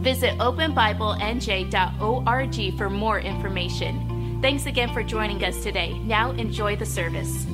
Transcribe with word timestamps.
Visit 0.00 0.36
openbiblenj.org 0.38 2.78
for 2.78 2.90
more 2.90 3.20
information. 3.20 4.38
Thanks 4.40 4.64
again 4.64 4.94
for 4.94 5.02
joining 5.02 5.44
us 5.44 5.62
today. 5.62 5.98
Now 5.98 6.30
enjoy 6.30 6.76
the 6.76 6.86
service. 6.86 7.44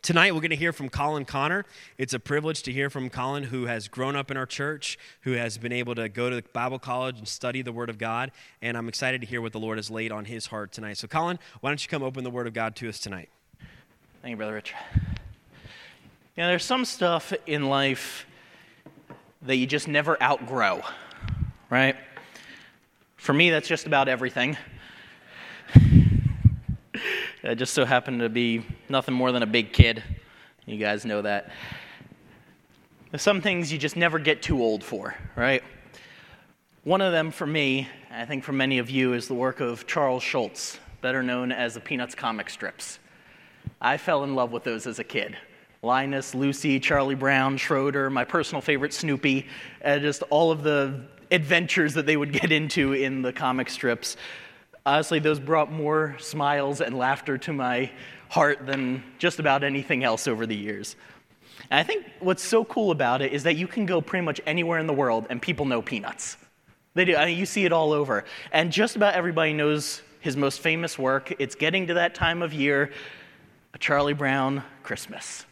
Tonight, 0.00 0.32
we're 0.32 0.40
going 0.40 0.50
to 0.50 0.56
hear 0.56 0.72
from 0.72 0.88
Colin 0.88 1.26
Connor. 1.26 1.66
It's 1.98 2.14
a 2.14 2.18
privilege 2.18 2.62
to 2.62 2.72
hear 2.72 2.88
from 2.88 3.10
Colin, 3.10 3.42
who 3.42 3.66
has 3.66 3.88
grown 3.88 4.16
up 4.16 4.30
in 4.30 4.38
our 4.38 4.46
church, 4.46 4.98
who 5.22 5.32
has 5.32 5.58
been 5.58 5.72
able 5.72 5.94
to 5.96 6.08
go 6.08 6.30
to 6.30 6.42
Bible 6.54 6.78
college 6.78 7.18
and 7.18 7.28
study 7.28 7.60
the 7.60 7.72
Word 7.72 7.90
of 7.90 7.98
God. 7.98 8.32
And 8.62 8.78
I'm 8.78 8.88
excited 8.88 9.20
to 9.20 9.26
hear 9.26 9.42
what 9.42 9.52
the 9.52 9.60
Lord 9.60 9.76
has 9.76 9.90
laid 9.90 10.12
on 10.12 10.24
his 10.24 10.46
heart 10.46 10.72
tonight. 10.72 10.96
So, 10.96 11.08
Colin, 11.08 11.38
why 11.60 11.68
don't 11.68 11.84
you 11.84 11.90
come 11.90 12.02
open 12.02 12.24
the 12.24 12.30
Word 12.30 12.46
of 12.46 12.54
God 12.54 12.74
to 12.76 12.88
us 12.88 12.98
tonight? 12.98 13.28
Thank 14.22 14.30
you, 14.30 14.38
Brother 14.38 14.54
Rich. 14.54 14.72
Yeah, 16.36 16.46
there's 16.46 16.64
some 16.64 16.86
stuff 16.86 17.34
in 17.46 17.68
life 17.68 18.24
that 19.42 19.56
you 19.56 19.66
just 19.66 19.88
never 19.88 20.20
outgrow, 20.22 20.82
right? 21.70 21.96
For 23.16 23.32
me, 23.32 23.50
that's 23.50 23.68
just 23.68 23.86
about 23.86 24.08
everything. 24.08 24.56
I 27.44 27.54
just 27.54 27.72
so 27.72 27.84
happen 27.84 28.18
to 28.18 28.28
be 28.28 28.64
nothing 28.88 29.14
more 29.14 29.32
than 29.32 29.42
a 29.42 29.46
big 29.46 29.72
kid. 29.72 30.02
You 30.66 30.76
guys 30.76 31.04
know 31.04 31.22
that. 31.22 31.50
Some 33.16 33.40
things 33.40 33.72
you 33.72 33.78
just 33.78 33.96
never 33.96 34.18
get 34.18 34.42
too 34.42 34.62
old 34.62 34.84
for, 34.84 35.14
right? 35.34 35.62
One 36.84 37.00
of 37.00 37.12
them 37.12 37.30
for 37.30 37.46
me, 37.46 37.88
I 38.10 38.24
think 38.24 38.44
for 38.44 38.52
many 38.52 38.78
of 38.78 38.90
you, 38.90 39.14
is 39.14 39.28
the 39.28 39.34
work 39.34 39.60
of 39.60 39.86
Charles 39.86 40.22
Schulz, 40.22 40.78
better 41.00 41.22
known 41.22 41.52
as 41.52 41.74
the 41.74 41.80
Peanuts 41.80 42.14
comic 42.14 42.50
strips. 42.50 42.98
I 43.80 43.96
fell 43.96 44.24
in 44.24 44.34
love 44.34 44.52
with 44.52 44.64
those 44.64 44.86
as 44.86 44.98
a 44.98 45.04
kid. 45.04 45.36
Linus, 45.82 46.34
Lucy, 46.34 46.80
Charlie 46.80 47.14
Brown, 47.14 47.56
Schroeder, 47.56 48.10
my 48.10 48.24
personal 48.24 48.60
favorite 48.60 48.92
Snoopy, 48.92 49.46
and 49.80 50.02
just 50.02 50.22
all 50.30 50.50
of 50.50 50.62
the 50.62 51.02
adventures 51.30 51.94
that 51.94 52.06
they 52.06 52.16
would 52.16 52.32
get 52.32 52.50
into 52.50 52.94
in 52.94 53.22
the 53.22 53.32
comic 53.32 53.70
strips. 53.70 54.16
Honestly, 54.84 55.18
those 55.18 55.38
brought 55.38 55.70
more 55.70 56.16
smiles 56.18 56.80
and 56.80 56.96
laughter 56.96 57.38
to 57.38 57.52
my 57.52 57.90
heart 58.28 58.66
than 58.66 59.02
just 59.18 59.38
about 59.38 59.62
anything 59.62 60.02
else 60.02 60.26
over 60.26 60.46
the 60.46 60.56
years. 60.56 60.96
And 61.70 61.78
I 61.78 61.82
think 61.82 62.06
what's 62.20 62.42
so 62.42 62.64
cool 62.64 62.90
about 62.90 63.22
it 63.22 63.32
is 63.32 63.42
that 63.44 63.56
you 63.56 63.66
can 63.66 63.86
go 63.86 64.00
pretty 64.00 64.24
much 64.24 64.40
anywhere 64.46 64.78
in 64.78 64.86
the 64.86 64.92
world 64.92 65.26
and 65.30 65.40
people 65.40 65.66
know 65.66 65.82
Peanuts. 65.82 66.36
They 66.94 67.04
do. 67.04 67.16
I 67.16 67.26
mean, 67.26 67.38
you 67.38 67.46
see 67.46 67.64
it 67.64 67.72
all 67.72 67.92
over. 67.92 68.24
And 68.52 68.72
just 68.72 68.96
about 68.96 69.14
everybody 69.14 69.52
knows 69.52 70.02
his 70.20 70.36
most 70.36 70.60
famous 70.60 70.98
work. 70.98 71.32
It's 71.38 71.54
getting 71.54 71.86
to 71.88 71.94
that 71.94 72.14
time 72.14 72.42
of 72.42 72.52
year, 72.52 72.90
a 73.74 73.78
Charlie 73.78 74.14
Brown 74.14 74.64
Christmas. 74.82 75.44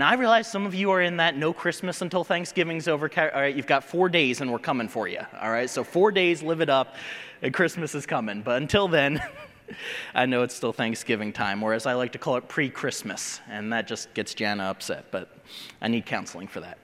Now, 0.00 0.08
I 0.08 0.14
realize 0.14 0.50
some 0.50 0.64
of 0.64 0.74
you 0.74 0.90
are 0.92 1.02
in 1.02 1.18
that 1.18 1.36
no 1.36 1.52
Christmas 1.52 2.00
until 2.00 2.24
Thanksgiving's 2.24 2.88
over. 2.88 3.10
All 3.18 3.38
right, 3.38 3.54
you've 3.54 3.66
got 3.66 3.84
four 3.84 4.08
days 4.08 4.40
and 4.40 4.50
we're 4.50 4.58
coming 4.58 4.88
for 4.88 5.06
you. 5.06 5.20
All 5.38 5.50
right, 5.50 5.68
so 5.68 5.84
four 5.84 6.10
days, 6.10 6.42
live 6.42 6.62
it 6.62 6.70
up, 6.70 6.94
and 7.42 7.52
Christmas 7.52 7.94
is 7.94 8.06
coming. 8.06 8.40
But 8.40 8.62
until 8.62 8.88
then, 8.88 9.22
I 10.14 10.24
know 10.24 10.42
it's 10.42 10.54
still 10.54 10.72
Thanksgiving 10.72 11.34
time, 11.34 11.60
whereas 11.60 11.84
I 11.84 11.92
like 11.92 12.12
to 12.12 12.18
call 12.18 12.36
it, 12.36 12.48
pre 12.48 12.70
Christmas. 12.70 13.42
And 13.50 13.70
that 13.74 13.86
just 13.86 14.14
gets 14.14 14.32
Jana 14.32 14.62
upset, 14.62 15.04
but 15.10 15.36
I 15.82 15.88
need 15.88 16.06
counseling 16.06 16.48
for 16.48 16.60
that. 16.60 16.78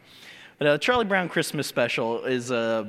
But 0.58 0.68
uh, 0.68 0.76
Charlie 0.76 1.06
Brown 1.06 1.30
Christmas 1.30 1.66
special 1.66 2.22
is 2.26 2.50
a, 2.50 2.86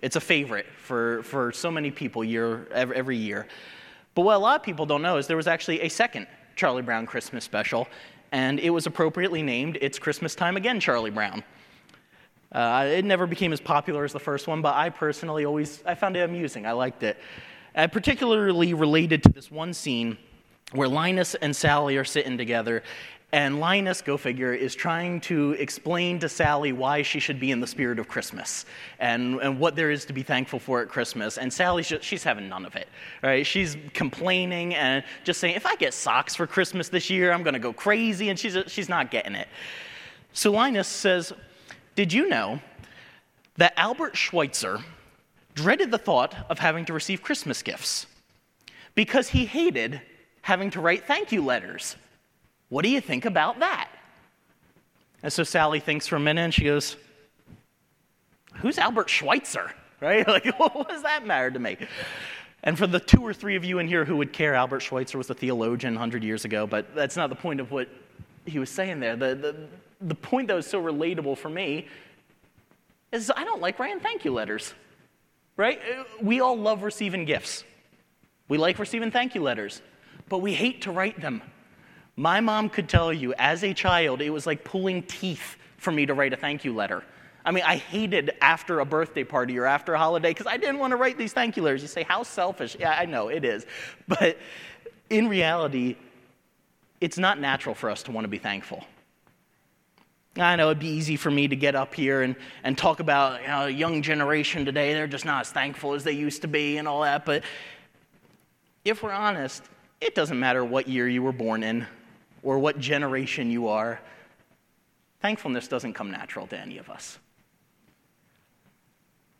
it's 0.00 0.14
a 0.14 0.20
favorite 0.20 0.66
for, 0.78 1.24
for 1.24 1.50
so 1.50 1.72
many 1.72 1.90
people 1.90 2.22
year, 2.22 2.68
every 2.70 3.16
year. 3.16 3.48
But 4.14 4.22
what 4.22 4.36
a 4.36 4.38
lot 4.38 4.60
of 4.60 4.62
people 4.62 4.86
don't 4.86 5.02
know 5.02 5.16
is 5.16 5.26
there 5.26 5.36
was 5.36 5.48
actually 5.48 5.80
a 5.80 5.88
second 5.88 6.28
Charlie 6.56 6.82
Brown 6.82 7.04
Christmas 7.04 7.42
special, 7.42 7.88
and 8.34 8.58
it 8.58 8.70
was 8.70 8.84
appropriately 8.88 9.44
named 9.44 9.78
It's 9.80 9.96
Christmas 9.96 10.34
Time 10.34 10.56
Again, 10.56 10.80
Charlie 10.80 11.12
Brown. 11.12 11.44
Uh, 12.50 12.84
it 12.90 13.04
never 13.04 13.28
became 13.28 13.52
as 13.52 13.60
popular 13.60 14.04
as 14.04 14.12
the 14.12 14.18
first 14.18 14.48
one, 14.48 14.60
but 14.60 14.74
I 14.74 14.90
personally 14.90 15.44
always 15.44 15.84
I 15.86 15.94
found 15.94 16.16
it 16.16 16.20
amusing. 16.20 16.66
I 16.66 16.72
liked 16.72 17.04
it. 17.04 17.16
I 17.76 17.86
particularly 17.86 18.74
related 18.74 19.22
to 19.22 19.28
this 19.28 19.52
one 19.52 19.72
scene 19.72 20.18
where 20.72 20.88
Linus 20.88 21.36
and 21.36 21.54
Sally 21.54 21.96
are 21.96 22.04
sitting 22.04 22.36
together, 22.36 22.82
and 23.34 23.58
Linus, 23.58 24.00
go 24.00 24.16
figure, 24.16 24.54
is 24.54 24.76
trying 24.76 25.20
to 25.22 25.56
explain 25.58 26.20
to 26.20 26.28
Sally 26.28 26.70
why 26.70 27.02
she 27.02 27.18
should 27.18 27.40
be 27.40 27.50
in 27.50 27.58
the 27.58 27.66
spirit 27.66 27.98
of 27.98 28.06
Christmas 28.06 28.64
and, 29.00 29.40
and 29.40 29.58
what 29.58 29.74
there 29.74 29.90
is 29.90 30.04
to 30.04 30.12
be 30.12 30.22
thankful 30.22 30.60
for 30.60 30.80
at 30.82 30.88
Christmas. 30.88 31.36
And 31.36 31.52
Sally's 31.52 31.88
just, 31.88 32.04
she's 32.04 32.22
having 32.22 32.48
none 32.48 32.64
of 32.64 32.76
it, 32.76 32.86
right? 33.24 33.44
She's 33.44 33.76
complaining 33.92 34.76
and 34.76 35.02
just 35.24 35.40
saying, 35.40 35.56
if 35.56 35.66
I 35.66 35.74
get 35.74 35.92
socks 35.94 36.36
for 36.36 36.46
Christmas 36.46 36.88
this 36.88 37.10
year, 37.10 37.32
I'm 37.32 37.42
going 37.42 37.54
to 37.54 37.58
go 37.58 37.72
crazy. 37.72 38.28
And 38.28 38.38
she's, 38.38 38.56
she's 38.68 38.88
not 38.88 39.10
getting 39.10 39.34
it. 39.34 39.48
So 40.32 40.52
Linus 40.52 40.86
says, 40.86 41.32
Did 41.96 42.12
you 42.12 42.28
know 42.28 42.60
that 43.56 43.72
Albert 43.76 44.16
Schweitzer 44.16 44.78
dreaded 45.54 45.90
the 45.90 45.98
thought 45.98 46.36
of 46.48 46.60
having 46.60 46.84
to 46.84 46.92
receive 46.92 47.20
Christmas 47.20 47.64
gifts 47.64 48.06
because 48.94 49.30
he 49.30 49.44
hated 49.44 50.00
having 50.42 50.70
to 50.70 50.80
write 50.80 51.08
thank 51.08 51.32
you 51.32 51.44
letters? 51.44 51.96
What 52.68 52.82
do 52.82 52.88
you 52.88 53.00
think 53.00 53.24
about 53.24 53.60
that? 53.60 53.90
And 55.22 55.32
so 55.32 55.42
Sally 55.42 55.80
thinks 55.80 56.06
for 56.06 56.16
a 56.16 56.20
minute 56.20 56.42
and 56.42 56.54
she 56.54 56.64
goes, 56.64 56.96
Who's 58.56 58.78
Albert 58.78 59.10
Schweitzer? 59.10 59.72
Right? 60.00 60.26
Like, 60.28 60.44
what 60.58 60.88
does 60.88 61.02
that 61.02 61.24
matter 61.24 61.50
to 61.52 61.58
me? 61.58 61.78
And 62.62 62.76
for 62.76 62.86
the 62.86 63.00
two 63.00 63.22
or 63.22 63.32
three 63.32 63.56
of 63.56 63.64
you 63.64 63.78
in 63.78 63.86
here 63.88 64.04
who 64.04 64.16
would 64.16 64.34
care, 64.34 64.54
Albert 64.54 64.80
Schweitzer 64.80 65.16
was 65.16 65.30
a 65.30 65.34
theologian 65.34 65.94
100 65.94 66.22
years 66.22 66.44
ago, 66.44 66.66
but 66.66 66.94
that's 66.94 67.16
not 67.16 67.30
the 67.30 67.36
point 67.36 67.60
of 67.60 67.70
what 67.70 67.88
he 68.44 68.58
was 68.58 68.68
saying 68.68 69.00
there. 69.00 69.16
The, 69.16 69.34
the, 69.34 69.56
the 70.00 70.14
point 70.14 70.48
that 70.48 70.54
was 70.54 70.66
so 70.66 70.82
relatable 70.82 71.38
for 71.38 71.48
me 71.48 71.86
is 73.12 73.30
I 73.34 73.44
don't 73.44 73.60
like 73.60 73.78
writing 73.78 74.00
thank 74.00 74.24
you 74.24 74.32
letters, 74.32 74.74
right? 75.56 75.80
We 76.20 76.40
all 76.40 76.58
love 76.58 76.82
receiving 76.82 77.24
gifts. 77.24 77.64
We 78.48 78.58
like 78.58 78.78
receiving 78.78 79.10
thank 79.10 79.34
you 79.34 79.42
letters, 79.42 79.80
but 80.28 80.38
we 80.38 80.52
hate 80.52 80.82
to 80.82 80.90
write 80.90 81.20
them. 81.20 81.42
My 82.16 82.40
mom 82.40 82.68
could 82.68 82.88
tell 82.88 83.12
you, 83.12 83.34
as 83.38 83.64
a 83.64 83.74
child, 83.74 84.22
it 84.22 84.30
was 84.30 84.46
like 84.46 84.64
pulling 84.64 85.02
teeth 85.02 85.56
for 85.78 85.90
me 85.90 86.06
to 86.06 86.14
write 86.14 86.32
a 86.32 86.36
thank 86.36 86.64
you 86.64 86.74
letter. 86.74 87.02
I 87.44 87.50
mean, 87.50 87.64
I 87.66 87.76
hated 87.76 88.32
after 88.40 88.80
a 88.80 88.86
birthday 88.86 89.24
party 89.24 89.58
or 89.58 89.66
after 89.66 89.94
a 89.94 89.98
holiday 89.98 90.30
because 90.30 90.46
I 90.46 90.56
didn't 90.56 90.78
want 90.78 90.92
to 90.92 90.96
write 90.96 91.18
these 91.18 91.32
thank 91.32 91.56
you 91.56 91.62
letters. 91.62 91.82
You 91.82 91.88
say, 91.88 92.04
how 92.04 92.22
selfish. 92.22 92.76
Yeah, 92.78 92.96
I 92.98 93.04
know, 93.04 93.28
it 93.28 93.44
is. 93.44 93.66
But 94.08 94.38
in 95.10 95.28
reality, 95.28 95.96
it's 97.00 97.18
not 97.18 97.38
natural 97.38 97.74
for 97.74 97.90
us 97.90 98.02
to 98.04 98.12
want 98.12 98.24
to 98.24 98.28
be 98.28 98.38
thankful. 98.38 98.84
I 100.36 100.56
know 100.56 100.70
it'd 100.70 100.80
be 100.80 100.88
easy 100.88 101.16
for 101.16 101.30
me 101.30 101.46
to 101.48 101.54
get 101.54 101.74
up 101.74 101.94
here 101.94 102.22
and, 102.22 102.34
and 102.64 102.76
talk 102.76 103.00
about 103.00 103.42
you 103.42 103.48
know, 103.48 103.66
young 103.66 104.02
generation 104.02 104.64
today. 104.64 104.92
They're 104.94 105.06
just 105.06 105.24
not 105.24 105.42
as 105.42 105.52
thankful 105.52 105.94
as 105.94 106.02
they 106.02 106.12
used 106.12 106.42
to 106.42 106.48
be 106.48 106.78
and 106.78 106.88
all 106.88 107.02
that. 107.02 107.24
But 107.24 107.44
if 108.84 109.02
we're 109.02 109.12
honest, 109.12 109.62
it 110.00 110.14
doesn't 110.14 110.38
matter 110.38 110.64
what 110.64 110.88
year 110.88 111.08
you 111.08 111.22
were 111.22 111.32
born 111.32 111.62
in 111.62 111.86
or 112.44 112.58
what 112.58 112.78
generation 112.78 113.50
you 113.50 113.66
are, 113.66 114.00
thankfulness 115.20 115.66
doesn't 115.66 115.94
come 115.94 116.10
natural 116.10 116.46
to 116.46 116.58
any 116.58 116.78
of 116.78 116.88
us. 116.90 117.18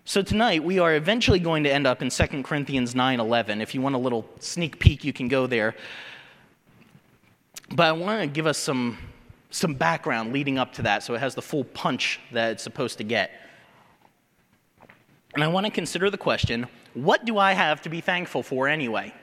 So 0.07 0.23
tonight 0.23 0.65
we 0.65 0.79
are 0.79 0.95
eventually 0.95 1.39
going 1.39 1.65
to 1.65 1.73
end 1.73 1.87
up 1.87 2.03
in 2.03 2.11
2 2.11 2.43
Corinthians 2.43 2.95
9:11. 2.95 3.61
If 3.63 3.75
you 3.75 3.81
want 3.81 3.95
a 3.95 3.99
little 3.99 4.27
sneak 4.41 4.79
peek, 4.79 5.05
you 5.05 5.13
can 5.13 5.29
go 5.29 5.47
there. 5.47 5.75
But 7.71 7.87
I 7.87 7.93
want 7.93 8.21
to 8.21 8.27
give 8.27 8.47
us 8.47 8.59
some 8.59 8.99
some 9.51 9.75
background 9.75 10.33
leading 10.33 10.59
up 10.59 10.73
to 10.75 10.83
that 10.83 11.03
so 11.05 11.15
it 11.15 11.21
has 11.21 11.35
the 11.35 11.43
full 11.43 11.65
punch 11.65 12.19
that 12.33 12.53
it's 12.53 12.63
supposed 12.63 12.99
to 12.99 13.05
get. 13.05 13.31
And 15.35 15.45
I 15.45 15.49
want 15.49 15.65
to 15.67 15.73
consider 15.73 16.11
the 16.11 16.19
question, 16.19 16.67
what 16.95 17.25
do 17.25 17.39
I 17.39 17.53
have 17.53 17.81
to 17.83 17.89
be 17.89 18.01
thankful 18.01 18.43
for 18.43 18.69
anyway? 18.69 19.15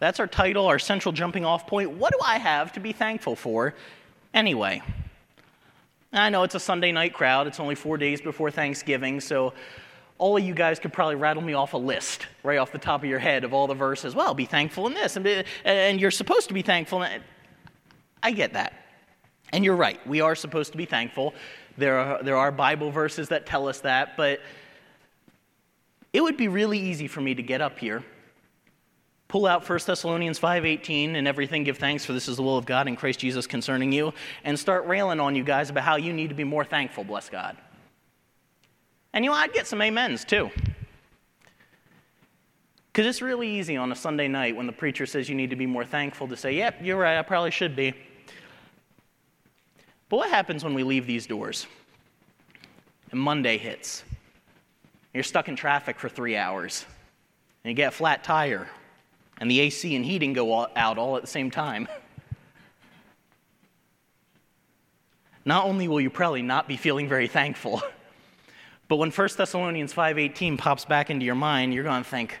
That's 0.00 0.18
our 0.18 0.26
title, 0.26 0.66
our 0.66 0.80
central 0.80 1.12
jumping 1.12 1.44
off 1.44 1.66
point. 1.66 1.92
What 1.92 2.12
do 2.12 2.18
I 2.24 2.38
have 2.38 2.72
to 2.72 2.80
be 2.80 2.92
thankful 2.92 3.36
for 3.36 3.74
anyway? 4.34 4.82
I 6.12 6.30
know 6.30 6.42
it's 6.42 6.56
a 6.56 6.60
Sunday 6.60 6.90
night 6.90 7.12
crowd. 7.14 7.46
It's 7.46 7.60
only 7.60 7.76
four 7.76 7.96
days 7.96 8.20
before 8.20 8.50
Thanksgiving, 8.50 9.20
so 9.20 9.52
all 10.18 10.36
of 10.36 10.42
you 10.42 10.54
guys 10.54 10.78
could 10.78 10.92
probably 10.92 11.14
rattle 11.14 11.42
me 11.42 11.52
off 11.52 11.72
a 11.72 11.78
list 11.78 12.26
right 12.42 12.58
off 12.58 12.72
the 12.72 12.78
top 12.78 13.02
of 13.02 13.08
your 13.08 13.18
head 13.18 13.44
of 13.44 13.54
all 13.54 13.66
the 13.66 13.74
verses. 13.74 14.14
Well, 14.14 14.34
be 14.34 14.44
thankful 14.44 14.86
in 14.86 14.94
this, 14.94 15.16
and, 15.16 16.00
you're 16.00 16.10
supposed 16.10 16.48
to 16.48 16.54
be 16.54 16.62
thankful. 16.62 17.06
I 18.22 18.32
get 18.32 18.54
that. 18.54 18.72
And 19.52 19.64
you're 19.64 19.76
right, 19.76 20.04
we 20.06 20.20
are 20.20 20.34
supposed 20.34 20.72
to 20.72 20.78
be 20.78 20.84
thankful. 20.84 21.34
There 21.76 21.98
are, 21.98 22.22
there 22.22 22.36
are 22.36 22.50
Bible 22.50 22.90
verses 22.90 23.28
that 23.28 23.46
tell 23.46 23.68
us 23.68 23.80
that, 23.80 24.16
but 24.16 24.40
it 26.12 26.20
would 26.20 26.36
be 26.36 26.48
really 26.48 26.78
easy 26.78 27.06
for 27.06 27.20
me 27.20 27.34
to 27.34 27.42
get 27.42 27.60
up 27.60 27.78
here, 27.78 28.02
pull 29.30 29.46
out 29.46 29.64
1 29.64 29.86
Thessalonians 29.86 30.40
5:18 30.40 31.14
and 31.14 31.28
everything 31.28 31.62
give 31.62 31.78
thanks 31.78 32.04
for 32.04 32.12
this 32.12 32.26
is 32.26 32.36
the 32.36 32.42
will 32.42 32.58
of 32.58 32.66
God 32.66 32.88
in 32.88 32.96
Christ 32.96 33.20
Jesus 33.20 33.46
concerning 33.46 33.92
you 33.92 34.12
and 34.42 34.58
start 34.58 34.84
railing 34.86 35.20
on 35.20 35.36
you 35.36 35.44
guys 35.44 35.70
about 35.70 35.84
how 35.84 35.94
you 35.94 36.12
need 36.12 36.30
to 36.30 36.34
be 36.34 36.42
more 36.42 36.64
thankful, 36.64 37.04
bless 37.04 37.28
God. 37.28 37.56
And 39.12 39.24
you 39.24 39.30
know, 39.30 39.36
I'd 39.36 39.52
get 39.52 39.68
some 39.68 39.80
amens 39.80 40.24
too. 40.24 40.50
Because 42.88 43.06
it's 43.06 43.22
really 43.22 43.48
easy 43.48 43.76
on 43.76 43.92
a 43.92 43.94
Sunday 43.94 44.26
night 44.26 44.56
when 44.56 44.66
the 44.66 44.72
preacher 44.72 45.06
says 45.06 45.28
you 45.28 45.36
need 45.36 45.50
to 45.50 45.56
be 45.56 45.66
more 45.66 45.84
thankful 45.84 46.26
to 46.26 46.36
say, 46.36 46.56
yep, 46.56 46.78
you're 46.82 46.98
right, 46.98 47.16
I 47.16 47.22
probably 47.22 47.52
should 47.52 47.76
be. 47.76 47.94
But 50.08 50.16
what 50.16 50.28
happens 50.28 50.64
when 50.64 50.74
we 50.74 50.82
leave 50.82 51.06
these 51.06 51.28
doors? 51.28 51.68
And 53.12 53.20
Monday 53.20 53.58
hits. 53.58 54.02
You're 55.14 55.22
stuck 55.22 55.48
in 55.48 55.54
traffic 55.54 56.00
for 56.00 56.08
three 56.08 56.36
hours, 56.36 56.84
and 57.62 57.70
you 57.70 57.76
get 57.76 57.88
a 57.88 57.96
flat 57.96 58.24
tire, 58.24 58.68
and 59.40 59.50
the 59.50 59.60
AC 59.60 59.96
and 59.96 60.04
heating 60.04 60.34
go 60.34 60.68
out 60.76 60.98
all 60.98 61.16
at 61.16 61.22
the 61.22 61.28
same 61.28 61.50
time. 61.50 61.88
Not 65.44 65.64
only 65.64 65.88
will 65.88 66.00
you 66.00 66.10
probably 66.10 66.42
not 66.42 66.68
be 66.68 66.76
feeling 66.76 67.08
very 67.08 67.26
thankful, 67.26 67.82
but 68.88 68.96
when 68.96 69.10
1 69.10 69.28
Thessalonians 69.36 69.92
5:18 69.92 70.58
pops 70.58 70.84
back 70.84 71.08
into 71.08 71.24
your 71.24 71.34
mind, 71.34 71.72
you're 71.72 71.84
going 71.84 72.02
to 72.04 72.08
think, 72.08 72.38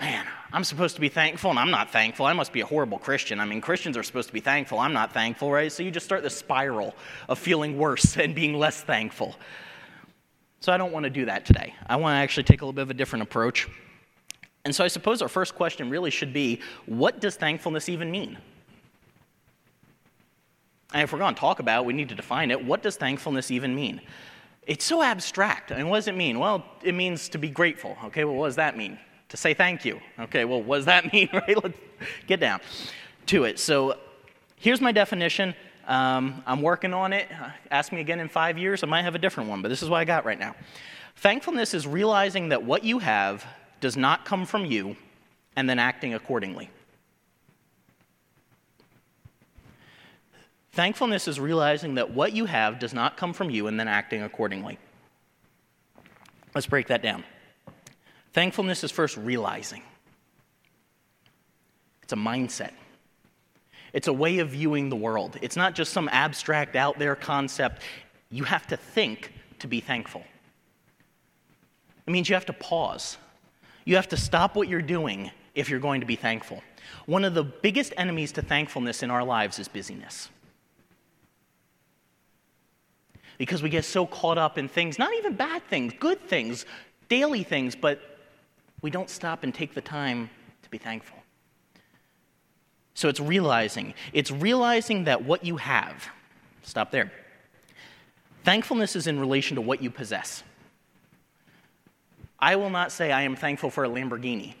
man, 0.00 0.24
I'm 0.52 0.62
supposed 0.62 0.94
to 0.94 1.00
be 1.00 1.08
thankful 1.08 1.50
and 1.50 1.58
I'm 1.58 1.72
not 1.72 1.90
thankful. 1.90 2.24
I 2.24 2.32
must 2.32 2.52
be 2.52 2.60
a 2.60 2.66
horrible 2.66 2.98
Christian. 2.98 3.40
I 3.40 3.44
mean, 3.44 3.60
Christians 3.60 3.96
are 3.96 4.04
supposed 4.04 4.28
to 4.28 4.32
be 4.32 4.40
thankful. 4.40 4.78
I'm 4.78 4.92
not 4.92 5.12
thankful, 5.12 5.50
right? 5.50 5.72
So 5.72 5.82
you 5.82 5.90
just 5.90 6.06
start 6.06 6.22
this 6.22 6.36
spiral 6.36 6.94
of 7.28 7.38
feeling 7.38 7.76
worse 7.76 8.16
and 8.22 8.34
being 8.34 8.54
less 8.54 8.80
thankful. 8.80 9.34
So 10.60 10.72
I 10.72 10.76
don't 10.76 10.92
want 10.92 11.04
to 11.04 11.10
do 11.10 11.26
that 11.26 11.44
today. 11.44 11.74
I 11.86 11.96
want 11.96 12.14
to 12.14 12.18
actually 12.18 12.44
take 12.44 12.62
a 12.62 12.64
little 12.64 12.72
bit 12.72 12.82
of 12.82 12.90
a 12.90 12.94
different 12.94 13.24
approach. 13.24 13.68
And 14.68 14.74
so 14.74 14.84
I 14.84 14.88
suppose 14.88 15.22
our 15.22 15.28
first 15.28 15.54
question 15.54 15.88
really 15.88 16.10
should 16.10 16.34
be 16.34 16.60
what 16.84 17.22
does 17.22 17.36
thankfulness 17.36 17.88
even 17.88 18.10
mean? 18.10 18.36
And 20.92 21.02
if 21.02 21.10
we're 21.10 21.20
going 21.20 21.34
to 21.34 21.40
talk 21.40 21.58
about 21.58 21.84
it, 21.84 21.86
we 21.86 21.94
need 21.94 22.10
to 22.10 22.14
define 22.14 22.50
it. 22.50 22.62
What 22.62 22.82
does 22.82 22.96
thankfulness 22.96 23.50
even 23.50 23.74
mean? 23.74 24.02
It's 24.66 24.84
so 24.84 25.02
abstract. 25.02 25.72
I 25.72 25.78
mean, 25.78 25.88
what 25.88 25.96
does 25.96 26.08
it 26.08 26.16
mean? 26.16 26.38
Well, 26.38 26.66
it 26.82 26.94
means 26.94 27.30
to 27.30 27.38
be 27.38 27.48
grateful. 27.48 27.96
Okay, 28.04 28.26
well, 28.26 28.34
what 28.34 28.48
does 28.48 28.56
that 28.56 28.76
mean? 28.76 28.98
To 29.30 29.38
say 29.38 29.54
thank 29.54 29.86
you. 29.86 30.00
Okay, 30.18 30.44
well, 30.44 30.62
what 30.62 30.76
does 30.76 30.84
that 30.84 31.10
mean, 31.14 31.30
right? 31.32 31.64
Let's 31.64 31.78
get 32.26 32.38
down 32.38 32.60
to 33.24 33.44
it. 33.44 33.58
So 33.58 33.96
here's 34.56 34.82
my 34.82 34.92
definition. 34.92 35.54
Um, 35.86 36.42
I'm 36.46 36.60
working 36.60 36.92
on 36.92 37.14
it. 37.14 37.26
Ask 37.70 37.90
me 37.90 38.02
again 38.02 38.20
in 38.20 38.28
five 38.28 38.58
years, 38.58 38.82
I 38.82 38.86
might 38.86 39.04
have 39.04 39.14
a 39.14 39.18
different 39.18 39.48
one, 39.48 39.62
but 39.62 39.68
this 39.68 39.82
is 39.82 39.88
what 39.88 39.96
I 39.96 40.04
got 40.04 40.26
right 40.26 40.38
now. 40.38 40.54
Thankfulness 41.16 41.72
is 41.72 41.86
realizing 41.86 42.50
that 42.50 42.62
what 42.62 42.84
you 42.84 42.98
have 42.98 43.46
does 43.80 43.96
not 43.96 44.24
come 44.24 44.46
from 44.46 44.64
you 44.64 44.96
and 45.56 45.68
then 45.68 45.78
acting 45.78 46.14
accordingly. 46.14 46.70
Thankfulness 50.72 51.26
is 51.26 51.40
realizing 51.40 51.96
that 51.96 52.12
what 52.12 52.32
you 52.32 52.44
have 52.44 52.78
does 52.78 52.94
not 52.94 53.16
come 53.16 53.32
from 53.32 53.50
you 53.50 53.66
and 53.66 53.80
then 53.80 53.88
acting 53.88 54.22
accordingly. 54.22 54.78
Let's 56.54 56.66
break 56.66 56.86
that 56.88 57.02
down. 57.02 57.24
Thankfulness 58.32 58.84
is 58.84 58.90
first 58.90 59.16
realizing, 59.16 59.82
it's 62.02 62.12
a 62.12 62.16
mindset. 62.16 62.72
It's 63.92 64.06
a 64.06 64.12
way 64.12 64.38
of 64.38 64.50
viewing 64.50 64.90
the 64.90 64.96
world. 64.96 65.38
It's 65.40 65.56
not 65.56 65.74
just 65.74 65.92
some 65.92 66.08
abstract, 66.12 66.76
out 66.76 66.98
there 66.98 67.16
concept. 67.16 67.82
You 68.30 68.44
have 68.44 68.66
to 68.68 68.76
think 68.76 69.32
to 69.60 69.66
be 69.66 69.80
thankful. 69.80 70.22
It 72.06 72.10
means 72.10 72.28
you 72.28 72.34
have 72.34 72.46
to 72.46 72.52
pause. 72.52 73.16
You 73.88 73.96
have 73.96 74.08
to 74.08 74.18
stop 74.18 74.54
what 74.54 74.68
you're 74.68 74.82
doing 74.82 75.30
if 75.54 75.70
you're 75.70 75.80
going 75.80 76.02
to 76.02 76.06
be 76.06 76.14
thankful. 76.14 76.62
One 77.06 77.24
of 77.24 77.32
the 77.32 77.42
biggest 77.42 77.94
enemies 77.96 78.32
to 78.32 78.42
thankfulness 78.42 79.02
in 79.02 79.10
our 79.10 79.24
lives 79.24 79.58
is 79.58 79.66
busyness. 79.66 80.28
Because 83.38 83.62
we 83.62 83.70
get 83.70 83.86
so 83.86 84.04
caught 84.04 84.36
up 84.36 84.58
in 84.58 84.68
things, 84.68 84.98
not 84.98 85.14
even 85.14 85.36
bad 85.36 85.66
things, 85.68 85.94
good 85.98 86.20
things, 86.20 86.66
daily 87.08 87.42
things, 87.42 87.74
but 87.74 88.18
we 88.82 88.90
don't 88.90 89.08
stop 89.08 89.42
and 89.42 89.54
take 89.54 89.72
the 89.72 89.80
time 89.80 90.28
to 90.64 90.68
be 90.68 90.76
thankful. 90.76 91.16
So 92.92 93.08
it's 93.08 93.20
realizing. 93.20 93.94
It's 94.12 94.30
realizing 94.30 95.04
that 95.04 95.24
what 95.24 95.46
you 95.46 95.56
have, 95.56 96.10
stop 96.60 96.90
there. 96.90 97.10
Thankfulness 98.44 98.96
is 98.96 99.06
in 99.06 99.18
relation 99.18 99.54
to 99.54 99.62
what 99.62 99.82
you 99.82 99.90
possess. 99.90 100.42
I 102.38 102.56
will 102.56 102.70
not 102.70 102.92
say 102.92 103.10
I 103.10 103.22
am 103.22 103.36
thankful 103.36 103.70
for 103.70 103.84
a 103.84 103.88
Lamborghini. 103.88 104.54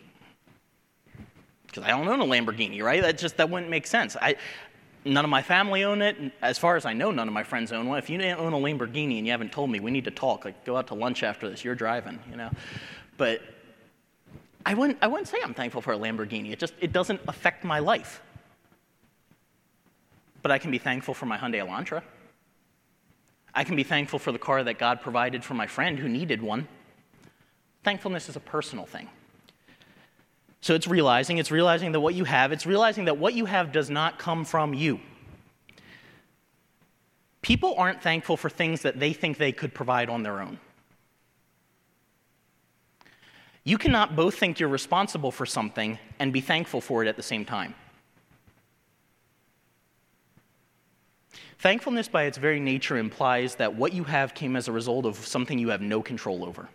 Because 1.66 1.84
I 1.84 1.88
don't 1.90 2.08
own 2.08 2.20
a 2.20 2.24
Lamborghini, 2.24 2.82
right? 2.82 3.02
That 3.02 3.18
just 3.18 3.36
that 3.36 3.50
wouldn't 3.50 3.70
make 3.70 3.86
sense. 3.86 4.16
I, 4.20 4.36
none 5.04 5.24
of 5.24 5.30
my 5.30 5.42
family 5.42 5.84
own 5.84 6.02
it. 6.02 6.16
As 6.42 6.58
far 6.58 6.76
as 6.76 6.86
I 6.86 6.92
know, 6.92 7.10
none 7.10 7.28
of 7.28 7.34
my 7.34 7.44
friends 7.44 7.72
own 7.72 7.88
one. 7.88 7.98
If 7.98 8.10
you 8.10 8.18
didn't 8.18 8.40
own 8.40 8.52
a 8.52 8.56
Lamborghini 8.56 9.18
and 9.18 9.26
you 9.26 9.30
haven't 9.30 9.52
told 9.52 9.70
me, 9.70 9.78
we 9.78 9.90
need 9.90 10.04
to 10.04 10.10
talk. 10.10 10.44
Like, 10.44 10.64
go 10.64 10.76
out 10.76 10.88
to 10.88 10.94
lunch 10.94 11.22
after 11.22 11.48
this. 11.48 11.64
You're 11.64 11.74
driving, 11.74 12.18
you 12.30 12.36
know. 12.36 12.50
But 13.16 13.42
I 14.64 14.74
wouldn't, 14.74 14.98
I 15.00 15.06
wouldn't 15.06 15.28
say 15.28 15.38
I'm 15.42 15.54
thankful 15.54 15.82
for 15.82 15.92
a 15.92 15.98
Lamborghini. 15.98 16.52
It 16.52 16.58
just 16.58 16.74
it 16.80 16.92
doesn't 16.92 17.20
affect 17.28 17.64
my 17.64 17.78
life. 17.78 18.22
But 20.42 20.52
I 20.52 20.58
can 20.58 20.70
be 20.70 20.78
thankful 20.78 21.14
for 21.14 21.26
my 21.26 21.36
Hyundai 21.36 21.66
Elantra. 21.66 22.02
I 23.54 23.64
can 23.64 23.76
be 23.76 23.82
thankful 23.82 24.18
for 24.18 24.30
the 24.30 24.38
car 24.38 24.62
that 24.62 24.78
God 24.78 25.00
provided 25.00 25.44
for 25.44 25.54
my 25.54 25.66
friend 25.66 25.98
who 25.98 26.08
needed 26.08 26.42
one. 26.42 26.68
Thankfulness 27.88 28.28
is 28.28 28.36
a 28.36 28.40
personal 28.40 28.84
thing. 28.84 29.08
So 30.60 30.74
it's 30.74 30.86
realizing, 30.86 31.38
it's 31.38 31.50
realizing 31.50 31.92
that 31.92 32.00
what 32.00 32.14
you 32.14 32.24
have, 32.24 32.52
it's 32.52 32.66
realizing 32.66 33.06
that 33.06 33.16
what 33.16 33.32
you 33.32 33.46
have 33.46 33.72
does 33.72 33.88
not 33.88 34.18
come 34.18 34.44
from 34.44 34.74
you. 34.74 35.00
People 37.40 37.74
aren't 37.78 38.02
thankful 38.02 38.36
for 38.36 38.50
things 38.50 38.82
that 38.82 39.00
they 39.00 39.14
think 39.14 39.38
they 39.38 39.52
could 39.52 39.72
provide 39.72 40.10
on 40.10 40.22
their 40.22 40.42
own. 40.42 40.58
You 43.64 43.78
cannot 43.78 44.14
both 44.14 44.34
think 44.34 44.60
you're 44.60 44.68
responsible 44.68 45.30
for 45.30 45.46
something 45.46 45.98
and 46.18 46.30
be 46.30 46.42
thankful 46.42 46.82
for 46.82 47.02
it 47.02 47.08
at 47.08 47.16
the 47.16 47.22
same 47.22 47.46
time. 47.46 47.74
Thankfulness, 51.58 52.06
by 52.06 52.24
its 52.24 52.36
very 52.36 52.60
nature, 52.60 52.98
implies 52.98 53.54
that 53.54 53.74
what 53.74 53.94
you 53.94 54.04
have 54.04 54.34
came 54.34 54.56
as 54.56 54.68
a 54.68 54.72
result 54.72 55.06
of 55.06 55.16
something 55.16 55.58
you 55.58 55.70
have 55.70 55.80
no 55.80 56.02
control 56.02 56.44
over. 56.44 56.68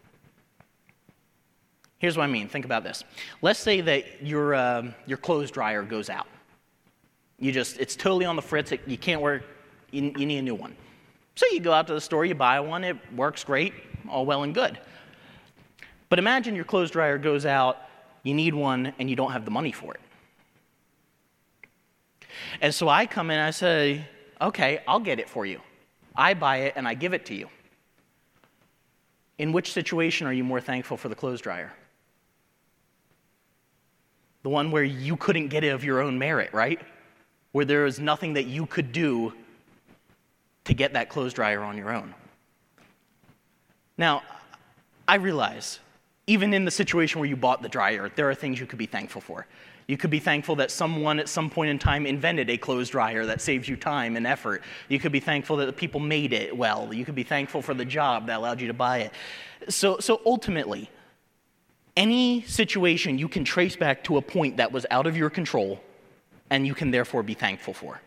Here's 2.03 2.17
what 2.17 2.25
I 2.25 2.27
mean 2.27 2.49
think 2.49 2.65
about 2.65 2.83
this. 2.83 3.05
Let's 3.41 3.61
say 3.61 3.79
that 3.79 4.21
your, 4.21 4.55
uh, 4.55 4.91
your 5.05 5.17
clothes 5.17 5.49
dryer 5.49 5.83
goes 5.83 6.09
out. 6.09 6.27
You 7.39 7.53
just, 7.53 7.79
it's 7.79 7.95
totally 7.95 8.25
on 8.25 8.35
the 8.35 8.41
fritz, 8.41 8.73
it, 8.73 8.81
you 8.85 8.97
can't 8.97 9.21
work, 9.21 9.43
you, 9.89 10.13
you 10.17 10.25
need 10.25 10.39
a 10.39 10.41
new 10.41 10.53
one. 10.53 10.75
So 11.35 11.45
you 11.53 11.61
go 11.61 11.71
out 11.71 11.87
to 11.87 11.93
the 11.93 12.01
store, 12.01 12.25
you 12.25 12.35
buy 12.35 12.59
one, 12.59 12.83
it 12.83 12.97
works 13.15 13.45
great, 13.45 13.73
all 14.09 14.25
well 14.25 14.43
and 14.43 14.53
good. 14.53 14.77
But 16.09 16.19
imagine 16.19 16.55
your 16.55 16.65
clothes 16.65 16.91
dryer 16.91 17.17
goes 17.17 17.45
out, 17.45 17.77
you 18.23 18.33
need 18.33 18.53
one, 18.53 18.91
and 18.99 19.09
you 19.09 19.15
don't 19.15 19.31
have 19.31 19.45
the 19.45 19.51
money 19.51 19.71
for 19.71 19.93
it. 19.93 20.01
And 22.59 22.75
so 22.75 22.89
I 22.89 23.05
come 23.05 23.31
in, 23.31 23.39
I 23.39 23.51
say, 23.51 24.05
okay, 24.41 24.81
I'll 24.89 24.99
get 24.99 25.21
it 25.21 25.29
for 25.29 25.45
you. 25.45 25.61
I 26.17 26.33
buy 26.33 26.57
it 26.57 26.73
and 26.75 26.85
I 26.85 26.95
give 26.95 27.13
it 27.13 27.25
to 27.27 27.33
you. 27.33 27.47
In 29.37 29.53
which 29.53 29.71
situation 29.71 30.27
are 30.27 30.33
you 30.33 30.43
more 30.43 30.59
thankful 30.59 30.97
for 30.97 31.07
the 31.07 31.15
clothes 31.15 31.39
dryer? 31.39 31.71
The 34.43 34.49
one 34.49 34.71
where 34.71 34.83
you 34.83 35.17
couldn't 35.17 35.47
get 35.47 35.63
it 35.63 35.69
of 35.69 35.83
your 35.83 36.01
own 36.01 36.19
merit, 36.19 36.53
right? 36.53 36.79
Where 37.53 37.65
there 37.65 37.85
is 37.85 37.99
nothing 37.99 38.33
that 38.33 38.43
you 38.43 38.65
could 38.65 38.91
do 38.91 39.33
to 40.65 40.73
get 40.73 40.93
that 40.93 41.09
clothes 41.09 41.33
dryer 41.33 41.61
on 41.61 41.77
your 41.77 41.93
own. 41.93 42.13
Now, 43.97 44.23
I 45.07 45.15
realize, 45.15 45.79
even 46.27 46.53
in 46.53 46.65
the 46.65 46.71
situation 46.71 47.19
where 47.19 47.29
you 47.29 47.35
bought 47.35 47.61
the 47.61 47.69
dryer, 47.69 48.11
there 48.15 48.29
are 48.29 48.35
things 48.35 48.59
you 48.59 48.65
could 48.65 48.79
be 48.79 48.85
thankful 48.85 49.21
for. 49.21 49.45
You 49.87 49.97
could 49.97 50.09
be 50.09 50.19
thankful 50.19 50.55
that 50.55 50.71
someone 50.71 51.19
at 51.19 51.27
some 51.27 51.49
point 51.49 51.69
in 51.69 51.77
time 51.77 52.05
invented 52.05 52.49
a 52.49 52.57
clothes 52.57 52.89
dryer 52.89 53.25
that 53.25 53.41
saves 53.41 53.67
you 53.67 53.75
time 53.75 54.15
and 54.15 54.25
effort. 54.25 54.63
You 54.87 54.97
could 54.97 55.11
be 55.11 55.19
thankful 55.19 55.57
that 55.57 55.65
the 55.65 55.73
people 55.73 55.99
made 55.99 56.31
it 56.31 56.55
well. 56.55 56.93
You 56.93 57.03
could 57.03 57.15
be 57.15 57.23
thankful 57.23 57.61
for 57.61 57.73
the 57.73 57.83
job 57.83 58.27
that 58.27 58.37
allowed 58.37 58.61
you 58.61 58.67
to 58.67 58.73
buy 58.73 58.99
it. 58.99 59.11
So, 59.67 59.99
so 59.99 60.21
ultimately, 60.25 60.89
any 61.95 62.41
situation 62.43 63.17
you 63.17 63.27
can 63.27 63.43
trace 63.43 63.75
back 63.75 64.03
to 64.05 64.17
a 64.17 64.21
point 64.21 64.57
that 64.57 64.71
was 64.71 64.85
out 64.89 65.05
of 65.05 65.15
your 65.15 65.29
control 65.29 65.79
and 66.49 66.65
you 66.67 66.73
can 66.73 66.91
therefore 66.91 67.23
be 67.23 67.33
thankful 67.33 67.73
for. 67.73 68.01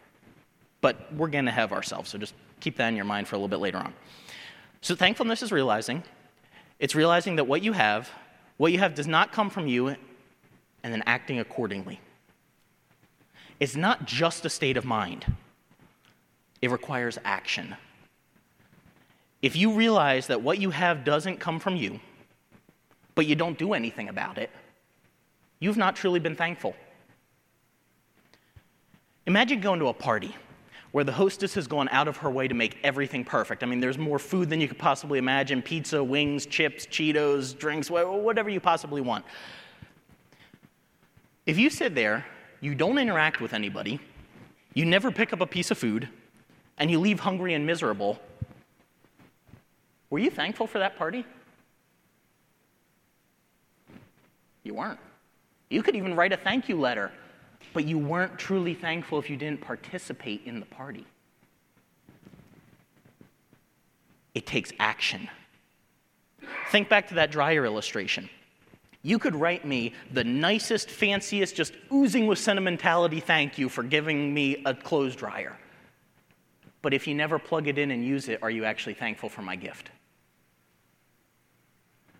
But 0.81 1.12
we're 1.14 1.28
going 1.28 1.47
to 1.47 1.50
have 1.50 1.73
ourselves, 1.73 2.11
so 2.11 2.19
just 2.19 2.35
keep 2.61 2.76
that 2.76 2.88
in 2.88 2.97
your 2.97 3.05
mind 3.05 3.28
for 3.28 3.37
a 3.37 3.38
little 3.38 3.49
bit 3.49 3.61
later 3.61 3.78
on. 3.78 3.93
So, 4.83 4.95
thankfulness 4.95 5.43
is 5.43 5.50
realizing 5.50 6.02
it's 6.78 6.95
realizing 6.95 7.37
that 7.37 7.45
what 7.45 7.62
you 7.62 7.73
have, 7.73 8.11
what 8.59 8.71
you 8.73 8.78
have 8.78 8.95
does 8.95 9.07
not 9.07 9.33
come 9.33 9.50
from 9.50 9.66
you 9.66 9.88
and 9.88 10.93
then 10.93 11.02
acting 11.07 11.38
accordingly. 11.38 12.00
It's 13.59 13.75
not 13.75 14.05
just 14.05 14.45
a 14.45 14.50
state 14.50 14.76
of 14.76 14.85
mind. 14.85 15.25
it 16.62 16.71
requires 16.71 17.19
action. 17.25 17.76
If 19.43 19.57
you 19.57 19.73
realize 19.73 20.26
that 20.28 20.43
what 20.43 20.59
you 20.59 20.71
have 20.71 21.05
doesn't 21.05 21.38
come 21.38 21.59
from 21.59 21.76
you, 21.76 22.00
but 23.17 23.27
you 23.27 23.35
don't 23.35 23.59
do 23.59 23.73
anything 23.73 24.09
about 24.09 24.39
it, 24.39 24.51
you've 25.59 25.77
not 25.77 25.97
truly 25.97 26.21
been 26.21 26.37
thankful. 26.37 26.77
Imagine 29.27 29.61
going 29.61 29.81
to 29.81 29.89
a 29.89 29.93
party 29.93 30.37
where 30.93 31.03
the 31.03 31.13
hostess 31.13 31.55
has 31.55 31.67
gone 31.67 31.89
out 31.91 32.07
of 32.07 32.19
her 32.19 32.31
way 32.31 32.47
to 32.47 32.55
make 32.55 32.79
everything 32.85 33.25
perfect. 33.25 33.63
I 33.63 33.67
mean, 33.67 33.81
there's 33.81 33.99
more 33.99 34.19
food 34.19 34.49
than 34.49 34.61
you 34.61 34.69
could 34.69 34.79
possibly 34.79 35.19
imagine 35.19 35.61
pizza, 35.61 36.03
wings, 36.03 36.47
chips, 36.47 36.87
Cheetos, 36.87 37.59
drinks, 37.59 37.91
whatever 37.91 38.49
you 38.49 38.61
possibly 38.61 39.01
want. 39.01 39.25
If 41.45 41.59
you 41.59 41.71
sit 41.71 41.95
there, 41.95 42.25
you 42.61 42.75
don't 42.75 42.99
interact 42.99 43.41
with 43.41 43.53
anybody, 43.53 43.99
you 44.75 44.85
never 44.85 45.11
pick 45.11 45.33
up 45.33 45.41
a 45.41 45.47
piece 45.47 45.71
of 45.71 45.79
food, 45.79 46.09
and 46.79 46.91
you 46.91 47.01
leave 47.01 47.21
hungry 47.21 47.55
and 47.55 47.67
miserable, 47.67 48.19
were 50.11 50.19
you 50.19 50.31
thankful 50.31 50.67
for 50.67 50.79
that 50.79 50.97
party? 50.97 51.25
You 54.67 54.75
weren't. 54.75 55.01
You 55.71 55.83
could 55.83 55.97
even 55.97 56.15
write 56.15 56.33
a 56.33 56.37
thank 56.37 56.69
you 56.69 56.79
letter 56.79 57.11
but 57.73 57.85
you 57.85 57.99
weren't 57.99 58.39
truly 58.39 58.73
thankful 58.73 59.19
if 59.19 59.29
you 59.29 59.37
didn't 59.37 59.61
participate 59.61 60.43
in 60.47 60.61
the 60.61 60.67
party. 60.67 61.05
It 64.35 64.47
takes 64.47 64.73
action. 64.79 65.29
Think 66.71 66.89
back 66.89 67.09
to 67.09 67.15
that 67.15 67.31
dryer 67.31 67.65
illustration. 67.67 68.31
You 69.03 69.19
could 69.19 69.35
write 69.35 69.67
me 69.67 69.93
the 70.13 70.25
nicest, 70.25 70.91
fanciest, 70.91 71.55
just 71.55 71.75
oozing 71.93 72.27
with 72.27 72.39
sentimentality 72.39 73.21
thank 73.21 73.59
you 73.59 73.69
for 73.69 73.83
giving 73.83 74.33
me 74.33 74.63
a 74.65 74.75
clothes 74.75 75.15
dryer. 75.15 75.57
But 76.83 76.95
if 76.95 77.07
you 77.07 77.15
never 77.15 77.39
plug 77.39 77.69
it 77.69 77.79
in 77.79 77.91
and 77.91 78.05
use 78.05 78.29
it, 78.29 78.43
are 78.43 78.51
you 78.51 78.65
actually 78.65 78.95
thankful 78.95 79.29
for 79.29 79.43
my 79.43 79.57
gift? 79.57 79.91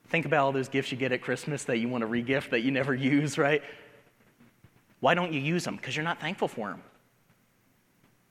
Think 0.09 0.27
about 0.27 0.45
all 0.45 0.53
those 0.53 0.69
gifts 0.69 0.93
you 0.93 0.99
get 0.99 1.13
at 1.13 1.23
Christmas 1.23 1.65
that 1.65 1.79
you 1.79 1.89
want 1.89 2.03
to 2.03 2.09
regift 2.09 2.51
that 2.51 2.61
you 2.61 2.71
never 2.71 2.95
use, 2.95 3.39
right? 3.39 3.63
Why 5.01 5.15
don't 5.15 5.33
you 5.33 5.41
use 5.41 5.65
them? 5.65 5.77
Because 5.77 5.97
you're 5.97 6.05
not 6.05 6.21
thankful 6.21 6.49
for 6.49 6.69
them. 6.69 6.83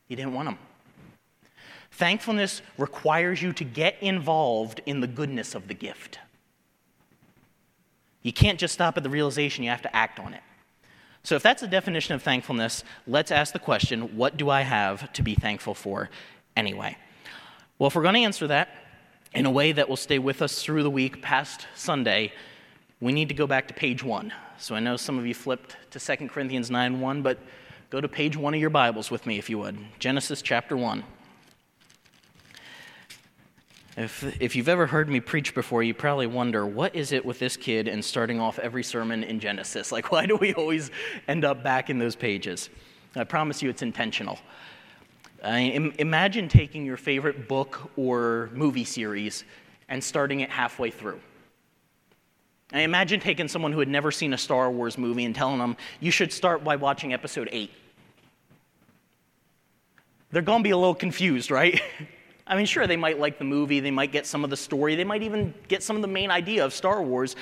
You 0.07 0.15
didn't 0.15 0.33
want 0.33 0.47
them. 0.47 0.57
Thankfulness 1.91 2.61
requires 2.77 3.41
you 3.41 3.53
to 3.53 3.63
get 3.63 3.95
involved 4.01 4.81
in 4.85 4.99
the 4.99 5.07
goodness 5.07 5.55
of 5.55 5.67
the 5.67 5.73
gift. 5.73 6.19
You 8.21 8.33
can't 8.33 8.59
just 8.59 8.73
stop 8.73 8.97
at 8.97 9.03
the 9.03 9.09
realization, 9.09 9.63
you 9.63 9.69
have 9.69 9.83
to 9.83 9.95
act 9.95 10.19
on 10.19 10.33
it. 10.33 10.41
So, 11.23 11.35
if 11.35 11.43
that's 11.43 11.61
the 11.61 11.67
definition 11.67 12.13
of 12.13 12.21
thankfulness, 12.21 12.83
let's 13.07 13.31
ask 13.31 13.53
the 13.53 13.59
question 13.59 14.15
what 14.17 14.37
do 14.37 14.49
I 14.49 14.61
have 14.61 15.11
to 15.13 15.23
be 15.23 15.35
thankful 15.35 15.73
for 15.73 16.09
anyway? 16.55 16.97
Well, 17.79 17.87
if 17.87 17.95
we're 17.95 18.03
going 18.03 18.15
to 18.15 18.21
answer 18.21 18.47
that 18.47 18.69
in 19.35 19.45
a 19.45 19.51
way 19.51 19.73
that 19.73 19.89
will 19.89 19.97
stay 19.97 20.17
with 20.17 20.41
us 20.41 20.63
through 20.63 20.81
the 20.81 20.89
week 20.89 21.21
past 21.21 21.67
Sunday, 21.75 22.31
we 23.01 23.11
need 23.11 23.27
to 23.27 23.35
go 23.35 23.45
back 23.45 23.67
to 23.67 23.73
page 23.73 24.01
one. 24.01 24.33
So 24.57 24.75
I 24.75 24.79
know 24.79 24.95
some 24.95 25.19
of 25.19 25.27
you 25.27 25.33
flipped 25.33 25.75
to 25.91 25.99
2 25.99 26.29
Corinthians 26.29 26.71
9 26.71 27.01
1, 27.01 27.21
but 27.21 27.37
go 27.89 27.99
to 27.99 28.07
page 28.07 28.37
one 28.37 28.53
of 28.53 28.61
your 28.61 28.69
Bibles 28.69 29.11
with 29.11 29.25
me 29.25 29.37
if 29.37 29.49
you 29.49 29.59
would. 29.59 29.77
Genesis 29.99 30.41
chapter 30.41 30.77
1. 30.77 31.03
If, 33.97 34.41
if 34.41 34.55
you've 34.55 34.69
ever 34.69 34.87
heard 34.87 35.09
me 35.09 35.19
preach 35.19 35.53
before, 35.53 35.83
you 35.83 35.93
probably 35.93 36.27
wonder 36.27 36.65
what 36.65 36.95
is 36.95 37.11
it 37.11 37.25
with 37.25 37.39
this 37.39 37.55
kid 37.55 37.87
and 37.87 38.03
starting 38.03 38.39
off 38.39 38.57
every 38.59 38.83
sermon 38.83 39.23
in 39.23 39.39
Genesis? 39.39 39.91
Like, 39.95 40.11
why 40.11 40.25
do 40.25 40.37
we 40.37 40.53
always 40.53 40.91
end 41.27 41.43
up 41.43 41.61
back 41.63 41.89
in 41.89 41.99
those 41.99 42.15
pages? 42.15 42.69
I 43.15 43.23
promise 43.25 43.61
you 43.61 43.69
it's 43.69 43.81
intentional. 43.81 44.39
I 45.45 45.69
mean, 45.69 45.93
imagine 45.99 46.49
taking 46.49 46.85
your 46.85 46.97
favorite 46.97 47.47
book 47.47 47.91
or 47.95 48.49
movie 48.53 48.83
series 48.83 49.43
and 49.87 50.03
starting 50.03 50.39
it 50.39 50.49
halfway 50.49 50.89
through. 50.89 51.19
I 52.73 52.81
imagine 52.81 53.19
taking 53.19 53.47
someone 53.47 53.71
who 53.71 53.79
had 53.79 53.87
never 53.87 54.11
seen 54.11 54.33
a 54.33 54.37
Star 54.37 54.71
Wars 54.71 54.97
movie 54.97 55.23
and 55.23 55.35
telling 55.35 55.59
them, 55.59 55.77
you 55.99 56.09
should 56.09 56.33
start 56.33 56.63
by 56.63 56.75
watching 56.77 57.13
episode 57.13 57.47
8. 57.51 57.71
They're 60.31 60.41
going 60.41 60.59
to 60.59 60.63
be 60.63 60.71
a 60.71 60.77
little 60.77 60.95
confused, 60.95 61.51
right? 61.51 61.79
I 62.47 62.55
mean, 62.55 62.65
sure, 62.65 62.87
they 62.87 62.97
might 62.97 63.19
like 63.19 63.37
the 63.37 63.43
movie, 63.43 63.79
they 63.79 63.91
might 63.91 64.11
get 64.11 64.25
some 64.25 64.43
of 64.43 64.49
the 64.49 64.57
story, 64.57 64.95
they 64.95 65.03
might 65.03 65.23
even 65.23 65.53
get 65.67 65.83
some 65.83 65.95
of 65.95 66.01
the 66.01 66.07
main 66.07 66.31
idea 66.31 66.65
of 66.65 66.73
Star 66.73 67.01
Wars, 67.01 67.35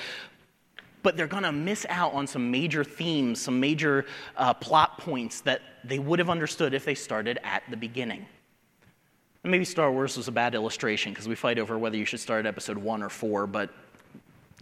but 1.04 1.16
they're 1.16 1.28
going 1.28 1.44
to 1.44 1.52
miss 1.52 1.86
out 1.90 2.12
on 2.14 2.26
some 2.26 2.50
major 2.50 2.82
themes, 2.82 3.40
some 3.40 3.60
major 3.60 4.06
uh, 4.36 4.54
plot 4.54 4.98
points 4.98 5.42
that 5.42 5.60
they 5.84 6.00
would 6.00 6.18
have 6.18 6.30
understood 6.30 6.74
if 6.74 6.84
they 6.84 6.94
started 6.94 7.38
at 7.44 7.62
the 7.70 7.76
beginning. 7.76 8.26
And 9.44 9.50
maybe 9.50 9.66
Star 9.66 9.92
Wars 9.92 10.16
was 10.16 10.26
a 10.26 10.32
bad 10.32 10.54
illustration 10.54 11.12
because 11.12 11.28
we 11.28 11.34
fight 11.34 11.58
over 11.58 11.78
whether 11.78 11.96
you 11.96 12.06
should 12.06 12.20
start 12.20 12.46
at 12.46 12.48
episode 12.48 12.78
one 12.78 13.02
or 13.02 13.10
four, 13.10 13.46
but 13.46 13.70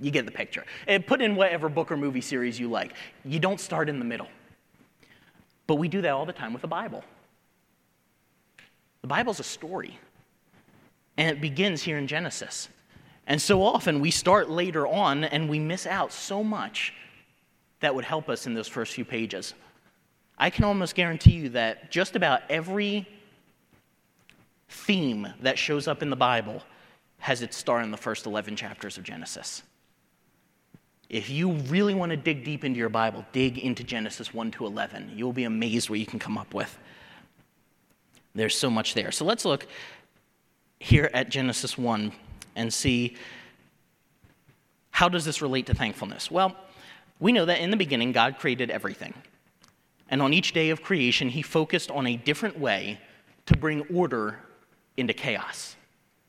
you 0.00 0.10
get 0.10 0.26
the 0.26 0.32
picture. 0.32 0.64
And 0.88 1.06
put 1.06 1.22
in 1.22 1.36
whatever 1.36 1.68
book 1.68 1.92
or 1.92 1.96
movie 1.96 2.20
series 2.20 2.58
you 2.58 2.68
like. 2.68 2.94
You 3.24 3.38
don't 3.38 3.60
start 3.60 3.88
in 3.88 4.00
the 4.00 4.04
middle. 4.04 4.28
But 5.68 5.76
we 5.76 5.86
do 5.86 6.02
that 6.02 6.10
all 6.10 6.26
the 6.26 6.32
time 6.32 6.52
with 6.52 6.62
the 6.62 6.68
Bible. 6.68 7.04
The 9.02 9.06
Bible's 9.06 9.38
a 9.38 9.44
story, 9.44 9.98
and 11.16 11.30
it 11.30 11.40
begins 11.40 11.82
here 11.82 11.98
in 11.98 12.06
Genesis. 12.06 12.68
And 13.26 13.40
so 13.40 13.62
often 13.62 14.00
we 14.00 14.10
start 14.10 14.50
later 14.50 14.86
on 14.86 15.24
and 15.24 15.48
we 15.48 15.58
miss 15.58 15.86
out 15.86 16.12
so 16.12 16.42
much 16.42 16.92
that 17.80 17.94
would 17.94 18.04
help 18.04 18.28
us 18.28 18.46
in 18.46 18.54
those 18.54 18.68
first 18.68 18.94
few 18.94 19.04
pages. 19.04 19.54
I 20.38 20.50
can 20.50 20.64
almost 20.64 20.94
guarantee 20.94 21.32
you 21.32 21.48
that 21.50 21.90
just 21.90 22.16
about 22.16 22.42
every 22.48 23.06
theme 24.68 25.28
that 25.40 25.58
shows 25.58 25.86
up 25.86 26.02
in 26.02 26.10
the 26.10 26.16
Bible 26.16 26.62
has 27.18 27.42
its 27.42 27.56
start 27.56 27.84
in 27.84 27.90
the 27.90 27.96
first 27.96 28.26
11 28.26 28.56
chapters 28.56 28.98
of 28.98 29.04
Genesis. 29.04 29.62
If 31.08 31.28
you 31.28 31.52
really 31.52 31.94
want 31.94 32.10
to 32.10 32.16
dig 32.16 32.42
deep 32.42 32.64
into 32.64 32.78
your 32.78 32.88
Bible, 32.88 33.24
dig 33.32 33.58
into 33.58 33.84
Genesis 33.84 34.32
1 34.32 34.50
to 34.52 34.66
11. 34.66 35.12
You'll 35.14 35.32
be 35.32 35.44
amazed 35.44 35.90
what 35.90 35.98
you 36.00 36.06
can 36.06 36.18
come 36.18 36.38
up 36.38 36.54
with. 36.54 36.76
There's 38.34 38.56
so 38.56 38.70
much 38.70 38.94
there. 38.94 39.12
So 39.12 39.24
let's 39.24 39.44
look 39.44 39.66
here 40.80 41.10
at 41.12 41.28
Genesis 41.28 41.76
1 41.76 42.12
and 42.56 42.72
see 42.72 43.16
how 44.90 45.08
does 45.08 45.24
this 45.24 45.42
relate 45.42 45.66
to 45.66 45.74
thankfulness? 45.74 46.30
Well, 46.30 46.56
we 47.18 47.32
know 47.32 47.44
that 47.44 47.60
in 47.60 47.70
the 47.70 47.76
beginning 47.76 48.12
God 48.12 48.38
created 48.38 48.70
everything. 48.70 49.14
And 50.08 50.20
on 50.20 50.34
each 50.34 50.52
day 50.52 50.70
of 50.70 50.82
creation, 50.82 51.30
he 51.30 51.42
focused 51.42 51.90
on 51.90 52.06
a 52.06 52.16
different 52.16 52.58
way 52.58 53.00
to 53.46 53.56
bring 53.56 53.80
order 53.94 54.38
into 54.96 55.14
chaos. 55.14 55.76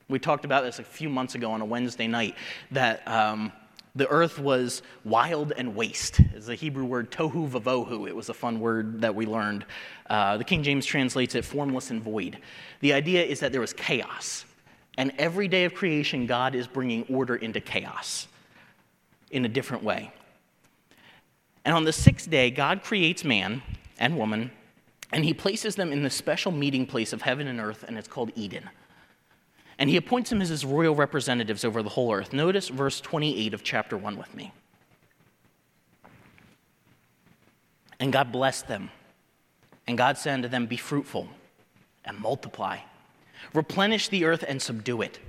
We 0.08 0.20
talked 0.20 0.46
about 0.46 0.64
this 0.64 0.80
a 0.80 0.84
few 0.84 1.10
months 1.10 1.36
ago 1.36 1.52
on 1.52 1.62
a 1.62 1.66
Wednesday 1.66 2.08
night 2.08 2.36
that 2.72 3.08
um, 3.08 3.52
the 3.96 4.08
earth 4.08 4.40
was 4.40 4.82
wild 5.04 5.54
and 5.56 5.76
waste. 5.76 6.20
It's 6.34 6.48
the 6.48 6.56
Hebrew 6.56 6.86
word 6.86 7.12
tohu 7.12 7.50
vavohu. 7.50 8.08
It 8.08 8.16
was 8.16 8.30
a 8.30 8.34
fun 8.34 8.60
word 8.60 9.02
that 9.02 9.14
we 9.14 9.26
learned. 9.26 9.66
Uh, 10.10 10.38
the 10.38 10.44
King 10.44 10.64
James 10.64 10.86
translates 10.86 11.36
it 11.36 11.46
formless 11.46 11.92
and 11.92 12.02
void. 12.02 12.38
The 12.80 12.94
idea 12.94 13.24
is 13.24 13.40
that 13.42 13.52
there 13.52 13.62
was 13.62 13.74
chaos. 13.74 14.46
And 14.98 15.12
every 15.18 15.48
day 15.48 15.66
of 15.66 15.74
creation, 15.74 16.26
God 16.28 16.56
is 16.56 16.68
bringing 16.68 17.06
order 17.10 17.36
into 17.36 17.60
chaos 17.60 18.28
in 19.32 19.46
a 19.46 19.50
different 19.50 19.84
way. 19.84 20.12
And 21.66 21.76
on 21.76 21.84
the 21.84 21.94
sixth 21.94 22.30
day, 22.30 22.52
God 22.52 22.84
creates 22.84 23.24
man 23.24 23.64
and 23.98 24.18
woman, 24.18 24.52
and 25.12 25.24
he 25.26 25.34
places 25.34 25.76
them 25.76 25.92
in 25.92 26.04
the 26.04 26.10
special 26.10 26.52
meeting 26.52 26.86
place 26.86 27.14
of 27.14 27.22
heaven 27.22 27.48
and 27.48 27.60
earth, 27.60 27.84
and 27.88 27.98
it's 27.98 28.08
called 28.08 28.32
Eden 28.36 28.70
and 29.78 29.90
he 29.90 29.98
appoints 29.98 30.30
them 30.30 30.42
as 30.42 30.50
his 30.50 30.66
royal 30.66 30.96
representatives 30.96 31.66
over 31.66 31.82
the 31.82 31.90
whole 31.90 32.14
earth. 32.14 32.34
Notice 32.34 32.70
verse 32.70 33.02
28 33.02 33.54
of 33.54 33.64
chapter 33.64 33.98
1 33.98 34.18
with 34.18 34.34
me. 34.36 34.54
And 38.00 38.14
God 38.14 38.32
blessed 38.32 38.68
them. 38.68 38.90
And 39.88 39.98
God 39.98 40.18
said 40.18 40.36
unto 40.36 40.48
them, 40.48 40.68
Be 40.68 40.78
fruitful 40.78 41.28
and 42.06 42.18
multiply, 42.18 42.80
replenish 43.54 44.10
the 44.10 44.26
earth 44.26 44.44
and 44.48 44.62
subdue 44.62 45.02
it, 45.02 45.20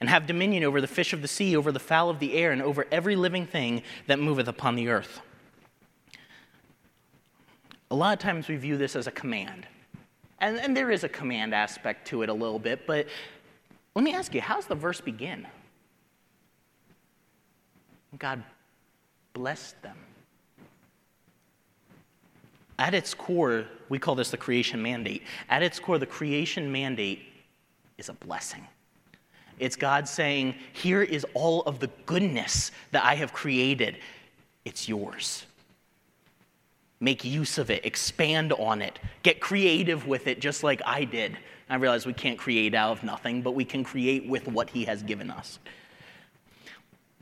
and 0.00 0.08
have 0.08 0.26
dominion 0.26 0.64
over 0.64 0.80
the 0.80 0.86
fish 0.86 1.12
of 1.12 1.22
the 1.22 1.28
sea, 1.28 1.56
over 1.56 1.72
the 1.72 1.78
fowl 1.78 2.10
of 2.10 2.18
the 2.18 2.34
air, 2.34 2.52
and 2.52 2.62
over 2.62 2.86
every 2.90 3.16
living 3.16 3.46
thing 3.46 3.82
that 4.06 4.18
moveth 4.18 4.48
upon 4.48 4.74
the 4.74 4.88
earth. 4.88 5.20
A 7.90 7.94
lot 7.94 8.12
of 8.12 8.18
times 8.18 8.48
we 8.48 8.56
view 8.56 8.76
this 8.76 8.96
as 8.96 9.06
a 9.06 9.12
command. 9.12 9.66
And, 10.40 10.58
and 10.58 10.76
there 10.76 10.90
is 10.90 11.04
a 11.04 11.08
command 11.08 11.54
aspect 11.54 12.08
to 12.08 12.22
it 12.22 12.28
a 12.28 12.34
little 12.34 12.58
bit, 12.58 12.86
but 12.86 13.06
let 13.94 14.04
me 14.04 14.12
ask 14.12 14.34
you, 14.34 14.40
how's 14.40 14.66
the 14.66 14.74
verse 14.74 15.00
begin? 15.00 15.46
God 18.18 18.42
blessed 19.32 19.80
them. 19.82 19.96
At 22.78 22.94
its 22.94 23.14
core, 23.14 23.66
we 23.88 23.98
call 23.98 24.14
this 24.14 24.30
the 24.30 24.36
creation 24.36 24.82
mandate. 24.82 25.22
At 25.48 25.62
its 25.62 25.78
core, 25.78 25.98
the 25.98 26.06
creation 26.06 26.70
mandate 26.72 27.20
is 27.98 28.08
a 28.08 28.12
blessing. 28.14 28.66
It's 29.58 29.76
God 29.76 30.08
saying, 30.08 30.54
Here 30.72 31.02
is 31.02 31.26
all 31.34 31.62
of 31.62 31.78
the 31.78 31.88
goodness 32.06 32.72
that 32.90 33.04
I 33.04 33.14
have 33.14 33.32
created. 33.32 33.98
It's 34.64 34.88
yours. 34.88 35.46
Make 37.00 37.24
use 37.24 37.58
of 37.58 37.70
it, 37.70 37.84
expand 37.84 38.52
on 38.54 38.80
it, 38.80 38.98
get 39.22 39.40
creative 39.40 40.06
with 40.06 40.26
it, 40.26 40.40
just 40.40 40.64
like 40.64 40.80
I 40.86 41.04
did. 41.04 41.36
I 41.68 41.76
realize 41.76 42.06
we 42.06 42.12
can't 42.12 42.38
create 42.38 42.74
out 42.74 42.92
of 42.92 43.04
nothing, 43.04 43.42
but 43.42 43.52
we 43.52 43.64
can 43.64 43.84
create 43.84 44.28
with 44.28 44.48
what 44.48 44.70
He 44.70 44.84
has 44.84 45.02
given 45.02 45.30
us. 45.30 45.58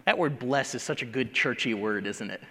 That 0.04 0.18
word 0.18 0.38
bless 0.38 0.74
is 0.74 0.82
such 0.82 1.02
a 1.02 1.06
good 1.06 1.32
churchy 1.32 1.74
word, 1.74 2.06
isn't 2.06 2.30
it? 2.30 2.42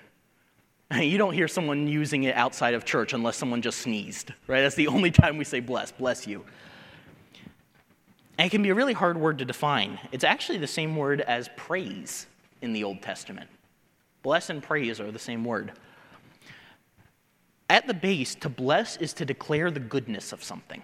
You 0.94 1.18
don't 1.18 1.34
hear 1.34 1.48
someone 1.48 1.88
using 1.88 2.24
it 2.24 2.36
outside 2.36 2.74
of 2.74 2.84
church 2.84 3.13
unless 3.13 3.38
someone 3.38 3.62
just 3.62 3.80
sneezed, 3.80 4.34
right? 4.48 4.62
That's 4.62 4.75
the 4.75 4.88
only 4.88 5.10
time 5.10 5.38
we 5.38 5.46
say 5.46 5.62
bless, 5.62 5.92
bless 5.92 6.28
you. 6.28 6.44
And 8.41 8.48
it 8.48 8.50
can 8.50 8.63
be 8.63 8.69
a 8.69 8.74
really 8.74 8.93
hard 8.93 9.19
word 9.19 9.38
to 9.38 9.45
define. 9.45 10.00
It's 10.12 10.24
actually 10.24 10.57
the 10.57 10.65
same 10.65 10.95
word 10.95 11.21
as 11.21 11.48
praise 11.57 12.25
in 12.63 12.74
the 12.74 12.83
Old 12.83 13.00
Testament. 13.03 13.48
Bless 14.24 14.50
and 14.50 14.63
praise 14.63 15.00
are 15.00 15.12
the 15.12 15.19
same 15.19 15.45
word. 15.45 15.74
At 17.69 17.86
the 17.86 17.93
base, 17.93 18.33
to 18.33 18.50
bless 18.50 18.98
is 18.98 19.13
to 19.13 19.25
declare 19.25 19.69
the 19.69 19.79
goodness 19.79 20.33
of 20.33 20.43
something. 20.43 20.81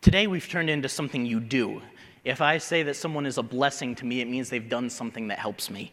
Today, 0.00 0.28
we've 0.28 0.48
turned 0.48 0.70
into 0.70 0.88
something 0.88 1.26
you 1.26 1.40
do. 1.40 1.82
If 2.22 2.40
I 2.40 2.58
say 2.58 2.84
that 2.84 2.94
someone 2.94 3.26
is 3.26 3.36
a 3.36 3.42
blessing 3.42 3.96
to 3.96 4.04
me, 4.04 4.20
it 4.20 4.28
means 4.28 4.48
they've 4.48 4.68
done 4.68 4.88
something 4.88 5.26
that 5.26 5.40
helps 5.40 5.70
me. 5.70 5.90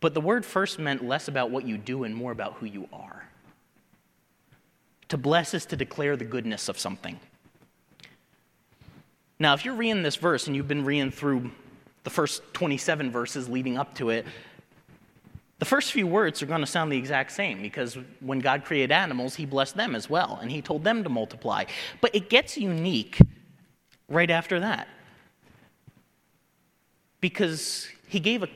But 0.00 0.12
the 0.12 0.20
word 0.20 0.44
first 0.44 0.78
meant 0.78 1.02
less 1.02 1.28
about 1.28 1.50
what 1.50 1.64
you 1.64 1.78
do 1.78 2.04
and 2.04 2.14
more 2.14 2.32
about 2.32 2.56
who 2.56 2.66
you 2.66 2.86
are. 2.92 3.24
To 5.14 5.18
bless 5.18 5.54
is 5.54 5.64
to 5.66 5.76
declare 5.76 6.16
the 6.16 6.24
goodness 6.24 6.68
of 6.68 6.76
something. 6.76 7.20
Now, 9.38 9.54
if 9.54 9.64
you're 9.64 9.76
reading 9.76 10.02
this 10.02 10.16
verse 10.16 10.48
and 10.48 10.56
you've 10.56 10.66
been 10.66 10.84
reading 10.84 11.12
through 11.12 11.52
the 12.02 12.10
first 12.10 12.42
27 12.52 13.12
verses 13.12 13.48
leading 13.48 13.78
up 13.78 13.94
to 13.94 14.10
it, 14.10 14.26
the 15.60 15.64
first 15.64 15.92
few 15.92 16.08
words 16.08 16.42
are 16.42 16.46
going 16.46 16.62
to 16.62 16.66
sound 16.66 16.90
the 16.90 16.96
exact 16.96 17.30
same 17.30 17.62
because 17.62 17.96
when 18.18 18.40
God 18.40 18.64
created 18.64 18.90
animals, 18.90 19.36
He 19.36 19.46
blessed 19.46 19.76
them 19.76 19.94
as 19.94 20.10
well, 20.10 20.40
and 20.42 20.50
He 20.50 20.60
told 20.60 20.82
them 20.82 21.04
to 21.04 21.08
multiply. 21.08 21.62
But 22.00 22.12
it 22.12 22.28
gets 22.28 22.58
unique 22.58 23.20
right 24.08 24.30
after 24.30 24.58
that 24.58 24.88
because 27.20 27.88
He 28.08 28.18
gave 28.18 28.42
a, 28.42 28.48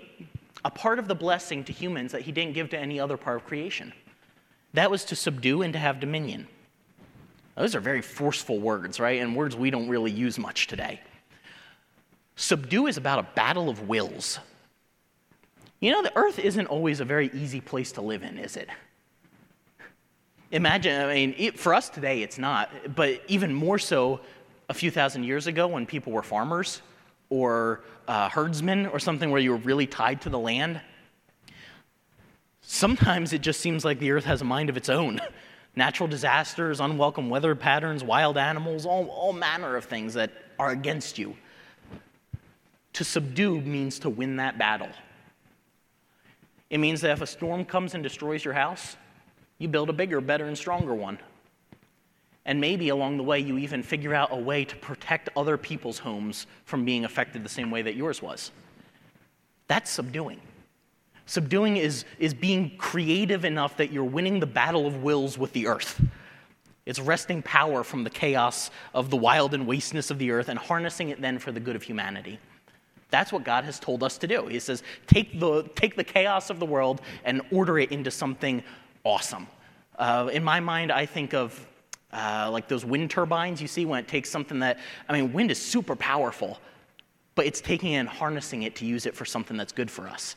a 0.64 0.72
part 0.72 0.98
of 0.98 1.06
the 1.06 1.14
blessing 1.14 1.62
to 1.62 1.72
humans 1.72 2.10
that 2.10 2.22
He 2.22 2.32
didn't 2.32 2.54
give 2.54 2.68
to 2.70 2.78
any 2.80 2.98
other 2.98 3.16
part 3.16 3.36
of 3.36 3.46
creation. 3.46 3.92
That 4.78 4.92
was 4.92 5.06
to 5.06 5.16
subdue 5.16 5.62
and 5.62 5.72
to 5.72 5.78
have 5.80 5.98
dominion. 5.98 6.46
Those 7.56 7.74
are 7.74 7.80
very 7.80 8.00
forceful 8.00 8.60
words, 8.60 9.00
right? 9.00 9.20
And 9.20 9.34
words 9.34 9.56
we 9.56 9.70
don't 9.70 9.88
really 9.88 10.12
use 10.12 10.38
much 10.38 10.68
today. 10.68 11.00
Subdue 12.36 12.86
is 12.86 12.96
about 12.96 13.18
a 13.18 13.26
battle 13.34 13.68
of 13.68 13.88
wills. 13.88 14.38
You 15.80 15.90
know, 15.90 16.02
the 16.02 16.16
earth 16.16 16.38
isn't 16.38 16.68
always 16.68 17.00
a 17.00 17.04
very 17.04 17.28
easy 17.34 17.60
place 17.60 17.90
to 17.92 18.02
live 18.02 18.22
in, 18.22 18.38
is 18.38 18.56
it? 18.56 18.68
Imagine, 20.52 21.00
I 21.10 21.12
mean, 21.12 21.34
it, 21.36 21.58
for 21.58 21.74
us 21.74 21.88
today, 21.88 22.22
it's 22.22 22.38
not, 22.38 22.70
but 22.94 23.20
even 23.26 23.52
more 23.52 23.80
so 23.80 24.20
a 24.68 24.74
few 24.74 24.92
thousand 24.92 25.24
years 25.24 25.48
ago 25.48 25.66
when 25.66 25.86
people 25.86 26.12
were 26.12 26.22
farmers 26.22 26.82
or 27.30 27.80
uh, 28.06 28.28
herdsmen 28.28 28.86
or 28.86 29.00
something 29.00 29.32
where 29.32 29.40
you 29.40 29.50
were 29.50 29.56
really 29.56 29.88
tied 29.88 30.20
to 30.20 30.30
the 30.30 30.38
land. 30.38 30.80
Sometimes 32.70 33.32
it 33.32 33.40
just 33.40 33.60
seems 33.60 33.82
like 33.82 33.98
the 33.98 34.10
earth 34.10 34.26
has 34.26 34.42
a 34.42 34.44
mind 34.44 34.68
of 34.68 34.76
its 34.76 34.90
own. 34.90 35.22
Natural 35.74 36.06
disasters, 36.06 36.80
unwelcome 36.80 37.30
weather 37.30 37.54
patterns, 37.54 38.04
wild 38.04 38.36
animals, 38.36 38.84
all, 38.84 39.06
all 39.06 39.32
manner 39.32 39.74
of 39.74 39.86
things 39.86 40.12
that 40.12 40.30
are 40.58 40.68
against 40.68 41.16
you. 41.16 41.34
To 42.92 43.04
subdue 43.04 43.62
means 43.62 43.98
to 44.00 44.10
win 44.10 44.36
that 44.36 44.58
battle. 44.58 44.90
It 46.68 46.76
means 46.76 47.00
that 47.00 47.12
if 47.12 47.22
a 47.22 47.26
storm 47.26 47.64
comes 47.64 47.94
and 47.94 48.02
destroys 48.02 48.44
your 48.44 48.52
house, 48.52 48.98
you 49.56 49.66
build 49.66 49.88
a 49.88 49.94
bigger, 49.94 50.20
better, 50.20 50.44
and 50.44 50.56
stronger 50.56 50.94
one. 50.94 51.18
And 52.44 52.60
maybe 52.60 52.90
along 52.90 53.16
the 53.16 53.22
way, 53.22 53.40
you 53.40 53.56
even 53.56 53.82
figure 53.82 54.12
out 54.12 54.28
a 54.30 54.36
way 54.36 54.66
to 54.66 54.76
protect 54.76 55.30
other 55.38 55.56
people's 55.56 56.00
homes 56.00 56.46
from 56.66 56.84
being 56.84 57.06
affected 57.06 57.42
the 57.42 57.48
same 57.48 57.70
way 57.70 57.80
that 57.80 57.96
yours 57.96 58.20
was. 58.20 58.52
That's 59.68 59.90
subduing. 59.90 60.42
Subduing 61.28 61.76
is, 61.76 62.06
is 62.18 62.32
being 62.32 62.74
creative 62.78 63.44
enough 63.44 63.76
that 63.76 63.92
you're 63.92 64.02
winning 64.02 64.40
the 64.40 64.46
battle 64.46 64.86
of 64.86 65.02
wills 65.02 65.36
with 65.36 65.52
the 65.52 65.66
earth. 65.66 66.00
It's 66.86 66.98
wresting 66.98 67.42
power 67.42 67.84
from 67.84 68.02
the 68.02 68.08
chaos 68.08 68.70
of 68.94 69.10
the 69.10 69.16
wild 69.18 69.52
and 69.52 69.66
wasteness 69.66 70.10
of 70.10 70.18
the 70.18 70.30
earth 70.30 70.48
and 70.48 70.58
harnessing 70.58 71.10
it 71.10 71.20
then 71.20 71.38
for 71.38 71.52
the 71.52 71.60
good 71.60 71.76
of 71.76 71.82
humanity. 71.82 72.38
That's 73.10 73.30
what 73.30 73.44
God 73.44 73.64
has 73.64 73.78
told 73.78 74.02
us 74.02 74.16
to 74.16 74.26
do. 74.26 74.46
He 74.46 74.58
says, 74.58 74.82
take 75.06 75.38
the, 75.38 75.64
take 75.74 75.96
the 75.96 76.04
chaos 76.04 76.48
of 76.48 76.60
the 76.60 76.64
world 76.64 77.02
and 77.24 77.42
order 77.52 77.78
it 77.78 77.92
into 77.92 78.10
something 78.10 78.62
awesome. 79.04 79.48
Uh, 79.98 80.30
in 80.32 80.42
my 80.42 80.60
mind, 80.60 80.90
I 80.90 81.04
think 81.04 81.34
of 81.34 81.66
uh, 82.10 82.48
like 82.50 82.68
those 82.68 82.86
wind 82.86 83.10
turbines 83.10 83.60
you 83.60 83.68
see 83.68 83.84
when 83.84 84.00
it 84.00 84.08
takes 84.08 84.30
something 84.30 84.60
that, 84.60 84.78
I 85.10 85.12
mean, 85.12 85.34
wind 85.34 85.50
is 85.50 85.60
super 85.60 85.94
powerful, 85.94 86.58
but 87.34 87.44
it's 87.44 87.60
taking 87.60 87.92
it 87.92 87.96
and 87.96 88.08
harnessing 88.08 88.62
it 88.62 88.76
to 88.76 88.86
use 88.86 89.04
it 89.04 89.14
for 89.14 89.26
something 89.26 89.58
that's 89.58 89.72
good 89.72 89.90
for 89.90 90.08
us. 90.08 90.36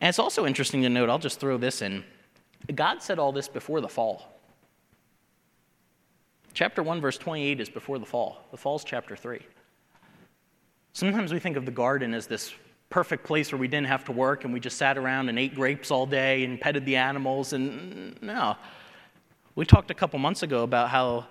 And 0.00 0.08
it's 0.08 0.18
also 0.18 0.46
interesting 0.46 0.82
to 0.82 0.88
note, 0.88 1.08
I'll 1.08 1.18
just 1.18 1.40
throw 1.40 1.56
this 1.56 1.82
in. 1.82 2.04
God 2.74 3.02
said 3.02 3.18
all 3.18 3.32
this 3.32 3.48
before 3.48 3.80
the 3.80 3.88
fall. 3.88 4.40
Chapter 6.52 6.82
1, 6.82 7.00
verse 7.00 7.18
28 7.18 7.60
is 7.60 7.68
before 7.68 7.98
the 7.98 8.06
fall. 8.06 8.46
The 8.50 8.56
fall's 8.56 8.84
chapter 8.84 9.14
3. 9.14 9.40
Sometimes 10.92 11.32
we 11.32 11.38
think 11.38 11.56
of 11.56 11.66
the 11.66 11.70
garden 11.70 12.14
as 12.14 12.26
this 12.26 12.54
perfect 12.88 13.24
place 13.24 13.52
where 13.52 13.58
we 13.58 13.68
didn't 13.68 13.88
have 13.88 14.04
to 14.06 14.12
work 14.12 14.44
and 14.44 14.52
we 14.52 14.60
just 14.60 14.78
sat 14.78 14.96
around 14.96 15.28
and 15.28 15.38
ate 15.38 15.54
grapes 15.54 15.90
all 15.90 16.06
day 16.06 16.44
and 16.44 16.60
petted 16.60 16.86
the 16.86 16.96
animals. 16.96 17.52
And 17.52 18.20
no. 18.22 18.56
We 19.54 19.66
talked 19.66 19.90
a 19.90 19.94
couple 19.94 20.18
months 20.18 20.42
ago 20.42 20.62
about 20.62 20.88
how 20.88 21.26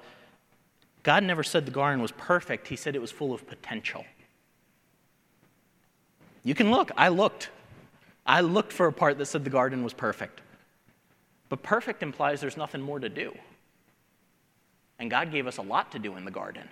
God 1.02 1.24
never 1.24 1.44
said 1.44 1.66
the 1.66 1.72
garden 1.72 2.02
was 2.02 2.12
perfect, 2.12 2.68
He 2.68 2.76
said 2.76 2.96
it 2.96 3.02
was 3.02 3.12
full 3.12 3.34
of 3.34 3.48
potential. 3.48 4.06
You 6.44 6.54
can 6.54 6.70
look. 6.72 6.92
I 6.96 7.10
looked. 7.10 7.50
I 8.26 8.42
looked 8.42 8.74
for 8.74 8.88
a 8.88 8.94
part 8.94 9.18
that 9.18 9.26
said 9.26 9.44
the 9.44 9.50
garden 9.50 9.84
was 9.84 9.94
perfect. 9.94 10.42
But 11.50 11.62
perfect 11.62 12.02
implies 12.02 12.42
there's 12.42 12.58
nothing 12.58 12.82
more 12.82 13.00
to 13.00 13.10
do. 13.10 13.38
And 14.98 15.12
God 15.12 15.32
gave 15.32 15.46
us 15.46 15.58
a 15.58 15.62
lot 15.62 15.92
to 15.92 16.00
do 16.00 16.16
in 16.16 16.26
the 16.26 16.32
garden 16.32 16.68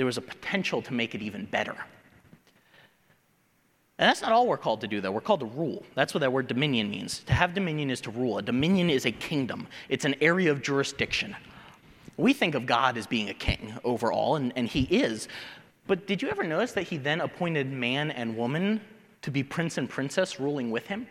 there 0.00 0.06
was 0.06 0.16
a 0.16 0.22
potential 0.22 0.80
to 0.80 0.94
make 0.94 1.14
it 1.14 1.20
even 1.20 1.44
better. 1.44 1.76
And 3.98 4.08
that's 4.08 4.22
not 4.22 4.32
all 4.32 4.46
we're 4.46 4.56
called 4.56 4.80
to 4.80 4.86
do, 4.86 5.02
though. 5.02 5.12
We're 5.12 5.20
called 5.20 5.40
to 5.40 5.46
rule. 5.46 5.84
That's 5.94 6.14
what 6.14 6.20
that 6.20 6.32
word 6.32 6.46
dominion 6.46 6.88
means. 6.88 7.18
To 7.24 7.34
have 7.34 7.52
dominion 7.52 7.90
is 7.90 8.00
to 8.00 8.10
rule. 8.10 8.38
A 8.38 8.42
dominion 8.42 8.88
is 8.88 9.04
a 9.04 9.12
kingdom, 9.12 9.68
it's 9.90 10.06
an 10.06 10.14
area 10.22 10.50
of 10.52 10.62
jurisdiction. 10.62 11.36
We 12.16 12.32
think 12.32 12.54
of 12.54 12.64
God 12.64 12.96
as 12.96 13.06
being 13.06 13.28
a 13.28 13.34
king 13.34 13.74
over 13.84 14.10
all, 14.10 14.36
and, 14.36 14.54
and 14.56 14.66
he 14.66 14.84
is. 14.84 15.28
But 15.86 16.06
did 16.06 16.22
you 16.22 16.30
ever 16.30 16.44
notice 16.44 16.72
that 16.72 16.84
he 16.84 16.96
then 16.96 17.20
appointed 17.20 17.70
man 17.70 18.10
and 18.10 18.38
woman 18.38 18.80
to 19.22 19.30
be 19.30 19.42
prince 19.42 19.78
and 19.78 19.88
princess 19.88 20.40
ruling 20.40 20.70
with 20.70 20.86
him? 20.86 21.06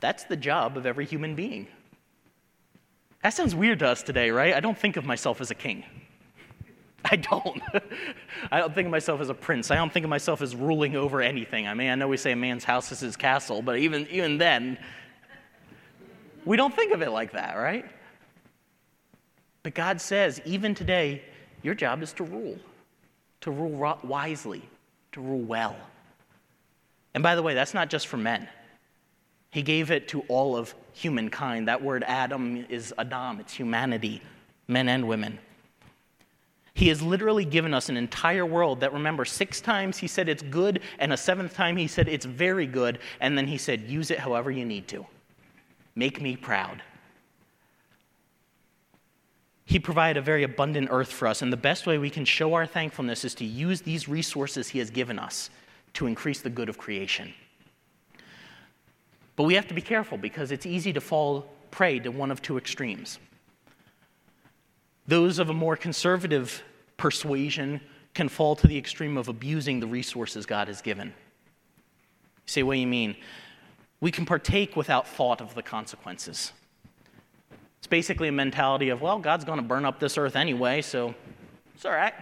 That's 0.00 0.24
the 0.24 0.36
job 0.36 0.76
of 0.76 0.86
every 0.86 1.04
human 1.04 1.34
being. 1.34 1.68
That 3.22 3.30
sounds 3.30 3.54
weird 3.54 3.80
to 3.80 3.88
us 3.88 4.02
today, 4.02 4.30
right? 4.30 4.54
I 4.54 4.60
don't 4.60 4.78
think 4.78 4.96
of 4.96 5.04
myself 5.04 5.40
as 5.40 5.50
a 5.50 5.54
king. 5.54 5.84
I 7.04 7.16
don't. 7.16 7.62
I 8.50 8.58
don't 8.58 8.74
think 8.74 8.86
of 8.86 8.90
myself 8.90 9.20
as 9.20 9.28
a 9.28 9.34
prince. 9.34 9.70
I 9.70 9.76
don't 9.76 9.92
think 9.92 10.04
of 10.04 10.10
myself 10.10 10.42
as 10.42 10.54
ruling 10.54 10.96
over 10.96 11.20
anything. 11.20 11.66
I 11.66 11.74
mean, 11.74 11.90
I 11.90 11.94
know 11.94 12.08
we 12.08 12.16
say 12.16 12.32
a 12.32 12.36
man's 12.36 12.64
house 12.64 12.92
is 12.92 13.00
his 13.00 13.16
castle, 13.16 13.62
but 13.62 13.78
even, 13.78 14.06
even 14.10 14.38
then, 14.38 14.78
we 16.44 16.56
don't 16.56 16.74
think 16.74 16.92
of 16.92 17.02
it 17.02 17.10
like 17.10 17.32
that, 17.32 17.56
right? 17.56 17.84
But 19.62 19.74
God 19.74 20.00
says, 20.00 20.40
even 20.44 20.74
today, 20.74 21.22
your 21.62 21.74
job 21.74 22.02
is 22.02 22.12
to 22.14 22.24
rule, 22.24 22.58
to 23.42 23.50
rule 23.50 23.98
wisely, 24.02 24.62
to 25.12 25.20
rule 25.20 25.40
well. 25.40 25.76
And 27.14 27.22
by 27.22 27.34
the 27.34 27.42
way, 27.42 27.54
that's 27.54 27.74
not 27.74 27.90
just 27.90 28.06
for 28.06 28.16
men. 28.16 28.48
He 29.50 29.62
gave 29.62 29.90
it 29.90 30.08
to 30.08 30.20
all 30.28 30.56
of 30.56 30.74
humankind. 30.92 31.68
That 31.68 31.82
word 31.82 32.04
Adam 32.06 32.64
is 32.68 32.94
Adam, 32.98 33.40
it's 33.40 33.52
humanity, 33.52 34.22
men 34.68 34.88
and 34.88 35.08
women. 35.08 35.38
He 36.72 36.88
has 36.88 37.02
literally 37.02 37.44
given 37.44 37.74
us 37.74 37.88
an 37.88 37.96
entire 37.96 38.46
world 38.46 38.80
that, 38.80 38.92
remember, 38.92 39.24
six 39.24 39.60
times 39.60 39.98
he 39.98 40.06
said 40.06 40.28
it's 40.28 40.42
good, 40.42 40.80
and 41.00 41.12
a 41.12 41.16
seventh 41.16 41.52
time 41.54 41.76
he 41.76 41.88
said 41.88 42.08
it's 42.08 42.24
very 42.24 42.66
good, 42.66 43.00
and 43.20 43.36
then 43.36 43.48
he 43.48 43.58
said, 43.58 43.82
use 43.82 44.10
it 44.10 44.20
however 44.20 44.50
you 44.50 44.64
need 44.64 44.86
to. 44.88 45.04
Make 45.96 46.22
me 46.22 46.36
proud. 46.36 46.82
He 49.70 49.78
provided 49.78 50.18
a 50.18 50.20
very 50.20 50.42
abundant 50.42 50.88
earth 50.90 51.12
for 51.12 51.28
us, 51.28 51.42
and 51.42 51.52
the 51.52 51.56
best 51.56 51.86
way 51.86 51.96
we 51.96 52.10
can 52.10 52.24
show 52.24 52.54
our 52.54 52.66
thankfulness 52.66 53.24
is 53.24 53.36
to 53.36 53.44
use 53.44 53.82
these 53.82 54.08
resources 54.08 54.66
he 54.66 54.80
has 54.80 54.90
given 54.90 55.16
us 55.16 55.48
to 55.94 56.08
increase 56.08 56.40
the 56.40 56.50
good 56.50 56.68
of 56.68 56.76
creation. 56.76 57.32
But 59.36 59.44
we 59.44 59.54
have 59.54 59.68
to 59.68 59.74
be 59.74 59.80
careful 59.80 60.18
because 60.18 60.50
it's 60.50 60.66
easy 60.66 60.92
to 60.92 61.00
fall 61.00 61.46
prey 61.70 62.00
to 62.00 62.08
one 62.08 62.32
of 62.32 62.42
two 62.42 62.58
extremes. 62.58 63.20
Those 65.06 65.38
of 65.38 65.50
a 65.50 65.54
more 65.54 65.76
conservative 65.76 66.64
persuasion 66.96 67.80
can 68.12 68.28
fall 68.28 68.56
to 68.56 68.66
the 68.66 68.76
extreme 68.76 69.16
of 69.16 69.28
abusing 69.28 69.78
the 69.78 69.86
resources 69.86 70.46
God 70.46 70.66
has 70.66 70.82
given. 70.82 71.06
You 71.06 71.12
say, 72.46 72.62
what 72.64 72.74
do 72.74 72.80
you 72.80 72.88
mean? 72.88 73.14
We 74.00 74.10
can 74.10 74.26
partake 74.26 74.74
without 74.74 75.06
thought 75.06 75.40
of 75.40 75.54
the 75.54 75.62
consequences. 75.62 76.50
It's 77.80 77.86
basically 77.86 78.28
a 78.28 78.32
mentality 78.32 78.90
of, 78.90 79.00
well, 79.00 79.18
God's 79.18 79.44
going 79.44 79.58
to 79.58 79.64
burn 79.64 79.84
up 79.84 79.98
this 79.98 80.18
earth 80.18 80.36
anyway, 80.36 80.82
so 80.82 81.14
it's 81.74 81.86
all 81.86 81.92
right. 81.92 82.12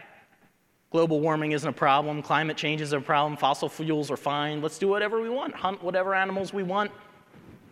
Global 0.91 1.21
warming 1.21 1.53
isn't 1.53 1.69
a 1.69 1.73
problem. 1.73 2.23
Climate 2.23 2.57
change 2.57 2.81
is 2.81 2.93
a 2.93 3.01
problem. 3.01 3.37
Fossil 3.37 3.69
fuels 3.69 4.11
are 4.11 4.17
fine. 4.17 4.63
Let's 4.63 4.79
do 4.79 4.89
whatever 4.89 5.21
we 5.21 5.29
want, 5.29 5.55
hunt 5.55 5.83
whatever 5.83 6.15
animals 6.15 6.53
we 6.53 6.63
want. 6.63 6.93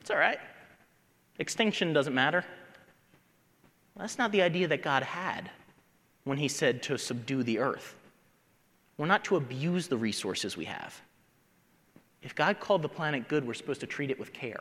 It's 0.01 0.11
all 0.11 0.19
right. 0.19 0.39
Extinction 1.39 1.93
doesn't 1.93 2.15
matter. 2.15 2.45
Well, 3.95 4.03
that's 4.03 4.19
not 4.19 4.33
the 4.33 4.43
idea 4.43 4.69
that 4.69 4.83
God 4.83 5.05
had 5.05 5.49
when 6.25 6.39
He 6.39 6.49
said 6.49 6.83
to 6.85 6.99
subdue 6.99 7.45
the 7.45 7.61
earth. 7.61 7.95
We're 8.99 9.07
not 9.07 9.25
to 9.27 9.37
abuse 9.37 9.87
the 9.87 9.97
resources 9.97 10.57
we 10.57 10.65
have. 10.65 11.01
If 12.23 12.35
God 12.35 12.59
called 12.59 12.83
the 12.83 12.89
planet 12.89 13.29
good, 13.29 13.47
we're 13.47 13.55
supposed 13.55 13.81
to 13.81 13.87
treat 13.87 14.11
it 14.11 14.19
with 14.19 14.33
care. 14.33 14.61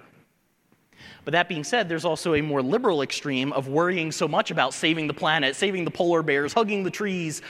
But 1.23 1.31
that 1.31 1.49
being 1.49 1.63
said, 1.63 1.89
there's 1.89 2.05
also 2.05 2.36
a 2.36 2.41
more 2.41 2.62
liberal 2.62 3.01
extreme 3.01 3.51
of 3.53 3.67
worrying 3.67 4.12
so 4.12 4.27
much 4.27 4.51
about 4.51 4.73
saving 4.73 5.08
the 5.08 5.13
planet, 5.13 5.55
saving 5.55 5.86
the 5.86 5.91
polar 5.91 6.21
bears, 6.21 6.53
hugging 6.53 6.84
the 6.84 6.91
trees, 6.91 7.41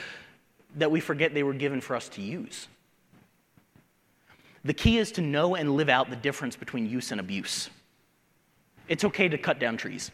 that 0.76 0.90
we 0.90 1.00
forget 1.00 1.34
they 1.34 1.42
were 1.42 1.54
given 1.54 1.80
for 1.80 1.96
us 1.96 2.08
to 2.10 2.22
use. 2.22 2.68
The 4.64 4.74
key 4.74 4.98
is 4.98 5.12
to 5.12 5.20
know 5.20 5.54
and 5.54 5.76
live 5.76 5.88
out 5.88 6.10
the 6.10 6.16
difference 6.16 6.56
between 6.56 6.88
use 6.88 7.12
and 7.12 7.20
abuse. 7.20 7.70
It's 8.88 9.04
okay 9.04 9.28
to 9.28 9.38
cut 9.38 9.58
down 9.58 9.76
trees, 9.76 10.10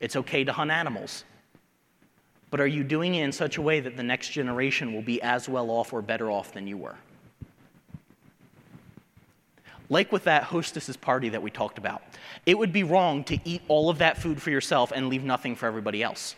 it's 0.00 0.16
okay 0.16 0.44
to 0.44 0.52
hunt 0.52 0.70
animals. 0.70 1.24
But 2.48 2.60
are 2.60 2.66
you 2.66 2.84
doing 2.84 3.16
it 3.16 3.24
in 3.24 3.32
such 3.32 3.56
a 3.56 3.62
way 3.62 3.80
that 3.80 3.96
the 3.96 4.02
next 4.02 4.30
generation 4.30 4.92
will 4.92 5.02
be 5.02 5.20
as 5.20 5.48
well 5.48 5.68
off 5.68 5.92
or 5.92 6.00
better 6.00 6.30
off 6.30 6.52
than 6.52 6.66
you 6.66 6.76
were? 6.76 6.94
Like 9.88 10.10
with 10.12 10.24
that 10.24 10.44
hostess's 10.44 10.96
party 10.96 11.28
that 11.30 11.42
we 11.42 11.50
talked 11.50 11.78
about, 11.78 12.02
it 12.44 12.58
would 12.58 12.72
be 12.72 12.82
wrong 12.82 13.24
to 13.24 13.38
eat 13.44 13.62
all 13.68 13.88
of 13.88 13.98
that 13.98 14.18
food 14.18 14.42
for 14.42 14.50
yourself 14.50 14.92
and 14.94 15.08
leave 15.08 15.24
nothing 15.24 15.54
for 15.54 15.66
everybody 15.66 16.02
else. 16.02 16.34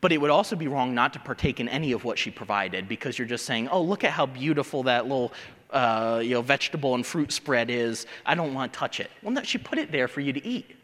But 0.00 0.12
it 0.12 0.20
would 0.20 0.30
also 0.30 0.56
be 0.56 0.68
wrong 0.68 0.94
not 0.94 1.14
to 1.14 1.18
partake 1.18 1.60
in 1.60 1.68
any 1.68 1.92
of 1.92 2.04
what 2.04 2.18
she 2.18 2.30
provided 2.30 2.88
because 2.88 3.18
you're 3.18 3.28
just 3.28 3.46
saying, 3.46 3.68
oh, 3.68 3.80
look 3.80 4.04
at 4.04 4.10
how 4.10 4.26
beautiful 4.26 4.82
that 4.82 5.04
little 5.04 5.32
uh, 5.70 6.20
you 6.22 6.30
know, 6.30 6.42
vegetable 6.42 6.94
and 6.94 7.04
fruit 7.04 7.32
spread 7.32 7.70
is. 7.70 8.06
I 8.24 8.34
don't 8.34 8.54
want 8.54 8.72
to 8.72 8.78
touch 8.78 9.00
it. 9.00 9.10
Well, 9.22 9.32
no, 9.32 9.42
she 9.42 9.58
put 9.58 9.78
it 9.78 9.90
there 9.90 10.08
for 10.08 10.20
you 10.20 10.32
to 10.32 10.46
eat. 10.46 10.76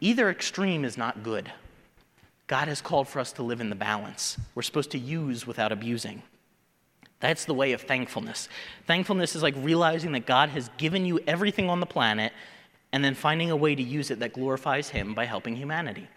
Either 0.00 0.30
extreme 0.30 0.84
is 0.84 0.98
not 0.98 1.22
good. 1.22 1.50
God 2.46 2.68
has 2.68 2.80
called 2.80 3.08
for 3.08 3.18
us 3.18 3.32
to 3.32 3.42
live 3.42 3.60
in 3.60 3.70
the 3.70 3.76
balance. 3.76 4.38
We're 4.54 4.62
supposed 4.62 4.90
to 4.92 4.98
use 4.98 5.46
without 5.46 5.72
abusing. 5.72 6.22
That's 7.20 7.44
the 7.44 7.54
way 7.54 7.72
of 7.72 7.82
thankfulness. 7.82 8.48
Thankfulness 8.86 9.34
is 9.34 9.42
like 9.42 9.54
realizing 9.58 10.12
that 10.12 10.26
God 10.26 10.50
has 10.50 10.70
given 10.76 11.06
you 11.06 11.20
everything 11.26 11.70
on 11.70 11.80
the 11.80 11.86
planet 11.86 12.32
and 12.92 13.04
then 13.04 13.14
finding 13.14 13.50
a 13.50 13.56
way 13.56 13.74
to 13.74 13.82
use 13.82 14.10
it 14.10 14.20
that 14.20 14.32
glorifies 14.32 14.90
Him 14.90 15.14
by 15.14 15.24
helping 15.24 15.56
humanity. 15.56 16.08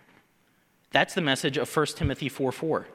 That's 0.91 1.13
the 1.13 1.21
message 1.21 1.57
of 1.57 1.73
1 1.73 1.85
Timothy 1.87 2.29
4 2.29 2.51
4. 2.51 2.87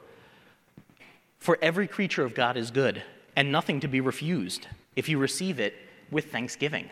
For 1.39 1.57
every 1.61 1.87
creature 1.87 2.23
of 2.23 2.33
God 2.33 2.57
is 2.57 2.71
good, 2.71 3.03
and 3.35 3.51
nothing 3.51 3.79
to 3.81 3.87
be 3.87 4.01
refused 4.01 4.67
if 4.95 5.09
you 5.09 5.17
receive 5.17 5.59
it 5.59 5.75
with 6.11 6.31
thanksgiving. 6.31 6.89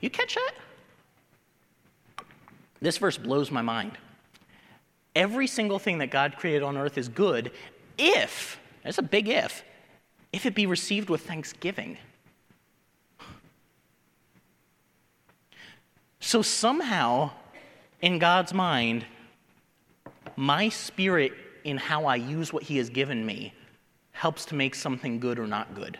You 0.00 0.10
catch 0.10 0.34
that? 0.34 0.52
This 2.80 2.98
verse 2.98 3.18
blows 3.18 3.50
my 3.50 3.62
mind. 3.62 3.92
Every 5.14 5.46
single 5.46 5.78
thing 5.78 5.98
that 5.98 6.10
God 6.10 6.36
created 6.36 6.62
on 6.62 6.76
earth 6.76 6.96
is 6.96 7.08
good 7.08 7.50
if, 7.98 8.59
that's 8.82 8.98
a 8.98 9.02
big 9.02 9.28
if, 9.28 9.64
if 10.32 10.46
it 10.46 10.54
be 10.54 10.66
received 10.66 11.10
with 11.10 11.22
thanksgiving. 11.22 11.98
So 16.20 16.42
somehow, 16.42 17.30
in 18.00 18.18
God's 18.18 18.54
mind, 18.54 19.04
my 20.36 20.68
spirit 20.68 21.32
in 21.64 21.76
how 21.76 22.06
I 22.06 22.16
use 22.16 22.52
what 22.52 22.62
He 22.62 22.76
has 22.78 22.90
given 22.90 23.24
me 23.24 23.54
helps 24.12 24.44
to 24.46 24.54
make 24.54 24.74
something 24.74 25.18
good 25.18 25.38
or 25.38 25.46
not 25.46 25.74
good. 25.74 25.98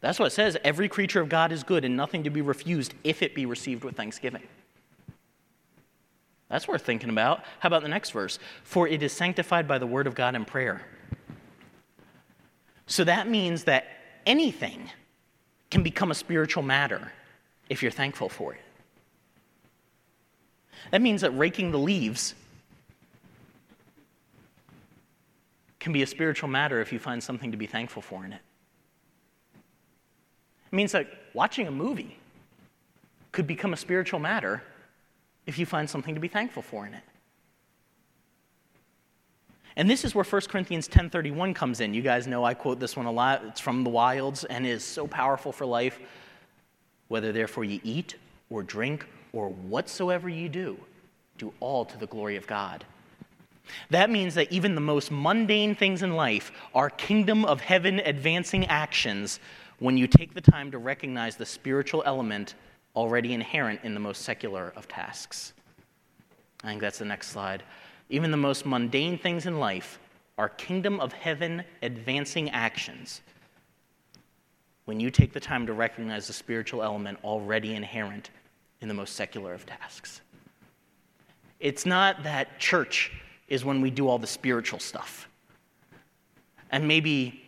That's 0.00 0.18
what 0.18 0.26
it 0.26 0.32
says. 0.32 0.56
Every 0.64 0.88
creature 0.88 1.20
of 1.20 1.30
God 1.30 1.50
is 1.50 1.62
good 1.62 1.84
and 1.84 1.96
nothing 1.96 2.24
to 2.24 2.30
be 2.30 2.42
refused 2.42 2.92
if 3.04 3.22
it 3.22 3.34
be 3.34 3.46
received 3.46 3.84
with 3.84 3.96
thanksgiving. 3.96 4.42
That's 6.48 6.68
worth 6.68 6.82
thinking 6.82 7.10
about. 7.10 7.42
How 7.60 7.68
about 7.68 7.82
the 7.82 7.88
next 7.88 8.10
verse? 8.10 8.38
For 8.62 8.86
it 8.86 9.02
is 9.02 9.12
sanctified 9.12 9.66
by 9.66 9.78
the 9.78 9.86
word 9.86 10.06
of 10.06 10.14
God 10.14 10.34
and 10.34 10.46
prayer. 10.46 10.86
So 12.86 13.04
that 13.04 13.28
means 13.28 13.64
that 13.64 13.86
anything 14.26 14.90
can 15.70 15.82
become 15.82 16.10
a 16.10 16.14
spiritual 16.14 16.62
matter 16.62 17.12
if 17.68 17.82
you're 17.82 17.90
thankful 17.90 18.28
for 18.28 18.54
it. 18.54 18.60
That 20.90 21.00
means 21.00 21.22
that 21.22 21.30
raking 21.30 21.72
the 21.72 21.78
leaves 21.78 22.34
can 25.80 25.92
be 25.92 26.02
a 26.02 26.06
spiritual 26.06 26.48
matter 26.48 26.80
if 26.80 26.92
you 26.92 26.98
find 26.98 27.22
something 27.22 27.50
to 27.50 27.56
be 27.56 27.66
thankful 27.66 28.02
for 28.02 28.24
in 28.24 28.32
it. 28.32 28.40
It 30.70 30.76
means 30.76 30.92
that 30.92 31.08
watching 31.32 31.66
a 31.66 31.70
movie 31.70 32.18
could 33.32 33.46
become 33.46 33.72
a 33.72 33.76
spiritual 33.76 34.20
matter 34.20 34.62
if 35.46 35.58
you 35.58 35.66
find 35.66 35.88
something 35.88 36.14
to 36.14 36.20
be 36.20 36.28
thankful 36.28 36.62
for 36.62 36.86
in 36.86 36.94
it. 36.94 37.02
And 39.76 39.90
this 39.90 40.04
is 40.04 40.14
where 40.14 40.24
1 40.24 40.42
Corinthians 40.48 40.86
10:31 40.86 41.54
comes 41.54 41.80
in. 41.80 41.94
You 41.94 42.02
guys 42.02 42.26
know 42.26 42.44
I 42.44 42.54
quote 42.54 42.78
this 42.78 42.96
one 42.96 43.06
a 43.06 43.12
lot. 43.12 43.44
It's 43.44 43.60
from 43.60 43.82
the 43.82 43.90
wilds 43.90 44.44
and 44.44 44.66
is 44.66 44.84
so 44.84 45.06
powerful 45.06 45.52
for 45.52 45.66
life. 45.66 45.98
Whether 47.08 47.32
therefore 47.32 47.64
you 47.64 47.80
eat 47.82 48.16
or 48.50 48.62
drink 48.62 49.06
or 49.32 49.48
whatsoever 49.48 50.28
you 50.28 50.48
do, 50.48 50.78
do 51.38 51.52
all 51.60 51.84
to 51.84 51.98
the 51.98 52.06
glory 52.06 52.36
of 52.36 52.46
God. 52.46 52.84
That 53.90 54.10
means 54.10 54.34
that 54.34 54.52
even 54.52 54.74
the 54.74 54.80
most 54.80 55.10
mundane 55.10 55.74
things 55.74 56.02
in 56.02 56.14
life 56.14 56.52
are 56.74 56.90
kingdom 56.90 57.44
of 57.44 57.60
heaven 57.60 57.98
advancing 58.00 58.66
actions 58.66 59.40
when 59.78 59.96
you 59.96 60.06
take 60.06 60.34
the 60.34 60.40
time 60.40 60.70
to 60.70 60.78
recognize 60.78 61.36
the 61.36 61.46
spiritual 61.46 62.02
element 62.06 62.54
already 62.96 63.32
inherent 63.32 63.80
in 63.82 63.94
the 63.94 64.00
most 64.00 64.22
secular 64.22 64.72
of 64.76 64.88
tasks. 64.88 65.52
I 66.62 66.68
think 66.68 66.80
that's 66.80 66.98
the 66.98 67.04
next 67.04 67.28
slide. 67.28 67.62
Even 68.08 68.30
the 68.30 68.36
most 68.36 68.66
mundane 68.66 69.18
things 69.18 69.46
in 69.46 69.58
life 69.58 69.98
are 70.38 70.48
kingdom 70.48 71.00
of 71.00 71.12
heaven 71.12 71.64
advancing 71.82 72.50
actions 72.50 73.20
when 74.84 75.00
you 75.00 75.10
take 75.10 75.32
the 75.32 75.40
time 75.40 75.66
to 75.66 75.72
recognize 75.72 76.26
the 76.26 76.32
spiritual 76.32 76.82
element 76.82 77.18
already 77.24 77.74
inherent 77.74 78.30
in 78.80 78.88
the 78.88 78.94
most 78.94 79.14
secular 79.14 79.54
of 79.54 79.64
tasks. 79.64 80.20
It's 81.60 81.86
not 81.86 82.22
that 82.24 82.58
church 82.58 83.12
is 83.48 83.64
when 83.64 83.80
we 83.80 83.90
do 83.90 84.08
all 84.08 84.18
the 84.18 84.26
spiritual 84.26 84.78
stuff. 84.78 85.28
And 86.70 86.86
maybe, 86.86 87.42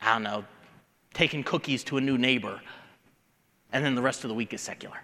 I 0.00 0.12
don't 0.12 0.22
know, 0.22 0.44
taking 1.12 1.42
cookies 1.42 1.82
to 1.84 1.96
a 1.96 2.00
new 2.00 2.18
neighbor, 2.18 2.60
and 3.74 3.84
then 3.84 3.96
the 3.96 4.02
rest 4.02 4.24
of 4.24 4.28
the 4.28 4.34
week 4.34 4.54
is 4.54 4.60
secular. 4.60 4.96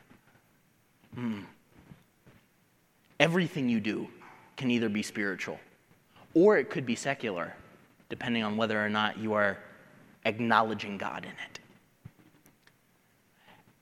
Mm. 1.19 1.43
Everything 3.19 3.69
you 3.69 3.81
do 3.81 4.09
can 4.57 4.71
either 4.71 4.89
be 4.89 5.03
spiritual 5.03 5.59
or 6.35 6.57
it 6.57 6.71
could 6.71 6.87
be 6.87 6.95
secular, 6.95 7.53
depending 8.09 8.45
on 8.45 8.57
whether 8.57 8.83
or 8.83 8.89
not 8.89 9.19
you 9.19 9.33
are 9.33 9.59
acknowledging 10.25 10.97
God 10.97 11.25
in 11.25 11.33
it. 11.33 11.61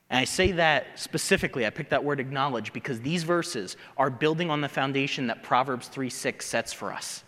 And 0.08 0.18
I 0.18 0.24
say 0.24 0.52
that 0.52 0.98
specifically, 0.98 1.66
I 1.66 1.70
picked 1.70 1.90
that 1.90 2.02
word 2.02 2.18
acknowledge 2.18 2.72
because 2.72 2.98
these 3.00 3.24
verses 3.24 3.76
are 3.98 4.08
building 4.08 4.50
on 4.50 4.62
the 4.62 4.70
foundation 4.70 5.26
that 5.26 5.42
Proverbs 5.42 5.88
3 5.88 6.08
6 6.08 6.46
sets 6.46 6.72
for 6.72 6.94
us. 6.94 7.24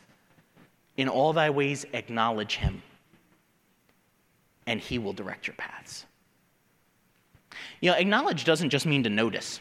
In 0.96 1.10
all 1.10 1.34
thy 1.34 1.50
ways, 1.50 1.84
acknowledge 1.92 2.56
him, 2.56 2.82
and 4.66 4.80
he 4.80 4.98
will 4.98 5.12
direct 5.12 5.46
your 5.46 5.56
paths. 5.56 6.06
You 7.80 7.90
know, 7.90 7.96
acknowledge 7.96 8.44
doesn't 8.44 8.70
just 8.70 8.86
mean 8.86 9.02
to 9.04 9.10
notice. 9.10 9.60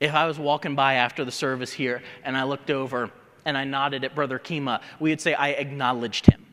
If 0.00 0.14
I 0.14 0.26
was 0.26 0.38
walking 0.38 0.74
by 0.74 0.94
after 0.94 1.24
the 1.24 1.32
service 1.32 1.72
here 1.72 2.02
and 2.24 2.36
I 2.36 2.44
looked 2.44 2.70
over 2.70 3.10
and 3.44 3.56
I 3.56 3.64
nodded 3.64 4.04
at 4.04 4.14
Brother 4.14 4.38
Kima, 4.38 4.80
we 4.98 5.10
would 5.10 5.20
say, 5.20 5.34
I 5.34 5.50
acknowledged 5.50 6.26
him. 6.26 6.44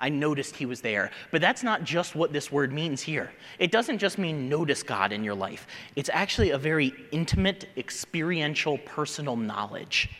I 0.00 0.08
noticed 0.08 0.56
he 0.56 0.66
was 0.66 0.80
there. 0.80 1.10
But 1.30 1.40
that's 1.40 1.62
not 1.62 1.84
just 1.84 2.14
what 2.14 2.32
this 2.32 2.50
word 2.50 2.72
means 2.72 3.00
here. 3.00 3.32
It 3.58 3.70
doesn't 3.70 3.98
just 3.98 4.18
mean 4.18 4.48
notice 4.48 4.82
God 4.82 5.12
in 5.12 5.22
your 5.22 5.34
life, 5.34 5.66
it's 5.96 6.10
actually 6.12 6.50
a 6.50 6.58
very 6.58 6.92
intimate, 7.12 7.68
experiential, 7.76 8.78
personal 8.78 9.36
knowledge. 9.36 10.10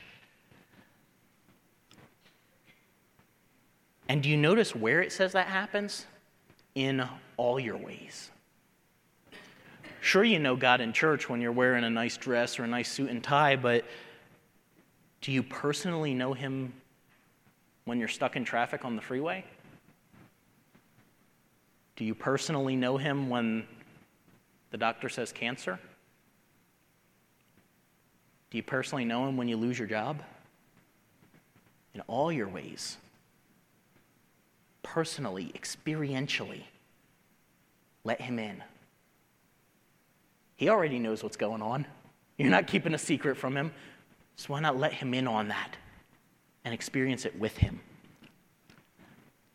And 4.08 4.22
do 4.22 4.28
you 4.28 4.36
notice 4.36 4.76
where 4.76 5.00
it 5.00 5.12
says 5.12 5.32
that 5.32 5.46
happens? 5.46 6.06
In 6.74 7.08
all 7.36 7.58
your 7.58 7.76
ways. 7.76 8.30
Sure, 10.04 10.22
you 10.22 10.38
know 10.38 10.54
God 10.54 10.82
in 10.82 10.92
church 10.92 11.30
when 11.30 11.40
you're 11.40 11.50
wearing 11.50 11.82
a 11.82 11.88
nice 11.88 12.18
dress 12.18 12.58
or 12.58 12.64
a 12.64 12.66
nice 12.66 12.92
suit 12.92 13.08
and 13.08 13.24
tie, 13.24 13.56
but 13.56 13.86
Do 15.22 15.32
you 15.32 15.42
personally 15.42 16.12
know 16.12 16.34
him 16.34 16.74
when 17.86 17.98
you're 17.98 18.08
stuck 18.08 18.36
in 18.36 18.44
traffic 18.44 18.84
on 18.84 18.96
the 18.96 19.00
freeway? 19.00 19.42
Do 21.96 22.04
you 22.04 22.14
personally 22.14 22.76
know 22.76 22.98
him 22.98 23.30
when 23.30 23.66
the 24.72 24.76
doctor 24.76 25.08
says 25.08 25.32
cancer? 25.32 25.80
Do 28.50 28.58
you 28.58 28.62
personally 28.62 29.06
know 29.06 29.26
him 29.26 29.38
when 29.38 29.48
you 29.48 29.56
lose 29.56 29.78
your 29.78 29.88
job? 29.88 30.22
In 31.94 32.02
all 32.02 32.30
your 32.30 32.48
ways, 32.48 32.98
personally, 34.82 35.50
experientially, 35.56 36.64
let 38.04 38.20
him 38.20 38.38
in. 38.38 38.62
He 40.56 40.68
already 40.68 40.98
knows 40.98 41.22
what's 41.22 41.36
going 41.36 41.62
on. 41.62 41.86
You're 42.36 42.50
not 42.50 42.66
keeping 42.66 42.94
a 42.94 42.98
secret 42.98 43.36
from 43.36 43.56
him. 43.56 43.72
So 44.36 44.52
why 44.52 44.60
not 44.60 44.78
let 44.78 44.92
him 44.92 45.14
in 45.14 45.28
on 45.28 45.48
that 45.48 45.76
and 46.64 46.74
experience 46.74 47.24
it 47.24 47.38
with 47.38 47.56
him? 47.56 47.80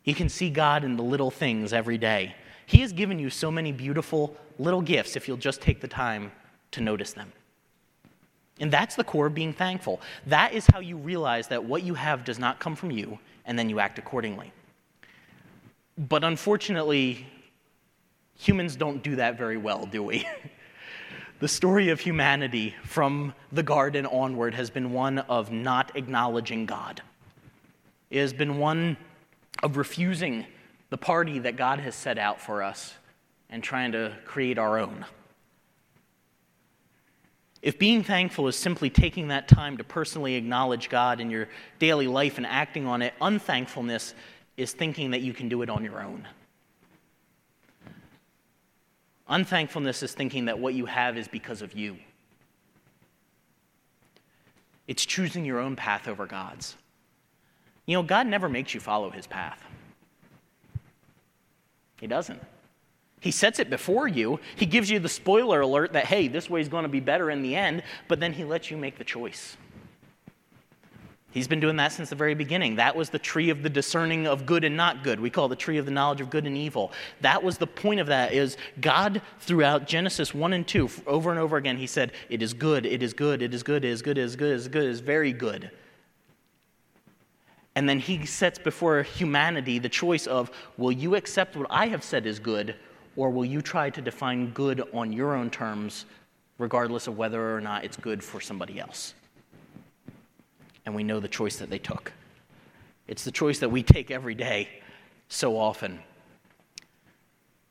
You 0.04 0.14
can 0.14 0.28
see 0.28 0.50
God 0.50 0.84
in 0.84 0.96
the 0.96 1.02
little 1.02 1.30
things 1.30 1.72
every 1.72 1.98
day. 1.98 2.34
He 2.66 2.78
has 2.78 2.92
given 2.92 3.18
you 3.18 3.30
so 3.30 3.50
many 3.50 3.72
beautiful 3.72 4.36
little 4.58 4.80
gifts 4.80 5.16
if 5.16 5.28
you'll 5.28 5.36
just 5.36 5.60
take 5.60 5.80
the 5.80 5.88
time 5.88 6.32
to 6.72 6.80
notice 6.80 7.12
them. 7.12 7.32
And 8.60 8.70
that's 8.70 8.94
the 8.94 9.04
core 9.04 9.26
of 9.26 9.34
being 9.34 9.52
thankful. 9.52 10.00
That 10.26 10.52
is 10.52 10.66
how 10.66 10.80
you 10.80 10.96
realize 10.96 11.48
that 11.48 11.64
what 11.64 11.82
you 11.82 11.94
have 11.94 12.24
does 12.24 12.38
not 12.38 12.60
come 12.60 12.76
from 12.76 12.90
you, 12.90 13.18
and 13.46 13.58
then 13.58 13.70
you 13.70 13.80
act 13.80 13.98
accordingly. 13.98 14.52
But 15.96 16.24
unfortunately, 16.24 17.26
humans 18.38 18.76
don't 18.76 19.02
do 19.02 19.16
that 19.16 19.36
very 19.36 19.56
well, 19.56 19.86
do 19.86 20.02
we? 20.02 20.26
the 21.40 21.48
story 21.48 21.88
of 21.88 22.00
humanity 22.00 22.74
from 22.84 23.34
the 23.50 23.62
garden 23.62 24.04
onward 24.06 24.54
has 24.54 24.68
been 24.68 24.92
one 24.92 25.18
of 25.18 25.50
not 25.50 25.96
acknowledging 25.96 26.66
God. 26.66 27.02
It 28.10 28.20
has 28.20 28.34
been 28.34 28.58
one 28.58 28.98
of 29.62 29.78
refusing 29.78 30.44
the 30.90 30.98
party 30.98 31.38
that 31.40 31.56
God 31.56 31.80
has 31.80 31.94
set 31.94 32.18
out 32.18 32.40
for 32.40 32.62
us 32.62 32.94
and 33.48 33.62
trying 33.62 33.92
to 33.92 34.12
create 34.26 34.58
our 34.58 34.78
own. 34.78 35.06
If 37.62 37.78
being 37.78 38.02
thankful 38.02 38.46
is 38.48 38.56
simply 38.56 38.90
taking 38.90 39.28
that 39.28 39.48
time 39.48 39.78
to 39.78 39.84
personally 39.84 40.34
acknowledge 40.34 40.90
God 40.90 41.20
in 41.20 41.30
your 41.30 41.48
daily 41.78 42.06
life 42.06 42.36
and 42.36 42.46
acting 42.46 42.86
on 42.86 43.00
it, 43.00 43.14
unthankfulness 43.20 44.14
is 44.58 44.72
thinking 44.72 45.12
that 45.12 45.22
you 45.22 45.32
can 45.32 45.48
do 45.48 45.62
it 45.62 45.70
on 45.70 45.84
your 45.84 46.02
own. 46.02 46.26
Unthankfulness 49.30 50.02
is 50.02 50.12
thinking 50.12 50.46
that 50.46 50.58
what 50.58 50.74
you 50.74 50.86
have 50.86 51.16
is 51.16 51.28
because 51.28 51.62
of 51.62 51.72
you. 51.72 51.96
It's 54.88 55.06
choosing 55.06 55.44
your 55.44 55.60
own 55.60 55.76
path 55.76 56.08
over 56.08 56.26
God's. 56.26 56.76
You 57.86 57.96
know, 57.96 58.02
God 58.02 58.26
never 58.26 58.48
makes 58.48 58.74
you 58.74 58.80
follow 58.80 59.10
his 59.10 59.28
path. 59.28 59.62
He 62.00 62.08
doesn't. 62.08 62.42
He 63.20 63.30
sets 63.30 63.60
it 63.60 63.70
before 63.70 64.08
you. 64.08 64.40
He 64.56 64.66
gives 64.66 64.90
you 64.90 64.98
the 64.98 65.08
spoiler 65.08 65.60
alert 65.60 65.92
that, 65.92 66.06
hey, 66.06 66.26
this 66.26 66.50
way 66.50 66.60
is 66.60 66.68
going 66.68 66.82
to 66.82 66.88
be 66.88 67.00
better 67.00 67.30
in 67.30 67.42
the 67.42 67.54
end, 67.54 67.84
but 68.08 68.18
then 68.18 68.32
he 68.32 68.44
lets 68.44 68.70
you 68.70 68.76
make 68.76 68.98
the 68.98 69.04
choice. 69.04 69.56
He's 71.32 71.46
been 71.46 71.60
doing 71.60 71.76
that 71.76 71.92
since 71.92 72.10
the 72.10 72.16
very 72.16 72.34
beginning. 72.34 72.76
That 72.76 72.96
was 72.96 73.10
the 73.10 73.18
tree 73.18 73.50
of 73.50 73.62
the 73.62 73.70
discerning 73.70 74.26
of 74.26 74.46
good 74.46 74.64
and 74.64 74.76
not 74.76 75.04
good. 75.04 75.20
We 75.20 75.30
call 75.30 75.48
the 75.48 75.54
tree 75.54 75.78
of 75.78 75.84
the 75.84 75.92
knowledge 75.92 76.20
of 76.20 76.28
good 76.28 76.44
and 76.44 76.56
evil. 76.56 76.90
That 77.20 77.42
was 77.42 77.56
the 77.56 77.68
point 77.68 78.00
of 78.00 78.08
that 78.08 78.32
is 78.32 78.56
God 78.80 79.22
throughout 79.38 79.86
Genesis 79.86 80.34
1 80.34 80.52
and 80.52 80.66
2 80.66 80.90
over 81.06 81.30
and 81.30 81.38
over 81.38 81.56
again 81.56 81.76
he 81.76 81.86
said 81.86 82.12
it 82.28 82.42
is 82.42 82.52
good, 82.52 82.84
it 82.84 83.00
is 83.00 83.14
good, 83.14 83.42
it 83.42 83.54
is 83.54 83.62
good, 83.62 83.84
it 83.84 83.90
is 83.90 84.02
good, 84.02 84.18
it 84.18 84.22
is 84.22 84.36
good, 84.36 84.48
it 84.48 84.54
is 84.54 84.68
good, 84.68 84.84
it 84.84 84.90
is 84.90 85.00
very 85.00 85.32
good. 85.32 85.70
And 87.76 87.88
then 87.88 88.00
he 88.00 88.26
sets 88.26 88.58
before 88.58 89.02
humanity 89.04 89.78
the 89.78 89.88
choice 89.88 90.26
of 90.26 90.50
will 90.76 90.90
you 90.90 91.14
accept 91.14 91.56
what 91.56 91.68
I 91.70 91.86
have 91.86 92.02
said 92.02 92.26
is 92.26 92.40
good 92.40 92.74
or 93.14 93.30
will 93.30 93.44
you 93.44 93.62
try 93.62 93.88
to 93.90 94.02
define 94.02 94.50
good 94.50 94.82
on 94.92 95.12
your 95.12 95.36
own 95.36 95.48
terms 95.48 96.06
regardless 96.58 97.06
of 97.06 97.16
whether 97.16 97.54
or 97.54 97.60
not 97.60 97.84
it's 97.84 97.96
good 97.96 98.24
for 98.24 98.40
somebody 98.40 98.80
else? 98.80 99.14
And 100.84 100.94
we 100.94 101.02
know 101.02 101.20
the 101.20 101.28
choice 101.28 101.56
that 101.56 101.70
they 101.70 101.78
took. 101.78 102.12
It's 103.06 103.24
the 103.24 103.32
choice 103.32 103.58
that 103.58 103.70
we 103.70 103.82
take 103.82 104.10
every 104.10 104.34
day 104.34 104.68
so 105.28 105.58
often. 105.58 106.00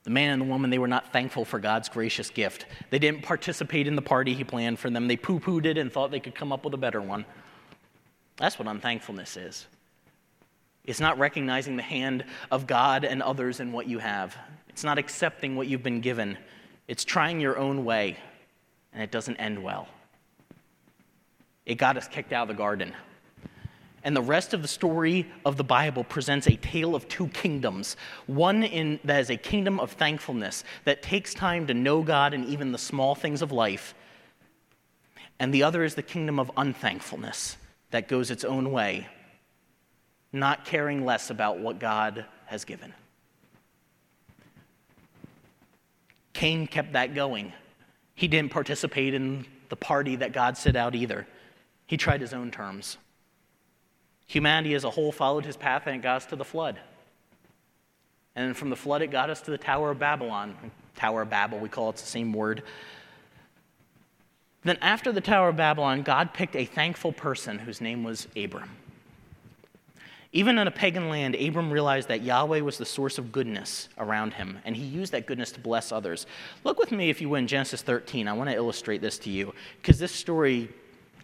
The 0.03 0.09
man 0.09 0.33
and 0.33 0.41
the 0.41 0.45
woman, 0.45 0.69
they 0.69 0.79
were 0.79 0.87
not 0.87 1.11
thankful 1.11 1.45
for 1.45 1.59
God's 1.59 1.89
gracious 1.89 2.29
gift. 2.29 2.65
They 2.89 2.99
didn't 2.99 3.23
participate 3.23 3.85
in 3.85 3.95
the 3.95 4.01
party 4.01 4.33
he 4.33 4.43
planned 4.43 4.79
for 4.79 4.89
them. 4.89 5.07
They 5.07 5.17
poo 5.17 5.39
pooed 5.39 5.65
it 5.65 5.77
and 5.77 5.91
thought 5.91 6.11
they 6.11 6.19
could 6.19 6.35
come 6.35 6.51
up 6.51 6.63
with 6.63 6.73
a 6.73 6.77
better 6.77 7.01
one. 7.01 7.25
That's 8.37 8.57
what 8.57 8.67
unthankfulness 8.67 9.37
is. 9.37 9.67
It's 10.85 10.99
not 10.99 11.19
recognizing 11.19 11.75
the 11.75 11.83
hand 11.83 12.23
of 12.49 12.65
God 12.65 13.03
and 13.03 13.21
others 13.21 13.59
in 13.59 13.71
what 13.71 13.87
you 13.87 13.99
have. 13.99 14.35
It's 14.69 14.83
not 14.83 14.97
accepting 14.97 15.55
what 15.55 15.67
you've 15.67 15.83
been 15.83 16.01
given. 16.01 16.37
It's 16.87 17.03
trying 17.03 17.39
your 17.39 17.57
own 17.57 17.85
way, 17.85 18.17
and 18.93 19.03
it 19.03 19.11
doesn't 19.11 19.35
end 19.37 19.61
well. 19.61 19.87
It 21.69 21.77
got 21.77 21.97
us 21.97 22.07
kicked 22.07 22.33
out 22.33 22.41
of 22.41 22.47
the 22.47 22.55
garden. 22.55 22.93
And 24.03 24.15
the 24.15 24.23
rest 24.23 24.55
of 24.55 24.63
the 24.63 24.67
story 24.67 25.27
of 25.45 25.55
the 25.55 25.63
Bible 25.63 26.03
presents 26.03 26.47
a 26.47 26.55
tale 26.55 26.95
of 26.95 27.07
two 27.07 27.27
kingdoms. 27.27 27.95
One 28.25 28.63
in, 28.63 28.99
that 29.03 29.19
is 29.19 29.29
a 29.29 29.37
kingdom 29.37 29.79
of 29.79 29.91
thankfulness 29.91 30.63
that 30.85 31.03
takes 31.03 31.35
time 31.35 31.67
to 31.67 31.75
know 31.75 32.01
God 32.01 32.33
and 32.33 32.43
even 32.45 32.71
the 32.71 32.79
small 32.79 33.13
things 33.13 33.43
of 33.43 33.51
life. 33.51 33.93
And 35.37 35.53
the 35.53 35.61
other 35.61 35.83
is 35.83 35.93
the 35.93 36.01
kingdom 36.01 36.39
of 36.39 36.49
unthankfulness 36.57 37.55
that 37.91 38.07
goes 38.07 38.31
its 38.31 38.43
own 38.43 38.71
way, 38.71 39.07
not 40.33 40.65
caring 40.65 41.05
less 41.05 41.29
about 41.29 41.59
what 41.59 41.77
God 41.77 42.25
has 42.47 42.65
given. 42.65 42.95
Cain 46.33 46.65
kept 46.65 46.93
that 46.93 47.13
going. 47.13 47.53
He 48.15 48.27
didn't 48.27 48.51
participate 48.51 49.13
in 49.13 49.45
the 49.69 49.75
party 49.75 50.15
that 50.15 50.33
God 50.33 50.57
set 50.57 50.75
out 50.75 50.95
either. 50.95 51.27
He 51.89 51.97
tried 51.97 52.21
his 52.21 52.33
own 52.33 52.51
terms. 52.51 52.99
Humanity 54.27 54.75
as 54.75 54.83
a 54.83 54.91
whole 54.91 55.11
followed 55.11 55.43
his 55.43 55.57
path 55.57 55.87
and 55.87 55.95
it 55.95 56.03
got 56.03 56.17
us 56.17 56.27
to 56.27 56.35
the 56.35 56.45
flood. 56.45 56.79
And 58.35 58.55
from 58.55 58.69
the 58.69 58.75
flood, 58.75 59.01
it 59.01 59.07
got 59.07 59.31
us 59.31 59.41
to 59.41 59.49
the 59.49 59.57
Tower 59.57 59.89
of 59.89 59.97
Babylon. 59.97 60.55
Tower 60.95 61.23
of 61.23 61.31
Babel, 61.31 61.57
we 61.57 61.67
call 61.67 61.89
it 61.89 61.95
the 61.95 62.05
same 62.05 62.31
word. 62.31 62.61
Then, 64.63 64.77
after 64.81 65.11
the 65.11 65.19
Tower 65.19 65.49
of 65.49 65.55
Babylon, 65.55 66.03
God 66.03 66.31
picked 66.31 66.55
a 66.55 66.63
thankful 66.63 67.11
person 67.11 67.57
whose 67.57 67.81
name 67.81 68.03
was 68.03 68.27
Abram. 68.37 68.69
Even 70.31 70.59
in 70.59 70.67
a 70.67 70.71
pagan 70.71 71.09
land, 71.09 71.33
Abram 71.33 71.71
realized 71.71 72.07
that 72.09 72.21
Yahweh 72.21 72.59
was 72.59 72.77
the 72.77 72.85
source 72.85 73.17
of 73.17 73.31
goodness 73.31 73.89
around 73.97 74.35
him, 74.35 74.59
and 74.63 74.75
he 74.75 74.83
used 74.83 75.11
that 75.13 75.25
goodness 75.25 75.51
to 75.53 75.59
bless 75.59 75.91
others. 75.91 76.27
Look 76.63 76.77
with 76.77 76.91
me, 76.91 77.09
if 77.09 77.19
you 77.19 77.29
would, 77.29 77.39
in 77.39 77.47
Genesis 77.47 77.81
13. 77.81 78.27
I 78.27 78.33
want 78.33 78.47
to 78.51 78.55
illustrate 78.55 79.01
this 79.01 79.17
to 79.19 79.31
you, 79.31 79.55
because 79.81 79.97
this 79.97 80.11
story, 80.11 80.69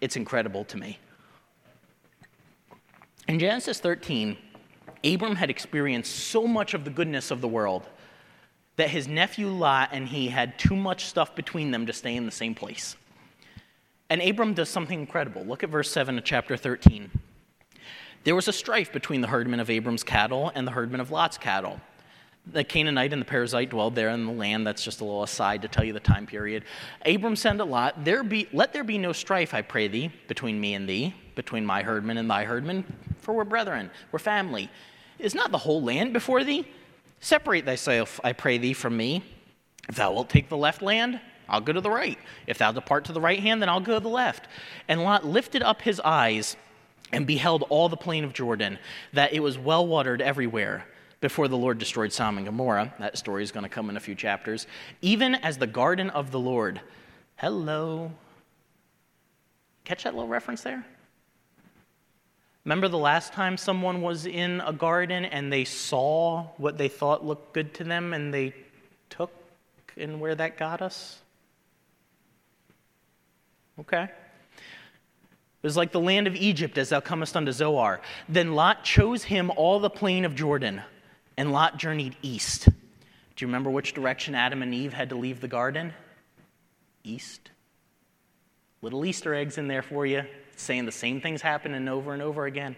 it's 0.02 0.16
incredible 0.16 0.64
to 0.66 0.78
me. 0.78 1.00
In 3.28 3.40
Genesis 3.40 3.80
13, 3.80 4.38
Abram 5.04 5.36
had 5.36 5.50
experienced 5.50 6.16
so 6.16 6.48
much 6.48 6.74
of 6.74 6.84
the 6.84 6.92
goodness 6.92 7.32
of 7.32 7.42
the 7.42 7.48
world 7.48 7.88
that 8.76 8.90
his 8.90 9.08
nephew 9.08 9.48
Lot 9.48 9.90
and 9.92 10.08
he 10.08 10.28
had 10.28 10.60
too 10.60 10.76
much 10.76 11.06
stuff 11.06 11.36
between 11.36 11.72
them 11.72 11.86
to 11.86 11.94
stay 11.94 12.16
in 12.16 12.26
the 12.26 12.32
same 12.32 12.54
place. 12.54 12.96
And 14.10 14.22
Abram 14.22 14.54
does 14.54 14.70
something 14.70 15.00
incredible. 15.00 15.44
Look 15.44 15.64
at 15.64 15.70
verse 15.70 15.90
7 15.92 16.18
of 16.18 16.24
chapter 16.24 16.58
13. 16.58 17.10
There 18.24 18.36
was 18.36 18.48
a 18.48 18.54
strife 18.54 18.92
between 18.92 19.22
the 19.22 19.28
herdmen 19.28 19.60
of 19.60 19.70
Abram's 19.70 20.04
cattle 20.04 20.52
and 20.54 20.68
the 20.68 20.72
herdmen 20.72 21.00
of 21.00 21.12
Lot's 21.12 21.38
cattle. 21.38 21.80
The 22.48 22.64
Canaanite 22.64 23.12
and 23.12 23.22
the 23.22 23.26
Perizzite 23.26 23.70
dwelled 23.70 23.96
there 23.96 24.10
in 24.10 24.26
the 24.26 24.32
land. 24.32 24.68
That's 24.68 24.84
just 24.84 25.02
a 25.02 25.04
little 25.04 25.24
aside 25.24 25.64
to 25.64 25.68
tell 25.68 25.84
you 25.84 25.94
the 25.94 26.00
time 26.00 26.28
period. 26.28 26.64
Abram 27.06 27.36
said 27.36 27.58
to 27.58 27.66
Lot, 27.66 28.06
there 28.06 28.24
be, 28.24 28.48
Let 28.54 28.72
there 28.72 28.84
be 28.84 28.98
no 28.98 29.14
strife, 29.14 29.54
I 29.54 29.62
pray 29.62 29.88
thee, 29.88 30.12
between 30.28 30.60
me 30.60 30.76
and 30.76 30.88
thee, 30.88 31.16
between 31.34 31.66
my 31.66 31.82
herdmen 31.82 32.18
and 32.18 32.30
thy 32.30 32.46
herdmen, 32.46 32.84
for 33.20 33.34
we're 33.34 33.46
brethren, 33.46 33.90
we're 34.12 34.20
family. 34.20 34.70
Is 35.18 35.34
not 35.34 35.52
the 35.52 35.58
whole 35.58 35.82
land 35.82 36.14
before 36.14 36.44
thee? 36.44 36.68
Separate 37.20 37.66
thyself, 37.66 38.20
I 38.24 38.34
pray 38.34 38.60
thee, 38.60 38.74
from 38.74 38.96
me. 38.96 39.24
If 39.90 39.96
thou 39.96 40.14
wilt 40.14 40.30
take 40.30 40.50
the 40.50 40.58
left 40.58 40.82
land, 40.82 41.20
I'll 41.50 41.62
go 41.62 41.74
to 41.74 41.82
the 41.82 41.90
right. 41.90 42.18
If 42.46 42.60
thou 42.60 42.72
depart 42.72 43.06
to 43.06 43.14
the 43.14 43.22
right 43.22 43.40
hand, 43.40 43.62
then 43.62 43.70
I'll 43.70 43.80
go 43.80 43.96
to 43.96 44.00
the 44.00 44.10
left. 44.10 44.48
And 44.88 45.04
Lot 45.04 45.26
lifted 45.26 45.64
up 45.64 45.82
his 45.82 46.00
eyes 46.00 46.56
and 47.12 47.26
beheld 47.26 47.64
all 47.70 47.90
the 47.90 47.98
plain 47.98 48.24
of 48.24 48.34
Jordan, 48.34 48.78
that 49.14 49.34
it 49.34 49.40
was 49.40 49.58
well 49.58 49.86
watered 49.86 50.22
everywhere 50.22 50.86
before 51.22 51.48
the 51.48 51.58
Lord 51.58 51.78
destroyed 51.78 52.12
Sodom 52.12 52.38
and 52.38 52.46
Gomorrah. 52.46 52.94
That 53.00 53.18
story 53.18 53.44
is 53.44 53.52
going 53.52 53.64
to 53.64 53.70
come 53.70 53.90
in 53.90 53.98
a 53.98 54.00
few 54.00 54.16
chapters. 54.16 54.68
Even 55.02 55.36
as 55.36 55.58
the 55.58 55.68
garden 55.68 56.10
of 56.10 56.32
the 56.32 56.40
Lord. 56.40 56.82
Hello. 57.38 58.12
Catch 59.84 60.04
that 60.04 60.14
little 60.14 60.30
reference 60.30 60.62
there? 60.62 60.86
Remember 62.64 62.88
the 62.88 62.98
last 62.98 63.34
time 63.34 63.58
someone 63.58 64.02
was 64.02 64.26
in 64.26 64.62
a 64.62 64.74
garden 64.74 65.26
and 65.26 65.54
they 65.54 65.66
saw 65.66 66.48
what 66.58 66.78
they 66.78 66.88
thought 66.88 67.24
looked 67.24 67.54
good 67.54 67.74
to 67.76 67.84
them 67.84 68.14
and 68.14 68.34
they 68.34 68.54
took 69.10 69.32
and 69.98 70.20
where 70.20 70.36
that 70.36 70.58
got 70.58 70.82
us? 70.82 71.20
Okay. 73.80 74.04
It 74.04 75.68
was 75.68 75.78
like 75.78 75.92
the 75.92 76.00
land 76.00 76.28
of 76.28 76.36
Egypt 76.36 76.78
as 76.78 76.90
thou 76.90 77.00
comest 77.00 77.36
unto 77.36 77.52
Zoar. 77.52 78.02
Then 78.30 78.54
Lot 78.54 78.84
chose 78.84 79.24
him 79.24 79.52
all 79.56 79.80
the 79.80 79.90
plain 79.90 80.26
of 80.26 80.36
Jordan, 80.36 80.82
and 81.38 81.52
Lot 81.52 81.78
journeyed 81.78 82.16
east. 82.22 82.66
Do 82.66 83.44
you 83.44 83.48
remember 83.48 83.70
which 83.70 83.94
direction 83.94 84.36
Adam 84.36 84.62
and 84.62 84.74
Eve 84.74 84.94
had 84.94 85.10
to 85.10 85.16
leave 85.16 85.42
the 85.42 85.48
garden? 85.48 85.94
East. 87.04 87.52
Little 88.82 89.06
Easter 89.06 89.34
eggs 89.34 89.58
in 89.58 89.68
there 89.68 89.82
for 89.82 90.06
you, 90.06 90.24
saying 90.56 90.86
the 90.86 90.92
same 90.92 91.20
things 91.20 91.42
happening 91.42 91.88
over 91.88 92.14
and 92.14 92.22
over 92.22 92.46
again. 92.46 92.76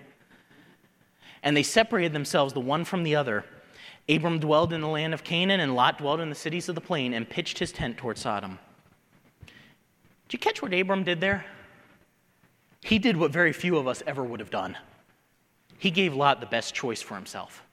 And 1.43 1.56
they 1.56 1.63
separated 1.63 2.13
themselves 2.13 2.54
the 2.54 2.60
one 2.60 2.86
from 2.86 3.04
the 3.04 3.15
other. 3.15 3.46
Abram 4.10 4.39
dwelled 4.39 4.74
in 4.74 4.82
the 4.82 4.88
land 4.88 5.13
of 5.13 5.24
Canaan, 5.24 5.60
and 5.60 5.76
Lot 5.76 5.98
dwelled 5.98 6.22
in 6.22 6.30
the 6.30 6.36
cities 6.36 6.70
of 6.70 6.76
the 6.76 6.82
plain 6.82 7.13
and 7.13 7.30
pitched 7.30 7.60
his 7.60 7.72
tent 7.72 7.98
toward 7.98 8.17
Sodom. 8.17 8.58
Did 9.46 10.34
you 10.34 10.39
catch 10.39 10.62
what 10.62 10.74
Abram 10.74 11.04
did 11.04 11.22
there? 11.22 11.46
He 12.82 13.00
did 13.00 13.17
what 13.17 13.32
very 13.32 13.54
few 13.54 13.78
of 13.78 13.88
us 13.88 14.02
ever 14.08 14.24
would 14.24 14.39
have 14.39 14.50
done. 14.50 14.78
He 15.78 15.91
gave 15.91 16.15
Lot 16.15 16.39
the 16.39 16.48
best 16.48 16.74
choice 16.74 17.02
for 17.02 17.15
himself. 17.15 17.63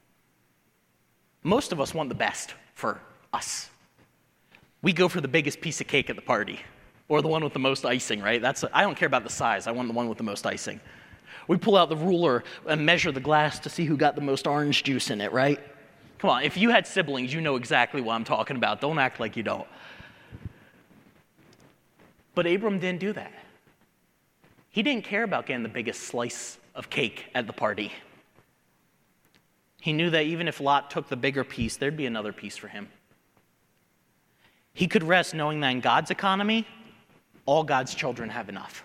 Most 1.44 1.72
of 1.72 1.80
us 1.80 1.94
want 1.94 2.08
the 2.08 2.14
best 2.14 2.54
for 2.74 3.00
us. 3.32 3.70
We 4.82 4.92
go 4.92 5.08
for 5.08 5.20
the 5.20 5.28
biggest 5.28 5.60
piece 5.60 5.80
of 5.80 5.86
cake 5.86 6.10
at 6.10 6.16
the 6.16 6.22
party 6.22 6.60
or 7.08 7.22
the 7.22 7.28
one 7.28 7.44
with 7.44 7.52
the 7.52 7.58
most 7.58 7.84
icing, 7.84 8.20
right? 8.20 8.40
That's 8.40 8.64
I 8.72 8.82
don't 8.82 8.96
care 8.96 9.06
about 9.06 9.24
the 9.24 9.30
size. 9.30 9.66
I 9.66 9.72
want 9.72 9.88
the 9.88 9.94
one 9.94 10.08
with 10.08 10.18
the 10.18 10.24
most 10.24 10.46
icing. 10.46 10.80
We 11.46 11.58
pull 11.58 11.76
out 11.76 11.90
the 11.90 11.96
ruler 11.96 12.42
and 12.66 12.84
measure 12.84 13.12
the 13.12 13.20
glass 13.20 13.58
to 13.60 13.68
see 13.68 13.84
who 13.84 13.96
got 13.96 14.14
the 14.14 14.22
most 14.22 14.46
orange 14.46 14.82
juice 14.82 15.10
in 15.10 15.20
it, 15.20 15.32
right? 15.32 15.60
Come 16.18 16.30
on, 16.30 16.42
if 16.42 16.56
you 16.56 16.70
had 16.70 16.86
siblings, 16.86 17.34
you 17.34 17.42
know 17.42 17.56
exactly 17.56 18.00
what 18.00 18.14
I'm 18.14 18.24
talking 18.24 18.56
about. 18.56 18.80
Don't 18.80 18.98
act 18.98 19.20
like 19.20 19.36
you 19.36 19.42
don't. 19.42 19.66
But 22.34 22.46
Abram 22.46 22.78
didn't 22.78 23.00
do 23.00 23.12
that. 23.12 23.32
He 24.70 24.82
didn't 24.82 25.04
care 25.04 25.22
about 25.22 25.46
getting 25.46 25.62
the 25.62 25.68
biggest 25.68 26.04
slice 26.04 26.58
of 26.74 26.88
cake 26.88 27.26
at 27.34 27.46
the 27.46 27.52
party. 27.52 27.92
He 29.84 29.92
knew 29.92 30.08
that 30.08 30.24
even 30.24 30.48
if 30.48 30.62
Lot 30.62 30.90
took 30.90 31.10
the 31.10 31.16
bigger 31.16 31.44
piece, 31.44 31.76
there'd 31.76 31.94
be 31.94 32.06
another 32.06 32.32
piece 32.32 32.56
for 32.56 32.68
him. 32.68 32.88
He 34.72 34.88
could 34.88 35.02
rest 35.02 35.34
knowing 35.34 35.60
that 35.60 35.68
in 35.68 35.80
God's 35.80 36.10
economy, 36.10 36.66
all 37.44 37.64
God's 37.64 37.94
children 37.94 38.30
have 38.30 38.48
enough. 38.48 38.82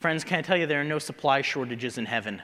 Friends, 0.00 0.24
can 0.24 0.38
I 0.38 0.40
tell 0.40 0.56
you 0.56 0.64
there 0.64 0.80
are 0.80 0.84
no 0.84 0.98
supply 0.98 1.42
shortages 1.42 1.98
in 1.98 2.06
heaven? 2.06 2.40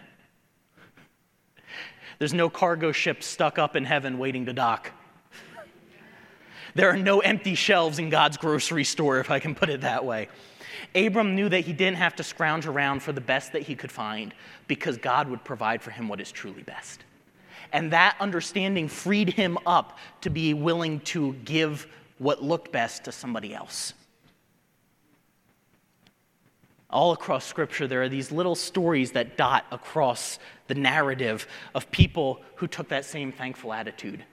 There's 2.18 2.34
no 2.34 2.50
cargo 2.50 2.92
ship 2.92 3.22
stuck 3.22 3.58
up 3.58 3.74
in 3.74 3.86
heaven 3.86 4.18
waiting 4.18 4.44
to 4.44 4.52
dock. 4.52 4.92
There 6.74 6.90
are 6.90 6.98
no 6.98 7.20
empty 7.20 7.54
shelves 7.54 7.98
in 7.98 8.10
God's 8.10 8.36
grocery 8.36 8.84
store, 8.84 9.20
if 9.20 9.30
I 9.30 9.38
can 9.38 9.54
put 9.54 9.70
it 9.70 9.80
that 9.80 10.04
way. 10.04 10.28
Abram 10.94 11.34
knew 11.34 11.48
that 11.48 11.60
he 11.60 11.72
didn't 11.72 11.98
have 11.98 12.16
to 12.16 12.22
scrounge 12.22 12.66
around 12.66 13.02
for 13.02 13.12
the 13.12 13.20
best 13.20 13.52
that 13.52 13.62
he 13.62 13.74
could 13.74 13.92
find 13.92 14.34
because 14.66 14.96
God 14.96 15.28
would 15.28 15.44
provide 15.44 15.82
for 15.82 15.90
him 15.90 16.08
what 16.08 16.20
is 16.20 16.32
truly 16.32 16.62
best. 16.62 17.04
And 17.72 17.92
that 17.92 18.16
understanding 18.20 18.88
freed 18.88 19.30
him 19.30 19.58
up 19.66 19.98
to 20.22 20.30
be 20.30 20.54
willing 20.54 21.00
to 21.00 21.34
give 21.44 21.86
what 22.18 22.42
looked 22.42 22.72
best 22.72 23.04
to 23.04 23.12
somebody 23.12 23.54
else. 23.54 23.92
All 26.90 27.12
across 27.12 27.44
Scripture, 27.44 27.86
there 27.86 28.02
are 28.02 28.08
these 28.08 28.32
little 28.32 28.54
stories 28.54 29.12
that 29.12 29.36
dot 29.36 29.66
across 29.70 30.38
the 30.68 30.74
narrative 30.74 31.46
of 31.74 31.90
people 31.90 32.40
who 32.56 32.66
took 32.66 32.88
that 32.88 33.04
same 33.04 33.30
thankful 33.30 33.74
attitude. 33.74 34.24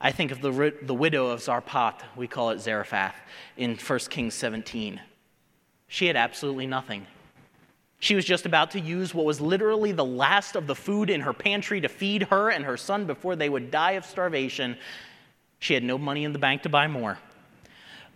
I 0.00 0.10
think 0.10 0.32
of 0.32 0.40
the, 0.40 0.74
the 0.82 0.94
widow 0.94 1.28
of 1.28 1.40
Zarephath, 1.40 2.02
we 2.16 2.26
call 2.26 2.50
it 2.50 2.60
Zarephath, 2.60 3.14
in 3.56 3.76
1 3.76 3.98
Kings 4.10 4.34
17. 4.34 5.00
She 5.88 6.06
had 6.06 6.16
absolutely 6.16 6.66
nothing. 6.66 7.06
She 7.98 8.14
was 8.14 8.24
just 8.24 8.44
about 8.44 8.72
to 8.72 8.80
use 8.80 9.14
what 9.14 9.24
was 9.24 9.40
literally 9.40 9.92
the 9.92 10.04
last 10.04 10.56
of 10.56 10.66
the 10.66 10.74
food 10.74 11.08
in 11.08 11.22
her 11.22 11.32
pantry 11.32 11.80
to 11.80 11.88
feed 11.88 12.24
her 12.24 12.50
and 12.50 12.64
her 12.64 12.76
son 12.76 13.06
before 13.06 13.36
they 13.36 13.48
would 13.48 13.70
die 13.70 13.92
of 13.92 14.04
starvation. 14.04 14.76
She 15.58 15.72
had 15.72 15.82
no 15.82 15.96
money 15.96 16.24
in 16.24 16.32
the 16.32 16.38
bank 16.38 16.62
to 16.62 16.68
buy 16.68 16.86
more. 16.86 17.18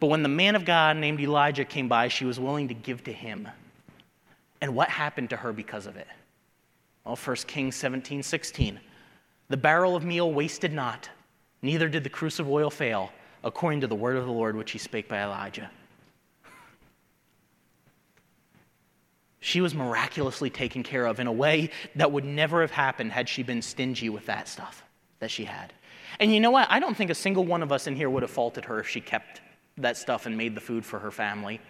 But 0.01 0.09
when 0.09 0.23
the 0.23 0.29
man 0.29 0.55
of 0.55 0.65
God 0.65 0.97
named 0.97 1.21
Elijah 1.21 1.65
came 1.65 1.89
by, 1.89 2.09
she 2.09 2.25
was 2.25 2.39
willing 2.39 2.69
to 2.69 2.75
give 2.75 3.03
to 3.05 3.13
him. 3.13 3.49
And 4.61 4.75
what 4.75 4.89
happened 4.89 5.31
to 5.31 5.37
her 5.37 5.53
because 5.53 5.87
of 5.87 5.97
it? 5.97 6.07
Well, 7.05 7.17
1 7.17 7.37
Kings 7.47 7.75
17 7.77 8.23
16. 8.23 8.79
The 9.49 9.57
barrel 9.57 9.97
of 9.97 10.05
meal 10.05 10.31
wasted 10.31 10.75
not, 10.75 11.09
neither 11.63 11.89
did 11.89 12.05
the 12.05 12.11
cruse 12.11 12.39
of 12.39 12.51
oil 12.51 12.69
fail, 12.69 13.11
according 13.43 13.81
to 13.81 13.87
the 13.87 13.95
word 13.95 14.17
of 14.17 14.27
the 14.27 14.33
Lord 14.33 14.55
which 14.55 14.73
he 14.73 14.79
spake 14.79 15.09
by 15.09 15.23
Elijah. 15.23 15.71
She 19.41 19.61
was 19.61 19.75
miraculously 19.75 20.51
taken 20.51 20.83
care 20.83 21.07
of 21.07 21.21
in 21.21 21.27
a 21.27 21.33
way 21.33 21.71
that 21.95 22.11
would 22.11 22.25
never 22.25 22.61
have 22.61 22.73
happened 22.73 23.13
had 23.13 23.29
she 23.29 23.43
been 23.43 23.63
stingy 23.63 24.09
with 24.09 24.27
that 24.27 24.49
stuff 24.49 24.83
that 25.21 25.31
she 25.31 25.45
had. 25.45 25.73
And 26.19 26.33
you 26.35 26.41
know 26.41 26.51
what? 26.51 26.67
I 26.71 26.81
don't 26.81 26.97
think 26.97 27.11
a 27.11 27.15
single 27.15 27.45
one 27.45 27.63
of 27.63 27.71
us 27.71 27.87
in 27.87 27.95
here 27.95 28.11
would 28.11 28.23
have 28.23 28.31
faulted 28.31 28.65
her 28.65 28.81
if 28.81 28.89
she 28.89 29.01
kept 29.01 29.41
that 29.77 29.97
stuff 29.97 30.27
and 30.27 30.37
made 30.37 30.55
the 30.57 30.61
food 30.61 30.85
for 30.85 30.99
her 30.99 31.13
family. 31.13 31.61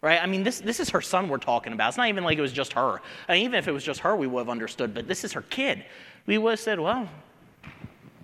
Right? 0.00 0.22
I 0.22 0.24
mean, 0.26 0.42
this, 0.42 0.60
this 0.60 0.80
is 0.80 0.88
her 0.90 1.02
son 1.02 1.28
we're 1.28 1.36
talking 1.36 1.74
about. 1.74 1.88
It's 1.88 1.98
not 1.98 2.08
even 2.08 2.24
like 2.24 2.38
it 2.38 2.40
was 2.40 2.54
just 2.54 2.72
her. 2.72 3.02
I 3.28 3.34
mean, 3.34 3.44
even 3.44 3.56
if 3.56 3.68
it 3.68 3.72
was 3.72 3.84
just 3.84 4.00
her, 4.00 4.16
we 4.16 4.26
would 4.26 4.40
have 4.40 4.48
understood, 4.48 4.94
but 4.94 5.06
this 5.06 5.24
is 5.24 5.32
her 5.34 5.42
kid. 5.42 5.84
We 6.24 6.38
would 6.38 6.50
have 6.50 6.60
said, 6.60 6.80
well, 6.80 7.06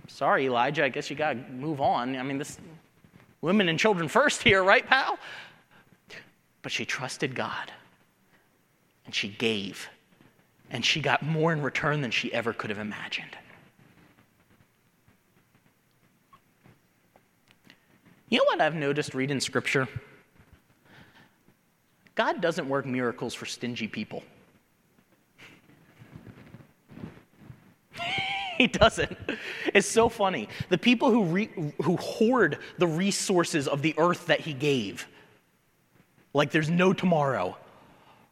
sorry, 0.07 0.47
Elijah, 0.47 0.85
I 0.85 0.89
guess 0.89 1.11
you 1.11 1.17
got 1.17 1.35
to 1.35 1.53
move 1.53 1.83
on. 1.83 2.17
I 2.17 2.23
mean, 2.23 2.39
this 2.39 2.59
women 3.43 3.69
and 3.69 3.79
children 3.79 4.09
first 4.09 4.43
here, 4.43 4.65
right, 4.65 4.87
pal? 4.87 5.19
But 6.63 6.73
she 6.73 6.87
trusted 6.87 7.35
God 7.35 7.71
and 9.07 9.15
she 9.15 9.29
gave. 9.29 9.89
And 10.71 10.85
she 10.85 11.01
got 11.01 11.23
more 11.23 11.53
in 11.53 11.63
return 11.63 12.03
than 12.03 12.11
she 12.11 12.33
ever 12.35 12.53
could 12.53 12.71
have 12.71 12.79
imagined. 12.79 13.37
You 18.29 18.39
know 18.39 18.45
what 18.45 18.61
I've 18.61 18.75
noticed 18.75 19.15
reading 19.15 19.39
scripture? 19.39 19.89
God 22.17 22.41
doesn't 22.41 22.69
work 22.69 22.85
miracles 22.85 23.33
for 23.35 23.47
stingy 23.47 23.87
people. 23.87 24.25
he 28.59 28.67
doesn't. 28.67 29.17
It's 29.73 29.87
so 29.87 30.09
funny. 30.09 30.49
The 30.69 30.79
people 30.79 31.11
who, 31.11 31.25
re- 31.25 31.73
who 31.83 31.97
hoard 31.97 32.59
the 32.79 32.89
resources 32.89 33.69
of 33.69 33.83
the 33.83 33.95
earth 33.99 34.27
that 34.27 34.41
he 34.41 34.53
gave, 34.53 35.07
like 36.35 36.51
there's 36.51 36.71
no 36.71 36.93
tomorrow, 36.93 37.57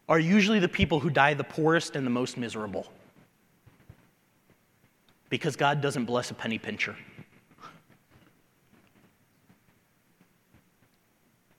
are 0.08 0.18
usually 0.18 0.58
the 0.58 0.68
people 0.68 1.00
who 1.00 1.10
die 1.10 1.34
the 1.34 1.44
poorest 1.44 1.96
and 1.96 2.06
the 2.06 2.10
most 2.10 2.36
miserable. 2.36 2.86
Because 5.30 5.56
God 5.56 5.80
doesn't 5.80 6.04
bless 6.04 6.30
a 6.30 6.34
penny 6.34 6.58
pincher. 6.58 6.96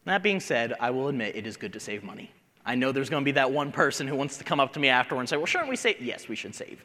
That 0.06 0.22
being 0.22 0.40
said, 0.40 0.74
I 0.80 0.92
will 0.92 1.08
admit 1.08 1.36
it 1.36 1.48
is 1.48 1.58
good 1.58 1.74
to 1.74 1.80
save 1.80 2.04
money. 2.04 2.32
I 2.66 2.76
know 2.76 2.92
there's 2.92 3.10
going 3.10 3.24
to 3.24 3.26
be 3.26 3.32
that 3.34 3.52
one 3.52 3.72
person 3.72 4.08
who 4.08 4.16
wants 4.16 4.38
to 4.38 4.44
come 4.44 4.60
up 4.60 4.74
to 4.74 4.80
me 4.80 4.88
afterward 4.88 5.22
and 5.22 5.30
say, 5.30 5.38
Well, 5.38 5.46
shouldn't 5.46 5.70
we 5.70 5.76
save? 5.76 6.02
Yes, 6.02 6.28
we 6.28 6.36
should 6.36 6.56
save. 6.56 6.84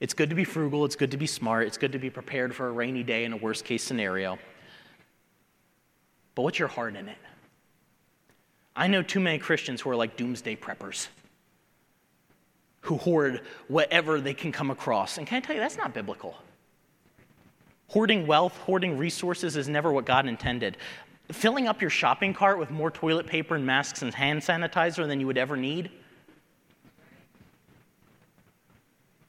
It's 0.00 0.14
good 0.14 0.28
to 0.30 0.34
be 0.34 0.44
frugal, 0.44 0.84
it's 0.84 0.96
good 0.96 1.12
to 1.12 1.16
be 1.16 1.26
smart, 1.26 1.66
it's 1.66 1.78
good 1.78 1.92
to 1.92 1.98
be 1.98 2.10
prepared 2.10 2.54
for 2.54 2.68
a 2.68 2.72
rainy 2.72 3.02
day 3.02 3.24
in 3.24 3.32
a 3.32 3.36
worst 3.36 3.64
case 3.64 3.82
scenario. 3.82 4.38
But 6.34 6.42
what's 6.42 6.58
your 6.58 6.68
heart 6.68 6.96
in 6.96 7.08
it? 7.08 7.16
I 8.76 8.88
know 8.88 9.02
too 9.02 9.20
many 9.20 9.38
Christians 9.38 9.80
who 9.80 9.90
are 9.90 9.96
like 9.96 10.16
doomsday 10.16 10.56
preppers, 10.56 11.08
who 12.80 12.96
hoard 12.96 13.42
whatever 13.68 14.20
they 14.20 14.34
can 14.34 14.50
come 14.50 14.70
across. 14.70 15.18
And 15.18 15.26
can 15.26 15.36
I 15.38 15.40
tell 15.40 15.54
you, 15.54 15.60
that's 15.60 15.76
not 15.76 15.94
biblical. 15.94 16.36
Hoarding 17.88 18.26
wealth, 18.26 18.56
hoarding 18.58 18.98
resources 18.98 19.56
is 19.56 19.68
never 19.68 19.92
what 19.92 20.04
God 20.04 20.26
intended. 20.26 20.76
Filling 21.30 21.68
up 21.68 21.80
your 21.80 21.90
shopping 21.90 22.34
cart 22.34 22.58
with 22.58 22.70
more 22.70 22.90
toilet 22.90 23.26
paper 23.26 23.54
and 23.54 23.64
masks 23.64 24.02
and 24.02 24.12
hand 24.12 24.42
sanitizer 24.42 25.06
than 25.06 25.20
you 25.20 25.26
would 25.26 25.38
ever 25.38 25.56
need, 25.56 25.90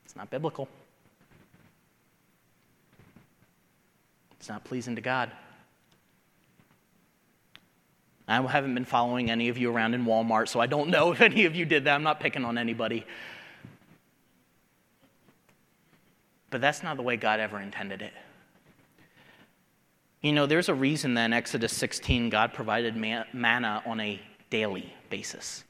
it's 0.04 0.16
not 0.16 0.30
biblical. 0.30 0.68
It's 4.40 4.50
not 4.50 4.64
pleasing 4.64 4.96
to 4.96 5.02
God. 5.02 5.32
I 8.28 8.42
haven't 8.42 8.74
been 8.74 8.86
following 8.86 9.30
any 9.30 9.50
of 9.50 9.58
you 9.58 9.72
around 9.72 9.94
in 9.94 10.06
Walmart, 10.06 10.48
so 10.48 10.60
I 10.60 10.66
don't 10.66 10.90
know 10.90 11.12
if 11.14 11.22
any 11.22 11.46
of 11.46 11.56
you 11.56 11.66
did 11.66 11.86
that. 11.86 11.96
I'm 11.96 12.04
not 12.04 12.20
picking 12.20 12.46
on 12.46 12.58
anybody. 12.58 13.06
But 16.50 16.62
that's 16.62 16.84
not 16.84 16.98
the 16.98 17.04
way 17.04 17.18
God 17.18 17.40
ever 17.40 17.60
intended 17.60 18.02
it. 18.02 18.14
You 20.22 20.32
know, 20.32 20.46
there's 20.46 20.70
a 20.70 20.74
reason 20.74 21.14
that 21.16 21.26
in 21.26 21.34
Exodus 21.34 21.72
16, 21.74 22.30
God 22.30 22.54
provided 22.54 22.96
manna 22.96 23.84
on 23.86 24.00
a 24.00 24.20
daily 24.50 24.92
basis 25.10 25.64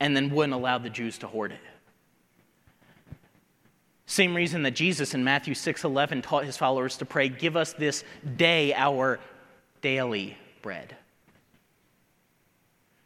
and 0.00 0.16
then 0.16 0.30
wouldn't 0.30 0.54
allow 0.54 0.78
the 0.78 0.88
Jews 0.88 1.18
to 1.18 1.26
hoard 1.26 1.52
it. 1.52 1.60
Same 4.06 4.34
reason 4.34 4.62
that 4.62 4.70
Jesus 4.70 5.12
in 5.12 5.22
Matthew 5.22 5.52
6:11 5.52 6.22
taught 6.22 6.44
his 6.44 6.56
followers 6.56 6.96
to 6.98 7.04
pray, 7.04 7.28
"Give 7.28 7.56
us 7.56 7.74
this 7.74 8.04
day 8.36 8.72
our 8.72 9.20
daily 9.82 10.38
bread." 10.62 10.96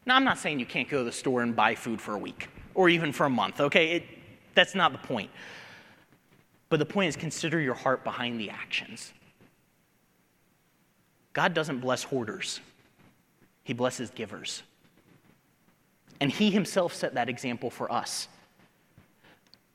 Now, 0.05 0.15
I'm 0.15 0.23
not 0.23 0.37
saying 0.37 0.59
you 0.59 0.65
can't 0.65 0.89
go 0.89 0.99
to 0.99 1.03
the 1.03 1.11
store 1.11 1.41
and 1.41 1.55
buy 1.55 1.75
food 1.75 2.01
for 2.01 2.15
a 2.15 2.17
week 2.17 2.49
or 2.75 2.89
even 2.89 3.11
for 3.11 3.25
a 3.25 3.29
month, 3.29 3.61
okay? 3.61 3.91
It, 3.91 4.03
that's 4.53 4.75
not 4.75 4.91
the 4.91 4.97
point. 4.97 5.31
But 6.69 6.79
the 6.79 6.85
point 6.85 7.09
is 7.09 7.15
consider 7.15 7.59
your 7.59 7.75
heart 7.75 8.03
behind 8.03 8.39
the 8.39 8.49
actions. 8.49 9.13
God 11.31 11.53
doesn't 11.53 11.79
bless 11.79 12.03
hoarders, 12.03 12.59
He 13.63 13.73
blesses 13.73 14.09
givers. 14.09 14.63
And 16.19 16.31
He 16.31 16.51
Himself 16.51 16.93
set 16.93 17.15
that 17.15 17.29
example 17.29 17.69
for 17.69 17.91
us. 17.91 18.27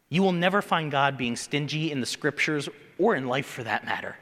You 0.09 0.22
will 0.22 0.33
never 0.33 0.62
find 0.62 0.91
God 0.91 1.18
being 1.18 1.37
stingy 1.37 1.91
in 1.93 2.01
the 2.01 2.07
scriptures 2.07 2.68
or 2.99 3.14
in 3.14 3.26
life 3.26 3.47
for 3.47 3.62
that 3.64 3.85
matter. 3.85 4.16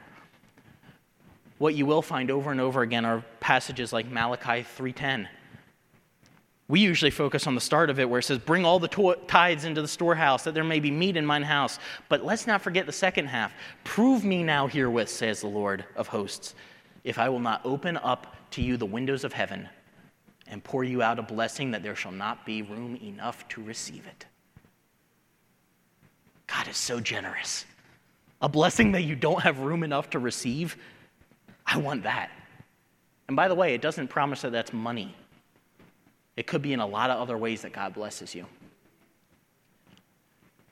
What 1.59 1.75
you 1.75 1.87
will 1.87 2.03
find 2.03 2.31
over 2.31 2.51
and 2.51 2.61
over 2.61 2.83
again 2.83 3.05
are 3.05 3.25
passages 3.41 3.93
like 3.93 4.07
Malachi 4.07 4.63
3:10. 4.63 5.29
We 6.69 6.81
usually 6.81 7.13
focus 7.13 7.47
on 7.47 7.55
the 7.55 7.61
start 7.61 7.91
of 7.91 8.01
it 8.01 8.11
where 8.11 8.19
it 8.19 8.25
says, 8.25 8.39
Bring 8.39 8.65
all 8.65 8.81
the 8.81 8.89
to- 8.89 9.17
tithes 9.29 9.65
into 9.65 9.83
the 9.83 9.89
storehouse, 9.89 10.45
that 10.45 10.55
there 10.55 10.65
may 10.65 10.81
be 10.81 10.91
meat 10.91 11.17
in 11.17 11.25
mine 11.25 11.45
house. 11.45 11.79
But 12.09 12.25
let's 12.25 12.47
not 12.47 12.61
forget 12.61 12.87
the 12.87 12.93
second 12.93 13.27
half. 13.27 13.53
Prove 13.85 14.25
me 14.25 14.43
now 14.43 14.67
herewith, 14.67 15.09
says 15.09 15.41
the 15.41 15.47
Lord 15.47 15.85
of 15.95 16.09
hosts, 16.09 16.55
if 17.05 17.19
I 17.19 17.29
will 17.29 17.41
not 17.41 17.61
open 17.65 17.97
up 17.99 18.35
to 18.53 18.63
you 18.63 18.77
the 18.77 18.87
windows 18.87 19.23
of 19.23 19.33
heaven 19.33 19.69
and 20.49 20.63
pour 20.63 20.83
you 20.83 21.03
out 21.03 21.19
a 21.19 21.23
blessing 21.23 21.71
that 21.71 21.83
there 21.83 21.95
shall 21.95 22.13
not 22.13 22.45
be 22.45 22.63
room 22.63 22.97
enough 22.97 23.47
to 23.49 23.63
receive 23.63 24.07
it. 24.07 24.27
God 26.47 26.69
is 26.69 26.77
so 26.77 27.01
generous. 27.01 27.65
A 28.43 28.49
blessing 28.49 28.93
that 28.93 29.03
you 29.03 29.17
don't 29.17 29.43
have 29.43 29.61
room 29.61 29.83
enough 29.83 30.11
to 30.11 30.19
receive, 30.19 30.77
I 31.65 31.79
want 31.79 32.03
that. 32.05 32.31
And 33.29 33.37
by 33.37 33.49
the 33.49 33.55
way, 33.55 33.75
it 33.75 33.83
doesn't 33.83 34.09
promise 34.09 34.43
that 34.43 34.53
that's 34.53 34.73
money. 34.73 35.15
It 36.37 36.47
could 36.47 36.63
be 36.63 36.73
in 36.73 36.81
a 36.81 36.87
lot 36.87 37.11
of 37.11 37.19
other 37.21 37.39
ways 37.39 37.63
that 37.63 37.73
God 37.73 37.95
blesses 37.95 38.35
you. 38.35 38.47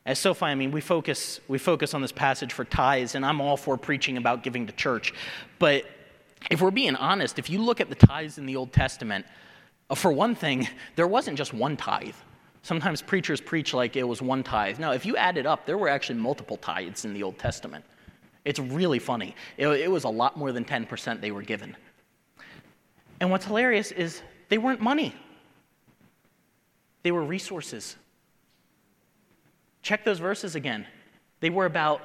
As 0.06 0.18
SoFi, 0.18 0.46
I 0.46 0.54
mean, 0.54 0.70
we 0.70 0.82
focus, 0.82 1.40
we 1.48 1.56
focus 1.56 1.94
on 1.94 2.02
this 2.02 2.12
passage 2.12 2.52
for 2.52 2.64
tithes, 2.64 3.14
and 3.14 3.24
I'm 3.24 3.40
all 3.40 3.56
for 3.56 3.78
preaching 3.78 4.18
about 4.18 4.42
giving 4.42 4.66
to 4.66 4.72
church. 4.74 5.14
But 5.58 5.86
if 6.50 6.60
we're 6.60 6.70
being 6.70 6.94
honest, 6.96 7.38
if 7.38 7.48
you 7.48 7.58
look 7.58 7.80
at 7.80 7.88
the 7.88 7.94
tithes 7.94 8.36
in 8.36 8.44
the 8.44 8.56
Old 8.56 8.72
Testament, 8.72 9.24
uh, 9.88 9.94
for 9.94 10.12
one 10.12 10.34
thing, 10.34 10.68
there 10.96 11.06
wasn't 11.06 11.38
just 11.38 11.54
one 11.54 11.76
tithe. 11.76 12.14
Sometimes 12.62 13.00
preachers 13.02 13.40
preach 13.40 13.72
like 13.74 13.96
it 13.96 14.04
was 14.04 14.20
one 14.20 14.42
tithe. 14.42 14.78
No, 14.78 14.92
if 14.92 15.06
you 15.06 15.16
add 15.16 15.38
it 15.38 15.46
up, 15.46 15.66
there 15.66 15.78
were 15.78 15.88
actually 15.88 16.18
multiple 16.18 16.56
tithes 16.58 17.04
in 17.06 17.14
the 17.14 17.22
Old 17.22 17.38
Testament. 17.38 17.84
It's 18.44 18.58
really 18.58 18.98
funny. 18.98 19.34
It, 19.56 19.68
it 19.68 19.90
was 19.90 20.04
a 20.04 20.08
lot 20.08 20.36
more 20.36 20.52
than 20.52 20.64
10% 20.64 21.20
they 21.20 21.30
were 21.30 21.42
given. 21.42 21.76
And 23.20 23.30
what's 23.30 23.46
hilarious 23.46 23.90
is 23.90 24.22
they 24.50 24.58
weren't 24.58 24.80
money, 24.80 25.14
they 27.04 27.12
were 27.12 27.22
resources. 27.22 27.96
Check 29.82 30.04
those 30.04 30.18
verses 30.18 30.56
again. 30.56 30.86
They 31.38 31.50
were 31.50 31.66
about 31.66 32.00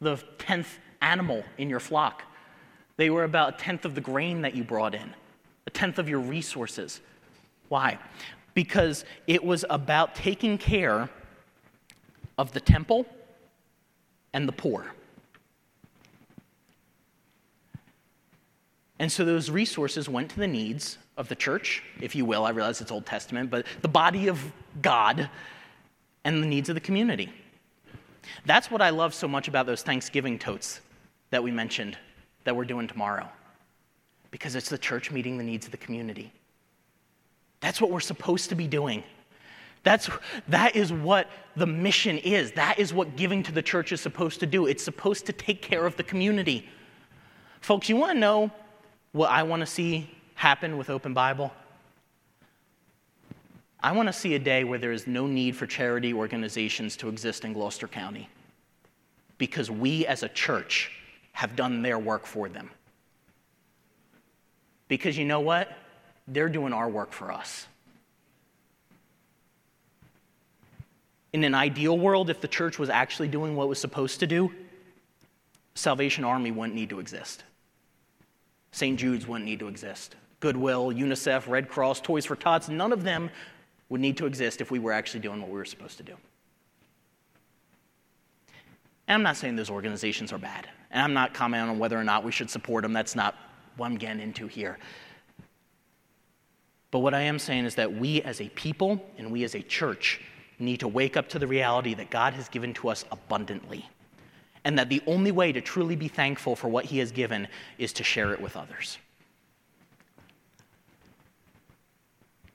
the 0.00 0.16
10th 0.38 0.78
animal 1.02 1.44
in 1.58 1.68
your 1.68 1.80
flock, 1.80 2.22
they 2.96 3.10
were 3.10 3.24
about 3.24 3.54
a 3.54 3.56
tenth 3.58 3.84
of 3.84 3.94
the 3.94 4.00
grain 4.00 4.42
that 4.42 4.54
you 4.54 4.62
brought 4.62 4.94
in, 4.94 5.12
a 5.66 5.70
tenth 5.70 5.98
of 5.98 6.08
your 6.08 6.20
resources. 6.20 7.00
Why? 7.68 7.98
Because 8.54 9.04
it 9.26 9.42
was 9.42 9.64
about 9.68 10.14
taking 10.14 10.58
care 10.58 11.08
of 12.38 12.52
the 12.52 12.60
temple 12.60 13.06
and 14.32 14.46
the 14.46 14.52
poor. 14.52 14.86
And 19.02 19.10
so 19.10 19.24
those 19.24 19.50
resources 19.50 20.08
went 20.08 20.30
to 20.30 20.38
the 20.38 20.46
needs 20.46 20.96
of 21.16 21.26
the 21.28 21.34
church, 21.34 21.82
if 22.00 22.14
you 22.14 22.24
will. 22.24 22.44
I 22.44 22.50
realize 22.50 22.80
it's 22.80 22.92
Old 22.92 23.04
Testament, 23.04 23.50
but 23.50 23.66
the 23.80 23.88
body 23.88 24.28
of 24.28 24.40
God 24.80 25.28
and 26.22 26.40
the 26.40 26.46
needs 26.46 26.68
of 26.68 26.76
the 26.76 26.80
community. 26.80 27.28
That's 28.46 28.70
what 28.70 28.80
I 28.80 28.90
love 28.90 29.12
so 29.12 29.26
much 29.26 29.48
about 29.48 29.66
those 29.66 29.82
Thanksgiving 29.82 30.38
totes 30.38 30.80
that 31.30 31.42
we 31.42 31.50
mentioned 31.50 31.98
that 32.44 32.54
we're 32.54 32.64
doing 32.64 32.86
tomorrow. 32.86 33.28
Because 34.30 34.54
it's 34.54 34.68
the 34.68 34.78
church 34.78 35.10
meeting 35.10 35.36
the 35.36 35.42
needs 35.42 35.66
of 35.66 35.72
the 35.72 35.78
community. 35.78 36.32
That's 37.58 37.80
what 37.80 37.90
we're 37.90 37.98
supposed 37.98 38.50
to 38.50 38.54
be 38.54 38.68
doing. 38.68 39.02
That's, 39.82 40.08
that 40.46 40.76
is 40.76 40.92
what 40.92 41.28
the 41.56 41.66
mission 41.66 42.18
is. 42.18 42.52
That 42.52 42.78
is 42.78 42.94
what 42.94 43.16
giving 43.16 43.42
to 43.42 43.50
the 43.50 43.62
church 43.62 43.90
is 43.90 44.00
supposed 44.00 44.38
to 44.38 44.46
do. 44.46 44.66
It's 44.66 44.84
supposed 44.84 45.26
to 45.26 45.32
take 45.32 45.60
care 45.60 45.86
of 45.86 45.96
the 45.96 46.04
community. 46.04 46.68
Folks, 47.62 47.88
you 47.88 47.96
want 47.96 48.12
to 48.12 48.18
know 48.20 48.52
what 49.12 49.30
I 49.30 49.42
want 49.42 49.60
to 49.60 49.66
see 49.66 50.10
happen 50.34 50.76
with 50.76 50.90
Open 50.90 51.14
Bible? 51.14 51.52
I 53.80 53.92
want 53.92 54.08
to 54.08 54.12
see 54.12 54.34
a 54.34 54.38
day 54.38 54.64
where 54.64 54.78
there 54.78 54.92
is 54.92 55.06
no 55.06 55.26
need 55.26 55.56
for 55.56 55.66
charity 55.66 56.14
organizations 56.14 56.96
to 56.98 57.08
exist 57.08 57.44
in 57.44 57.52
Gloucester 57.52 57.88
County 57.88 58.28
because 59.38 59.70
we 59.70 60.06
as 60.06 60.22
a 60.22 60.28
church 60.28 60.92
have 61.32 61.56
done 61.56 61.82
their 61.82 61.98
work 61.98 62.26
for 62.26 62.48
them. 62.48 62.70
Because 64.88 65.18
you 65.18 65.24
know 65.24 65.40
what? 65.40 65.68
They're 66.28 66.48
doing 66.48 66.72
our 66.72 66.88
work 66.88 67.12
for 67.12 67.32
us. 67.32 67.66
In 71.32 71.42
an 71.44 71.54
ideal 71.54 71.98
world, 71.98 72.30
if 72.30 72.40
the 72.40 72.48
church 72.48 72.78
was 72.78 72.90
actually 72.90 73.28
doing 73.28 73.56
what 73.56 73.64
it 73.64 73.68
was 73.68 73.80
supposed 73.80 74.20
to 74.20 74.26
do, 74.26 74.52
Salvation 75.74 76.24
Army 76.24 76.50
wouldn't 76.50 76.74
need 76.74 76.90
to 76.90 77.00
exist. 77.00 77.42
St. 78.72 78.98
Jude's 78.98 79.28
wouldn't 79.28 79.44
need 79.44 79.60
to 79.60 79.68
exist. 79.68 80.16
Goodwill, 80.40 80.90
UNICEF, 80.92 81.46
Red 81.46 81.68
Cross, 81.68 82.00
Toys 82.00 82.26
for 82.26 82.34
Tots, 82.34 82.68
none 82.68 82.92
of 82.92 83.04
them 83.04 83.30
would 83.88 84.00
need 84.00 84.16
to 84.16 84.26
exist 84.26 84.60
if 84.60 84.70
we 84.70 84.78
were 84.78 84.92
actually 84.92 85.20
doing 85.20 85.40
what 85.40 85.50
we 85.50 85.56
were 85.56 85.64
supposed 85.64 85.98
to 85.98 86.02
do. 86.02 86.16
And 89.06 89.16
I'm 89.16 89.22
not 89.22 89.36
saying 89.36 89.56
those 89.56 89.70
organizations 89.70 90.32
are 90.32 90.38
bad. 90.38 90.68
And 90.90 91.02
I'm 91.02 91.12
not 91.12 91.34
commenting 91.34 91.70
on 91.70 91.78
whether 91.78 91.98
or 91.98 92.04
not 92.04 92.24
we 92.24 92.32
should 92.32 92.50
support 92.50 92.82
them. 92.82 92.92
That's 92.92 93.14
not 93.14 93.36
what 93.76 93.86
I'm 93.86 93.96
getting 93.96 94.20
into 94.20 94.46
here. 94.46 94.78
But 96.90 97.00
what 97.00 97.14
I 97.14 97.20
am 97.20 97.38
saying 97.38 97.64
is 97.64 97.74
that 97.76 97.92
we 97.92 98.22
as 98.22 98.40
a 98.40 98.48
people 98.50 99.04
and 99.18 99.30
we 99.30 99.44
as 99.44 99.54
a 99.54 99.62
church 99.62 100.20
need 100.58 100.80
to 100.80 100.88
wake 100.88 101.16
up 101.16 101.28
to 101.30 101.38
the 101.38 101.46
reality 101.46 101.94
that 101.94 102.10
God 102.10 102.34
has 102.34 102.48
given 102.48 102.74
to 102.74 102.88
us 102.88 103.04
abundantly 103.10 103.88
and 104.64 104.78
that 104.78 104.88
the 104.88 105.02
only 105.06 105.32
way 105.32 105.52
to 105.52 105.60
truly 105.60 105.96
be 105.96 106.08
thankful 106.08 106.54
for 106.54 106.68
what 106.68 106.84
He 106.84 106.98
has 106.98 107.12
given 107.12 107.48
is 107.78 107.92
to 107.94 108.04
share 108.04 108.32
it 108.32 108.40
with 108.40 108.56
others. 108.56 108.98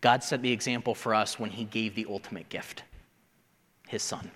God 0.01 0.23
set 0.23 0.41
the 0.41 0.51
example 0.51 0.95
for 0.95 1.13
us 1.13 1.39
when 1.39 1.49
He 1.49 1.63
gave 1.65 1.95
the 1.95 2.05
ultimate 2.09 2.49
gift 2.49 2.83
His 3.87 4.03
Son. 4.03 4.31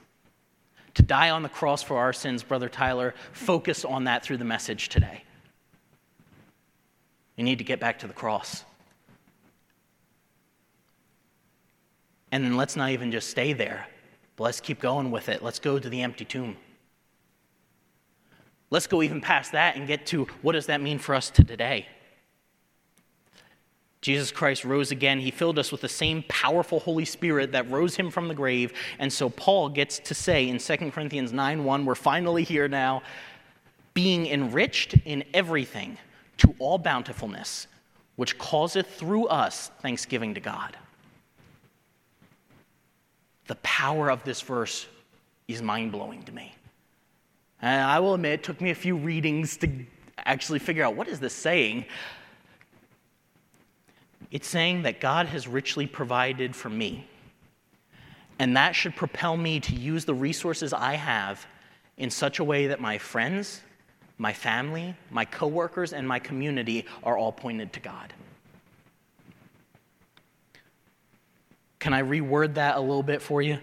To 0.95 1.03
die 1.03 1.29
on 1.29 1.43
the 1.43 1.49
cross 1.49 1.81
for 1.81 1.97
our 1.97 2.11
sins, 2.11 2.43
Brother 2.43 2.67
Tyler, 2.67 3.13
focus 3.31 3.85
on 3.85 4.03
that 4.05 4.23
through 4.23 4.37
the 4.37 4.45
message 4.45 4.89
today. 4.89 5.23
You 7.37 7.45
need 7.45 7.59
to 7.59 7.63
get 7.63 7.79
back 7.79 7.99
to 7.99 8.07
the 8.07 8.13
cross. 8.13 8.65
And 12.31 12.43
then 12.43 12.57
let's 12.57 12.75
not 12.75 12.91
even 12.91 13.11
just 13.11 13.29
stay 13.29 13.53
there, 13.53 13.87
but 14.35 14.45
let's 14.45 14.61
keep 14.61 14.79
going 14.79 15.11
with 15.11 15.29
it. 15.29 15.41
Let's 15.41 15.59
go 15.59 15.79
to 15.79 15.89
the 15.89 16.01
empty 16.01 16.25
tomb. 16.25 16.57
Let's 18.71 18.87
go 18.87 19.03
even 19.03 19.21
past 19.21 19.51
that 19.51 19.75
and 19.75 19.85
get 19.85 20.05
to 20.07 20.25
what 20.41 20.53
does 20.53 20.65
that 20.67 20.81
mean 20.81 20.97
for 20.97 21.13
us 21.13 21.29
to 21.31 21.43
today? 21.43 21.87
Jesus 24.01 24.31
Christ 24.31 24.65
rose 24.65 24.89
again. 24.91 25.19
He 25.19 25.29
filled 25.29 25.59
us 25.59 25.71
with 25.71 25.81
the 25.81 25.89
same 25.89 26.23
powerful 26.27 26.79
Holy 26.79 27.05
Spirit 27.05 27.51
that 27.51 27.69
rose 27.69 27.95
him 27.95 28.09
from 28.09 28.27
the 28.27 28.33
grave. 28.33 28.73
And 28.97 29.13
so 29.13 29.29
Paul 29.29 29.69
gets 29.69 29.99
to 29.99 30.15
say 30.15 30.49
in 30.49 30.57
2 30.57 30.77
Corinthians 30.89 31.31
9 31.31 31.63
1, 31.63 31.85
we're 31.85 31.93
finally 31.93 32.43
here 32.43 32.67
now, 32.67 33.03
being 33.93 34.25
enriched 34.25 34.95
in 35.05 35.23
everything 35.33 35.97
to 36.37 36.55
all 36.57 36.79
bountifulness, 36.79 37.67
which 38.15 38.37
causeth 38.39 38.87
through 38.95 39.27
us 39.27 39.69
thanksgiving 39.81 40.33
to 40.33 40.39
God. 40.39 40.75
The 43.45 43.55
power 43.55 44.09
of 44.09 44.23
this 44.23 44.41
verse 44.41 44.87
is 45.47 45.61
mind 45.61 45.91
blowing 45.91 46.23
to 46.23 46.31
me. 46.31 46.55
And 47.61 47.83
I 47.83 47.99
will 47.99 48.15
admit, 48.15 48.33
it 48.33 48.43
took 48.43 48.59
me 48.59 48.71
a 48.71 48.75
few 48.75 48.95
readings 48.95 49.57
to 49.57 49.69
actually 50.17 50.59
figure 50.59 50.83
out 50.83 50.95
what 50.95 51.07
is 51.07 51.19
this 51.19 51.33
saying. 51.33 51.85
It's 54.31 54.47
saying 54.47 54.83
that 54.83 54.99
God 54.99 55.27
has 55.27 55.47
richly 55.47 55.85
provided 55.85 56.55
for 56.55 56.69
me. 56.69 57.07
And 58.39 58.57
that 58.57 58.75
should 58.75 58.95
propel 58.95 59.37
me 59.37 59.59
to 59.59 59.75
use 59.75 60.05
the 60.05 60.13
resources 60.13 60.73
I 60.73 60.95
have 60.95 61.45
in 61.97 62.09
such 62.09 62.39
a 62.39 62.43
way 62.43 62.67
that 62.67 62.79
my 62.79 62.97
friends, 62.97 63.61
my 64.17 64.33
family, 64.33 64.95
my 65.11 65.25
coworkers, 65.25 65.93
and 65.93 66.07
my 66.07 66.17
community 66.17 66.85
are 67.03 67.17
all 67.17 67.31
pointed 67.31 67.73
to 67.73 67.79
God. 67.79 68.13
Can 71.77 71.93
I 71.93 72.01
reword 72.01 72.55
that 72.55 72.77
a 72.77 72.79
little 72.79 73.03
bit 73.03 73.21
for 73.21 73.41
you? 73.41 73.59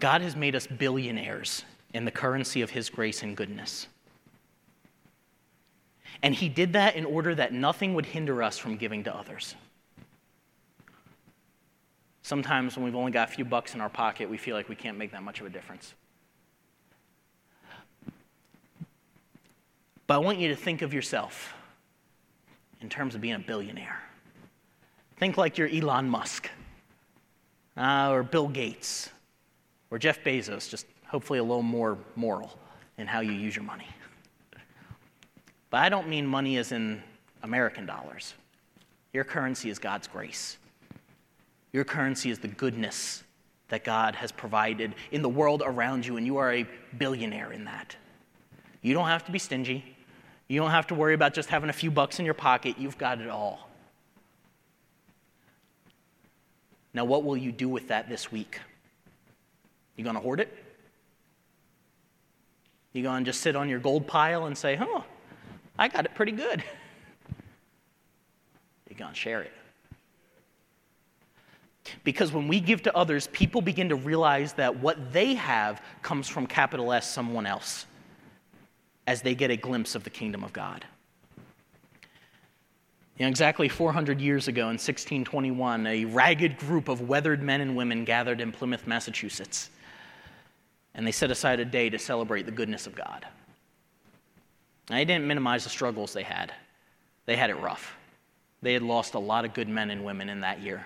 God 0.00 0.20
has 0.20 0.36
made 0.36 0.54
us 0.54 0.66
billionaires 0.66 1.64
in 1.94 2.04
the 2.04 2.10
currency 2.10 2.62
of 2.62 2.70
His 2.70 2.90
grace 2.90 3.22
and 3.22 3.36
goodness. 3.36 3.86
And 6.22 6.34
he 6.34 6.48
did 6.48 6.72
that 6.72 6.96
in 6.96 7.04
order 7.04 7.34
that 7.34 7.52
nothing 7.52 7.94
would 7.94 8.06
hinder 8.06 8.42
us 8.42 8.58
from 8.58 8.76
giving 8.76 9.04
to 9.04 9.14
others. 9.14 9.54
Sometimes 12.22 12.76
when 12.76 12.84
we've 12.84 12.96
only 12.96 13.12
got 13.12 13.28
a 13.28 13.32
few 13.32 13.44
bucks 13.44 13.74
in 13.74 13.80
our 13.80 13.88
pocket, 13.88 14.28
we 14.28 14.36
feel 14.36 14.54
like 14.54 14.68
we 14.68 14.74
can't 14.74 14.98
make 14.98 15.12
that 15.12 15.22
much 15.22 15.40
of 15.40 15.46
a 15.46 15.50
difference. 15.50 15.94
But 20.06 20.14
I 20.14 20.18
want 20.18 20.38
you 20.38 20.48
to 20.48 20.56
think 20.56 20.82
of 20.82 20.92
yourself 20.92 21.54
in 22.80 22.88
terms 22.88 23.14
of 23.14 23.20
being 23.20 23.34
a 23.34 23.38
billionaire. 23.38 24.02
Think 25.16 25.36
like 25.36 25.58
you're 25.58 25.68
Elon 25.68 26.08
Musk, 26.08 26.50
uh, 27.76 28.10
or 28.10 28.22
Bill 28.22 28.48
Gates, 28.48 29.10
or 29.90 29.98
Jeff 29.98 30.22
Bezos, 30.22 30.68
just 30.68 30.86
hopefully 31.08 31.38
a 31.38 31.42
little 31.42 31.62
more 31.62 31.98
moral 32.14 32.56
in 32.96 33.06
how 33.06 33.20
you 33.20 33.32
use 33.32 33.56
your 33.56 33.64
money. 33.64 33.86
But 35.70 35.78
I 35.78 35.88
don't 35.88 36.08
mean 36.08 36.26
money 36.26 36.56
as 36.56 36.72
in 36.72 37.02
American 37.42 37.86
dollars. 37.86 38.34
Your 39.12 39.24
currency 39.24 39.70
is 39.70 39.78
God's 39.78 40.06
grace. 40.06 40.58
Your 41.72 41.84
currency 41.84 42.30
is 42.30 42.38
the 42.38 42.48
goodness 42.48 43.24
that 43.68 43.84
God 43.84 44.14
has 44.14 44.32
provided 44.32 44.94
in 45.10 45.20
the 45.20 45.28
world 45.28 45.62
around 45.64 46.06
you, 46.06 46.16
and 46.16 46.24
you 46.24 46.38
are 46.38 46.52
a 46.52 46.66
billionaire 46.96 47.52
in 47.52 47.64
that. 47.64 47.96
You 48.80 48.94
don't 48.94 49.08
have 49.08 49.24
to 49.26 49.32
be 49.32 49.38
stingy. 49.38 49.84
You 50.46 50.60
don't 50.60 50.70
have 50.70 50.86
to 50.86 50.94
worry 50.94 51.12
about 51.12 51.34
just 51.34 51.50
having 51.50 51.68
a 51.68 51.74
few 51.74 51.90
bucks 51.90 52.18
in 52.18 52.24
your 52.24 52.34
pocket. 52.34 52.76
You've 52.78 52.96
got 52.96 53.20
it 53.20 53.28
all. 53.28 53.68
Now, 56.94 57.04
what 57.04 57.24
will 57.24 57.36
you 57.36 57.52
do 57.52 57.68
with 57.68 57.88
that 57.88 58.08
this 58.08 58.32
week? 58.32 58.58
You 59.96 60.04
going 60.04 60.16
to 60.16 60.22
hoard 60.22 60.40
it? 60.40 60.67
You 62.98 63.04
going 63.04 63.24
to 63.24 63.28
just 63.28 63.42
sit 63.42 63.54
on 63.54 63.68
your 63.68 63.78
gold 63.78 64.08
pile 64.08 64.46
and 64.46 64.58
say, 64.58 64.74
huh, 64.74 65.02
I 65.78 65.86
got 65.86 66.04
it 66.04 66.16
pretty 66.16 66.32
good? 66.32 66.64
You 68.90 68.96
going 68.96 69.12
to 69.12 69.16
share 69.16 69.40
it? 69.42 69.52
Because 72.02 72.32
when 72.32 72.48
we 72.48 72.58
give 72.58 72.82
to 72.82 72.96
others, 72.96 73.28
people 73.28 73.60
begin 73.60 73.90
to 73.90 73.94
realize 73.94 74.52
that 74.54 74.80
what 74.80 75.12
they 75.12 75.34
have 75.34 75.80
comes 76.02 76.26
from 76.26 76.48
capital 76.48 76.92
S, 76.92 77.08
someone 77.08 77.46
else 77.46 77.86
as 79.06 79.22
they 79.22 79.36
get 79.36 79.52
a 79.52 79.56
glimpse 79.56 79.94
of 79.94 80.02
the 80.02 80.10
kingdom 80.10 80.42
of 80.42 80.52
God. 80.52 80.84
You 83.16 83.26
know, 83.26 83.28
exactly 83.28 83.68
400 83.68 84.20
years 84.20 84.48
ago 84.48 84.62
in 84.62 84.74
1621, 84.74 85.86
a 85.86 86.04
ragged 86.06 86.58
group 86.58 86.88
of 86.88 87.02
weathered 87.02 87.44
men 87.44 87.60
and 87.60 87.76
women 87.76 88.04
gathered 88.04 88.40
in 88.40 88.50
Plymouth, 88.50 88.88
Massachusetts, 88.88 89.70
and 90.98 91.06
they 91.06 91.12
set 91.12 91.30
aside 91.30 91.60
a 91.60 91.64
day 91.64 91.88
to 91.88 91.96
celebrate 91.96 92.44
the 92.44 92.50
goodness 92.50 92.88
of 92.88 92.94
God. 92.96 93.24
They 94.88 95.04
didn't 95.04 95.28
minimize 95.28 95.62
the 95.62 95.70
struggles 95.70 96.12
they 96.12 96.24
had, 96.24 96.52
they 97.24 97.36
had 97.36 97.50
it 97.50 97.60
rough. 97.60 97.96
They 98.62 98.72
had 98.72 98.82
lost 98.82 99.14
a 99.14 99.20
lot 99.20 99.44
of 99.44 99.54
good 99.54 99.68
men 99.68 99.90
and 99.90 100.04
women 100.04 100.28
in 100.28 100.40
that 100.40 100.60
year. 100.60 100.84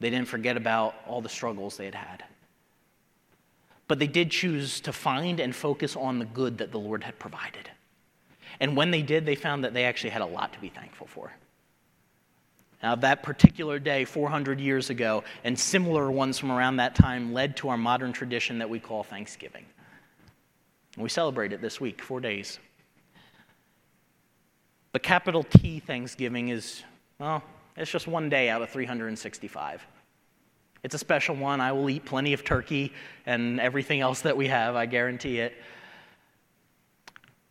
They 0.00 0.08
didn't 0.08 0.28
forget 0.28 0.56
about 0.56 0.94
all 1.06 1.20
the 1.20 1.28
struggles 1.28 1.76
they 1.76 1.84
had 1.84 1.94
had. 1.94 2.24
But 3.88 3.98
they 3.98 4.06
did 4.06 4.30
choose 4.30 4.80
to 4.80 4.92
find 4.94 5.38
and 5.38 5.54
focus 5.54 5.94
on 5.94 6.18
the 6.18 6.24
good 6.24 6.56
that 6.58 6.72
the 6.72 6.78
Lord 6.78 7.04
had 7.04 7.18
provided. 7.18 7.70
And 8.58 8.74
when 8.74 8.90
they 8.90 9.02
did, 9.02 9.26
they 9.26 9.34
found 9.34 9.64
that 9.64 9.74
they 9.74 9.84
actually 9.84 10.10
had 10.10 10.22
a 10.22 10.26
lot 10.26 10.54
to 10.54 10.60
be 10.60 10.70
thankful 10.70 11.08
for. 11.08 11.30
Now, 12.84 12.94
that 12.96 13.22
particular 13.22 13.78
day, 13.78 14.04
400 14.04 14.60
years 14.60 14.90
ago, 14.90 15.24
and 15.42 15.58
similar 15.58 16.10
ones 16.10 16.38
from 16.38 16.52
around 16.52 16.76
that 16.76 16.94
time, 16.94 17.32
led 17.32 17.56
to 17.56 17.70
our 17.70 17.78
modern 17.78 18.12
tradition 18.12 18.58
that 18.58 18.68
we 18.68 18.78
call 18.78 19.02
Thanksgiving. 19.02 19.64
We 20.98 21.08
celebrate 21.08 21.54
it 21.54 21.62
this 21.62 21.80
week, 21.80 22.02
four 22.02 22.20
days. 22.20 22.58
But 24.92 25.02
capital 25.02 25.44
T 25.44 25.80
Thanksgiving 25.80 26.50
is, 26.50 26.82
well, 27.18 27.42
it's 27.74 27.90
just 27.90 28.06
one 28.06 28.28
day 28.28 28.50
out 28.50 28.60
of 28.60 28.68
365. 28.68 29.82
It's 30.82 30.94
a 30.94 30.98
special 30.98 31.36
one. 31.36 31.62
I 31.62 31.72
will 31.72 31.88
eat 31.88 32.04
plenty 32.04 32.34
of 32.34 32.44
turkey 32.44 32.92
and 33.24 33.60
everything 33.60 34.02
else 34.02 34.20
that 34.20 34.36
we 34.36 34.48
have, 34.48 34.76
I 34.76 34.84
guarantee 34.84 35.38
it. 35.38 35.54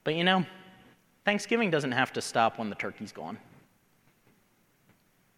But 0.03 0.13
you 0.13 0.25
know, 0.25 0.45
Thanksgiving 1.25 1.71
doesn't 1.71 1.93
have 1.93 2.13
to 2.13 2.21
stop 2.21 2.59
when 2.59 2.69
the 2.69 2.75
turkey's 2.75 3.11
gone. 3.11 3.39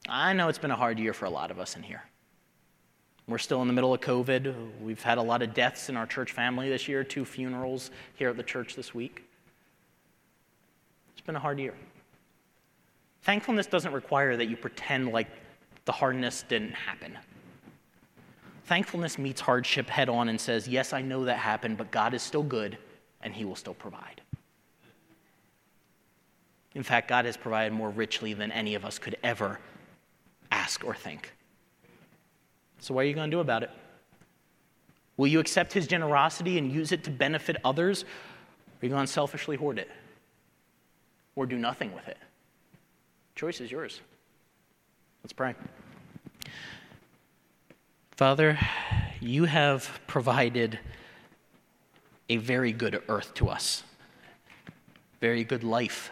I 0.08 0.34
know 0.34 0.49
it's 0.49 0.60
been 0.60 0.72
a 0.72 0.76
hard 0.76 0.99
year 0.99 1.14
for 1.14 1.26
a 1.26 1.30
lot 1.30 1.51
of 1.51 1.60
us 1.60 1.76
in 1.76 1.84
here. 1.84 2.03
We're 3.28 3.39
still 3.39 3.62
in 3.62 3.68
the 3.68 3.74
middle 3.74 3.93
of 3.93 4.01
COVID. 4.01 4.80
We've 4.82 5.01
had 5.01 5.18
a 5.18 5.22
lot 5.22 5.41
of 5.41 5.53
deaths 5.53 5.89
in 5.89 5.97
our 5.97 6.06
church 6.06 6.32
family 6.32 6.70
this 6.70 6.88
year, 6.88 7.03
two 7.03 7.26
funerals 7.26 7.89
here 8.16 8.30
at 8.30 8.38
the 8.38 8.43
church 8.43 8.76
this 8.76 8.93
week. 8.93 9.24
It's 11.14 11.26
been 11.26 11.36
a 11.36 11.39
hard 11.39 11.60
year. 11.60 11.74
Thankfulness 13.24 13.66
doesn't 13.66 13.93
require 13.93 14.38
that 14.38 14.45
you 14.45 14.56
pretend 14.56 15.12
like 15.12 15.28
the 15.86 15.91
hardness 15.91 16.43
didn't 16.47 16.74
happen. 16.74 17.18
Thankfulness 18.66 19.18
meets 19.18 19.41
hardship 19.41 19.89
head 19.89 20.10
on 20.10 20.30
and 20.30 20.39
says, 20.39 20.68
Yes, 20.68 20.93
I 20.93 21.01
know 21.01 21.26
that 21.26 21.38
happened, 21.38 21.78
but 21.78 21.89
God 21.89 22.14
is 22.14 22.22
still 22.22 22.43
good 22.43 22.78
and 23.22 23.34
He 23.34 23.43
will 23.43 23.56
still 23.56 23.74
provide. 23.74 24.22
In 26.76 26.84
fact, 26.84 27.08
God 27.08 27.26
has 27.26 27.38
provided 27.38 27.74
more 27.74 27.89
richly 27.89 28.34
than 28.34 28.51
any 28.51 28.76
of 28.76 28.86
us 28.86 28.99
could 28.99 29.18
ever 29.24 29.60
ask 30.52 30.84
or 30.84 30.96
think. 30.96 31.34
So, 32.80 32.93
what 32.93 33.06
are 33.06 33.08
you 33.08 33.14
going 33.14 33.30
to 33.30 33.36
do 33.36 33.41
about 33.41 33.64
it? 33.64 33.72
Will 35.18 35.28
you 35.28 35.39
accept 35.39 35.74
His 35.74 35.88
generosity 35.88 36.58
and 36.58 36.72
use 36.72 36.91
it 36.91 37.04
to 37.06 37.10
benefit 37.10 37.58
others? 37.64 38.04
Or 38.04 38.06
are 38.82 38.86
you 38.86 38.89
going 38.89 39.06
to 39.06 39.12
selfishly 39.12 39.56
hoard 39.56 39.80
it? 39.80 39.89
Or 41.36 41.46
do 41.46 41.58
nothing 41.58 41.93
with 41.93 42.08
it? 42.08 42.18
choice 43.36 43.60
is 43.60 43.70
yours. 43.70 44.00
Let's 45.24 45.34
pray. 45.34 45.56
Father, 48.12 48.58
you 49.20 49.43
have 49.43 50.00
provided 50.08 50.80
a 52.30 52.38
very 52.38 52.72
good 52.72 53.04
earth 53.10 53.34
to 53.36 53.50
us, 53.50 53.84
very 55.20 55.43
good 55.43 55.66
life, 55.66 56.12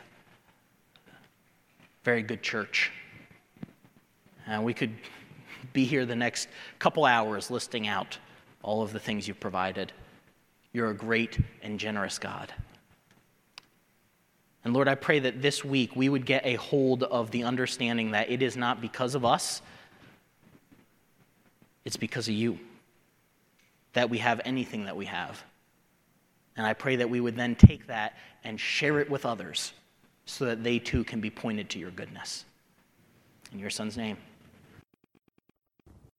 very 2.03 2.21
good 2.21 2.43
church. 2.43 2.91
And 4.47 4.63
we 4.63 4.73
could 4.73 4.93
be 5.71 5.85
here 5.85 6.05
the 6.05 6.15
next 6.15 6.47
couple 6.79 7.05
hours 7.05 7.49
listing 7.49 7.87
out 7.87 8.17
all 8.61 8.81
of 8.81 8.93
the 8.93 8.99
things 8.99 9.27
you've 9.27 9.39
provided. 9.39 9.91
You're 10.71 10.89
a 10.89 10.95
great 10.95 11.37
and 11.61 11.79
generous 11.79 12.19
God. 12.19 12.53
And 14.63 14.73
Lord, 14.73 14.87
I 14.87 14.95
pray 14.95 15.19
that 15.19 15.41
this 15.41 15.63
week 15.63 15.95
we 15.95 16.09
would 16.09 16.25
get 16.25 16.45
a 16.45 16.55
hold 16.55 17.03
of 17.03 17.31
the 17.31 17.43
understanding 17.43 18.11
that 18.11 18.29
it 18.29 18.41
is 18.41 18.55
not 18.55 18.81
because 18.81 19.15
of 19.15 19.25
us 19.25 19.61
it's 21.85 21.97
because 21.97 22.27
of 22.27 22.33
you 22.33 22.59
that 23.93 24.09
we 24.09 24.17
have 24.19 24.41
anything 24.45 24.85
that 24.85 24.95
we 24.95 25.05
have. 25.05 25.43
And 26.55 26.65
I 26.65 26.73
pray 26.73 26.95
that 26.97 27.09
we 27.09 27.19
would 27.19 27.35
then 27.35 27.55
take 27.55 27.87
that 27.87 28.17
and 28.43 28.59
share 28.59 28.99
it 28.99 29.09
with 29.09 29.25
others 29.25 29.73
so 30.25 30.45
that 30.45 30.63
they 30.63 30.79
too 30.79 31.03
can 31.03 31.19
be 31.19 31.29
pointed 31.29 31.69
to 31.71 31.79
your 31.79 31.91
goodness. 31.91 32.45
In 33.51 33.59
your 33.59 33.69
son's 33.69 33.97
name. 33.97 34.17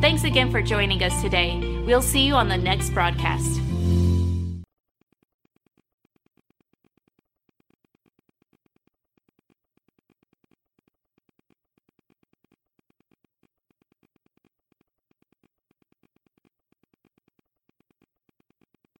Thanks 0.00 0.24
again 0.24 0.50
for 0.50 0.62
joining 0.62 1.02
us 1.02 1.20
today. 1.20 1.82
We'll 1.86 2.00
see 2.00 2.26
you 2.26 2.34
on 2.34 2.48
the 2.48 2.56
next 2.56 2.90
broadcast. 2.90 3.60